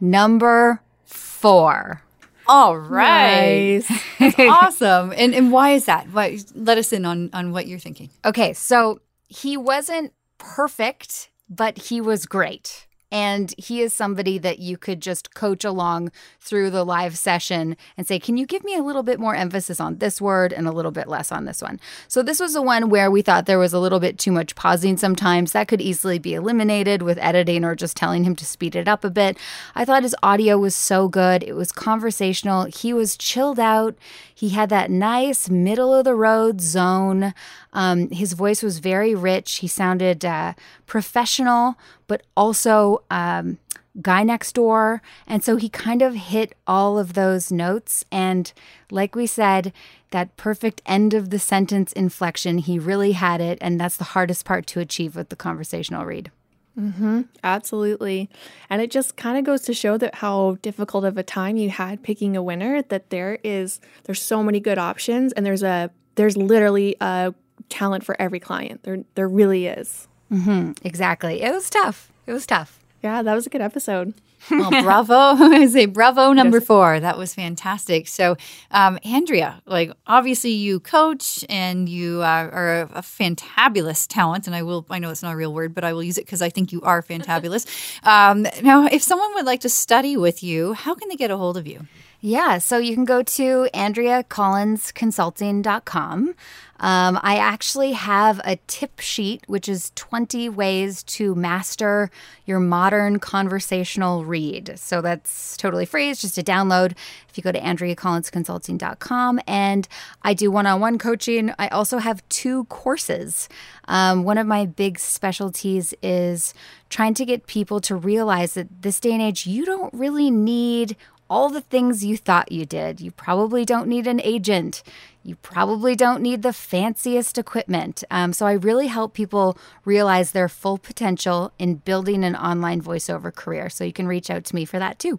number 0.01 0.81
four. 1.05 2.03
All 2.49 2.79
right. 2.79 3.83
Nice. 4.21 4.39
awesome. 4.39 5.13
And 5.17 5.35
and 5.35 5.51
why 5.53 5.71
is 5.71 5.87
that? 5.87 6.07
Why 6.13 6.39
let 6.55 6.79
us 6.79 6.93
in 6.93 7.05
on 7.05 7.31
on 7.33 7.53
what 7.53 7.67
you're 7.67 7.79
thinking. 7.79 8.11
Okay, 8.25 8.53
so 8.53 9.01
he 9.29 9.57
wasn't 9.57 10.13
perfect, 10.39 11.31
but 11.49 11.79
he 11.79 12.01
was 12.01 12.27
great. 12.27 12.87
And 13.17 13.55
he 13.57 13.81
is 13.81 13.95
somebody 13.95 14.37
that 14.37 14.59
you 14.59 14.77
could 14.77 15.01
just 15.01 15.35
coach 15.35 15.65
along 15.65 16.13
through 16.39 16.69
the 16.69 16.85
live 16.85 17.17
session 17.17 17.75
and 17.97 18.07
say, 18.07 18.19
Can 18.19 18.37
you 18.37 18.45
give 18.45 18.63
me 18.63 18.75
a 18.75 18.83
little 18.83 19.03
bit 19.03 19.19
more 19.19 19.35
emphasis 19.35 19.81
on 19.81 19.97
this 19.97 20.21
word 20.21 20.53
and 20.53 20.69
a 20.69 20.71
little 20.71 20.91
bit 20.91 21.09
less 21.09 21.33
on 21.33 21.47
this 21.47 21.63
one? 21.63 21.81
So, 22.09 22.23
this 22.23 22.39
was 22.39 22.53
the 22.53 22.61
one 22.61 22.91
where 22.91 23.11
we 23.11 23.23
thought 23.23 23.47
there 23.47 23.59
was 23.59 23.73
a 23.73 23.79
little 23.79 24.01
bit 24.01 24.19
too 24.19 24.33
much 24.33 24.55
pausing 24.55 24.99
sometimes. 24.99 25.53
That 25.53 25.67
could 25.67 25.81
easily 25.81 26.19
be 26.19 26.35
eliminated 26.35 27.01
with 27.01 27.17
editing 27.17 27.65
or 27.65 27.75
just 27.75 27.97
telling 27.97 28.25
him 28.25 28.37
to 28.37 28.45
speed 28.45 28.77
it 28.77 28.87
up 28.87 29.03
a 29.03 29.09
bit. 29.09 29.39
I 29.75 29.87
thought 29.87 30.03
his 30.03 30.15
audio 30.23 30.59
was 30.59 30.77
so 30.77 31.09
good. 31.09 31.43
It 31.43 31.55
was 31.55 31.73
conversational. 31.73 32.67
He 32.67 32.93
was 32.93 33.17
chilled 33.17 33.59
out. 33.59 33.97
He 34.37 34.51
had 34.51 34.69
that 34.69 34.91
nice 34.91 35.49
middle 35.49 35.95
of 35.95 36.05
the 36.05 36.15
road 36.15 36.61
zone. 36.61 37.33
Um, 37.73 38.11
his 38.11 38.35
voice 38.35 38.63
was 38.63 38.81
very 38.81 39.15
rich. 39.15 39.57
He 39.57 39.67
sounded 39.67 40.27
uh, 40.27 40.53
professional, 40.85 41.79
but 42.07 42.21
also 42.37 43.03
um, 43.11 43.57
guy 44.03 44.23
next 44.23 44.53
door. 44.53 45.01
And 45.27 45.43
so 45.43 45.57
he 45.57 45.71
kind 45.71 46.03
of 46.03 46.15
hit 46.15 46.55
all 46.67 46.99
of 46.99 47.15
those 47.15 47.51
notes. 47.51 48.05
And 48.13 48.53
like 48.91 49.15
we 49.15 49.27
said, 49.27 49.73
that 50.11 50.37
perfect 50.37 50.83
end 50.85 51.15
of 51.15 51.31
the 51.31 51.39
sentence 51.39 51.95
inflection, 51.95 52.59
he 52.59 52.79
really 52.79 53.13
had 53.13 53.41
it. 53.41 53.57
And 53.63 53.81
that's 53.81 53.97
the 53.97 54.13
hardest 54.13 54.45
part 54.45 54.67
to 54.67 54.81
achieve 54.81 55.17
with 55.17 55.31
the 55.31 55.37
conversational 55.37 56.05
read. 56.05 56.31
Mm-hmm, 56.79 57.23
absolutely. 57.43 58.29
And 58.69 58.83
it 58.83 58.91
just 58.91 59.17
kind 59.17 59.39
of 59.39 59.45
goes 59.45 59.63
to 59.63 59.73
show 59.75 59.97
that 59.97 60.17
how 60.17 60.59
difficult 60.61 61.05
of 61.05 61.17
a 61.17 61.23
time 61.23 61.57
you 61.57 61.71
had 61.71 62.03
picking 62.03 62.37
a 62.37 62.43
winner, 62.43 62.83
that 62.83 63.11
there 63.11 63.39
is 63.43 63.81
there's 64.05 64.21
so 64.21 64.43
many 64.43 64.61
good 64.61 64.79
options 64.79 65.33
and 65.33 65.47
there's 65.47 65.63
a 65.63 65.91
there's 66.17 66.37
literally 66.37 66.97
a 67.01 67.35
talent 67.69 68.05
for 68.05 68.21
every 68.21 68.41
client. 68.41 68.83
There 68.83 69.05
there 69.15 69.29
really 69.29 69.67
is. 69.67 70.07
Mm-hmm, 70.31 70.73
exactly. 70.83 71.43
It 71.43 71.53
was 71.53 71.71
tough. 71.71 72.13
It 72.27 72.33
was 72.33 72.47
tough. 72.47 72.85
Yeah, 73.07 73.23
that 73.23 73.35
was 73.37 73.47
a 73.47 73.51
good 73.51 73.61
episode. 73.61 74.15
well, 74.51 74.71
bravo. 74.83 75.15
I 75.55 75.67
say 75.67 75.87
bravo 75.87 76.33
number 76.33 76.61
four. 76.61 76.99
That 76.99 77.17
was 77.17 77.33
fantastic. 77.33 78.09
So, 78.09 78.37
um, 78.73 78.99
Andrea, 79.05 79.63
like 79.65 79.93
obviously 80.09 80.51
you 80.51 80.81
coach 80.81 81.45
and 81.49 81.89
you 81.89 82.23
uh, 82.23 82.51
are 82.53 82.81
a, 82.81 82.83
a 82.95 83.03
fantabulous 83.03 84.09
talent. 84.09 84.49
And 84.49 84.57
I 84.57 84.65
will, 84.65 84.85
I 84.91 84.99
know 84.99 85.11
it's 85.11 85.23
not 85.23 85.35
a 85.35 85.37
real 85.37 85.55
word, 85.55 85.73
but 85.73 85.85
I 85.85 85.93
will 85.93 86.03
use 86.03 86.19
it 86.19 86.27
because 86.27 86.43
I 86.43 86.49
think 86.49 86.73
you 86.73 86.83
are 86.83 87.01
fantabulous. 87.01 87.65
um, 88.05 88.45
now, 88.61 88.87
if 88.87 89.05
someone 89.05 89.33
would 89.35 89.47
like 89.47 89.61
to 89.61 89.69
study 89.69 90.17
with 90.17 90.43
you, 90.43 90.73
how 90.73 90.97
can 90.97 91.09
they 91.09 91.15
get 91.15 91.31
a 91.31 91.37
hold 91.37 91.57
of 91.57 91.69
you? 91.69 91.87
Yeah, 92.21 92.59
so 92.59 92.79
you 92.79 92.95
can 92.95 93.05
go 93.05 93.23
to 93.23 93.69
AndreaCollinsConsulting.com. 93.73 96.35
Um, 96.81 97.19
I 97.23 97.37
actually 97.37 97.93
have 97.93 98.41
a 98.45 98.57
tip 98.67 99.01
sheet, 99.01 99.43
which 99.47 99.69
is 99.69 99.93
20 99.95 100.49
ways 100.51 101.03
to 101.05 101.35
master 101.35 102.11
your 102.45 102.61
modern 102.61 103.19
conversational 103.19 104.25
read. 104.25 104.79
So 104.79 105.01
that's 105.01 105.57
totally 105.57 105.87
free. 105.87 106.11
It's 106.11 106.21
just 106.21 106.39
a 106.39 106.43
download 106.43 106.93
if 107.29 107.37
you 107.37 107.43
go 107.43 107.53
to 107.53 107.61
AndreaCollinsConsulting.com. 107.61 109.41
And 109.47 109.89
I 110.23 110.35
do 110.35 110.51
one 110.51 110.67
on 110.67 110.81
one 110.81 110.99
coaching. 110.99 111.53
I 111.59 111.69
also 111.69 111.99
have 111.99 112.27
two 112.29 112.65
courses. 112.65 113.49
Um, 113.89 114.25
one 114.25 114.39
of 114.39 114.47
my 114.47 114.67
big 114.67 114.99
specialties 114.99 115.95
is 116.03 116.53
trying 116.89 117.15
to 117.15 117.25
get 117.25 117.47
people 117.47 117.81
to 117.83 117.97
realize 117.97 118.55
that 118.55 118.83
this 118.83 119.01
day 119.01 119.13
and 119.13 119.23
age, 119.23 119.47
you 119.47 119.65
don't 119.65 119.93
really 119.95 120.31
need 120.31 120.97
all 121.29 121.49
the 121.49 121.61
things 121.61 122.05
you 122.05 122.17
thought 122.17 122.53
you 122.53 122.65
did. 122.65 123.01
You 123.01 123.11
probably 123.11 123.65
don't 123.65 123.89
need 123.89 124.07
an 124.07 124.21
agent. 124.21 124.83
You 125.27 125.35
probably 125.37 125.97
don't 125.97 126.23
need 126.23 126.43
the 126.43 126.53
fanciest 126.53 127.37
equipment. 127.37 128.05
Um, 128.13 128.33
so 128.33 128.47
I 128.47 128.53
really 128.53 128.87
help 128.87 129.13
people 129.13 129.59
realize 129.85 130.31
their 130.31 130.49
full 130.49 130.79
potential 130.79 131.53
in 131.59 131.77
building 131.77 132.23
an 132.23 132.37
online 132.37 132.81
voiceover 132.81 133.35
career. 133.35 133.69
So 133.69 133.83
you 133.83 133.93
can 133.93 134.07
reach 134.07 134.31
out 134.31 134.45
to 134.45 134.55
me 134.55 134.65
for 134.65 134.79
that 134.79 135.01
too. 135.01 135.19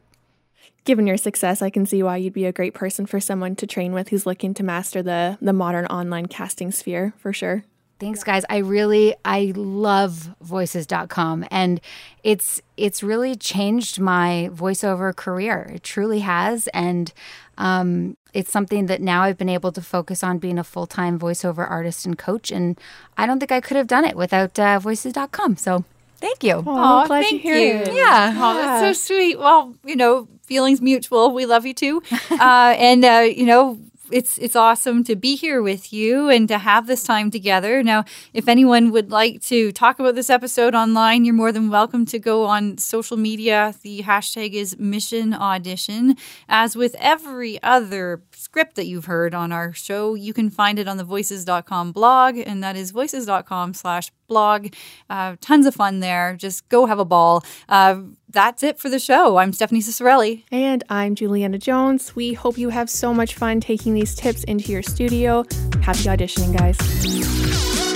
Given 0.85 1.07
your 1.07 1.17
success, 1.17 1.61
I 1.61 1.69
can 1.69 1.85
see 1.85 2.01
why 2.01 2.15
you'd 2.15 2.31
be 2.31 2.45
a 2.45 2.53
great 2.53 2.73
person 2.73 3.05
for 3.05 3.19
someone 3.19 3.57
to 3.57 3.67
train 3.67 3.91
with 3.91 4.07
who's 4.07 4.25
looking 4.25 4.53
to 4.53 4.63
master 4.63 5.03
the 5.03 5.37
the 5.41 5.51
modern 5.51 5.85
online 5.87 6.27
casting 6.27 6.71
sphere 6.71 7.13
for 7.17 7.33
sure. 7.33 7.65
Thanks 7.99 8.23
guys. 8.23 8.45
I 8.47 8.57
really 8.57 9.15
I 9.25 9.53
love 9.55 10.29
voices.com 10.39 11.45
and 11.49 11.81
it's 12.23 12.61
it's 12.77 13.01
really 13.01 13.35
changed 13.35 13.99
my 13.99 14.49
voiceover 14.53 15.15
career. 15.15 15.71
It 15.73 15.83
truly 15.83 16.19
has 16.19 16.67
and 16.69 17.11
um, 17.57 18.17
it's 18.33 18.51
something 18.51 18.85
that 18.85 19.01
now 19.01 19.23
I've 19.23 19.37
been 19.37 19.49
able 19.49 19.71
to 19.71 19.81
focus 19.81 20.23
on 20.23 20.37
being 20.37 20.59
a 20.59 20.63
full-time 20.63 21.19
voiceover 21.19 21.69
artist 21.69 22.05
and 22.05 22.17
coach 22.17 22.51
and 22.51 22.79
I 23.17 23.25
don't 23.25 23.39
think 23.39 23.51
I 23.51 23.61
could 23.61 23.77
have 23.77 23.87
done 23.87 24.05
it 24.05 24.15
without 24.15 24.59
uh, 24.59 24.79
voices.com. 24.79 25.57
So 25.57 25.83
Thank 26.19 26.43
you. 26.43 26.63
Oh, 26.65 27.05
glad 27.05 27.25
to 27.25 27.37
hear 27.37 27.57
you. 27.57 27.81
it. 27.81 27.93
Yeah. 27.93 28.33
Oh, 28.35 28.55
that's 28.55 28.97
so 28.97 29.13
sweet. 29.13 29.37
Well, 29.37 29.75
you 29.83 29.95
know, 29.95 30.27
feelings 30.43 30.81
mutual. 30.81 31.31
We 31.31 31.45
love 31.45 31.65
you 31.65 31.75
too. 31.75 32.01
uh, 32.31 32.73
and, 32.77 33.05
uh, 33.05 33.27
you 33.35 33.45
know, 33.45 33.79
it's 34.11 34.37
it's 34.37 34.55
awesome 34.55 35.03
to 35.05 35.15
be 35.15 35.35
here 35.35 35.61
with 35.61 35.91
you 35.91 36.29
and 36.29 36.47
to 36.47 36.57
have 36.57 36.87
this 36.87 37.03
time 37.03 37.31
together. 37.31 37.83
Now, 37.83 38.05
if 38.33 38.47
anyone 38.47 38.91
would 38.91 39.11
like 39.11 39.41
to 39.43 39.71
talk 39.71 39.99
about 39.99 40.15
this 40.15 40.29
episode 40.29 40.75
online, 40.75 41.25
you're 41.25 41.33
more 41.33 41.51
than 41.51 41.69
welcome 41.69 42.05
to 42.07 42.19
go 42.19 42.45
on 42.45 42.77
social 42.77 43.17
media. 43.17 43.73
The 43.81 44.03
hashtag 44.03 44.53
is 44.53 44.77
Mission 44.79 45.33
Audition. 45.33 46.15
As 46.49 46.75
with 46.75 46.95
every 46.99 47.61
other 47.63 48.21
script 48.38 48.75
that 48.75 48.85
you've 48.85 49.05
heard 49.05 49.33
on 49.33 49.51
our 49.51 49.73
show, 49.73 50.13
you 50.13 50.33
can 50.33 50.49
find 50.49 50.79
it 50.79 50.88
on 50.88 50.97
the 50.97 51.03
voices.com 51.03 51.91
blog, 51.91 52.38
and 52.38 52.63
that 52.63 52.75
is 52.75 52.91
voices.com 52.91 53.73
slash 53.73 54.11
blog. 54.27 54.73
Uh, 55.09 55.35
tons 55.41 55.65
of 55.65 55.75
fun 55.75 55.99
there. 55.99 56.35
Just 56.38 56.67
go 56.69 56.85
have 56.85 56.99
a 56.99 57.05
ball. 57.05 57.43
Uh, 57.67 58.01
that's 58.29 58.63
it 58.63 58.77
for 58.77 58.89
the 58.89 58.99
show. 58.99 59.38
I'm 59.38 59.53
Stephanie 59.53 59.81
Ciccarelli. 59.81 60.43
And 60.51 60.83
I'm 60.89 61.15
Juliana 61.15 61.57
Jones. 61.57 62.15
We 62.15 62.33
hope 62.33 62.57
you 62.57 62.69
have 62.69 62.89
so 62.89 63.13
much 63.13 63.35
fun 63.35 63.59
taking 63.61 63.93
these 63.93 64.15
tips 64.15 64.43
into 64.43 64.71
your 64.71 64.83
studio. 64.83 65.43
Happy 65.81 66.03
auditioning, 66.03 66.57
guys. 66.57 67.86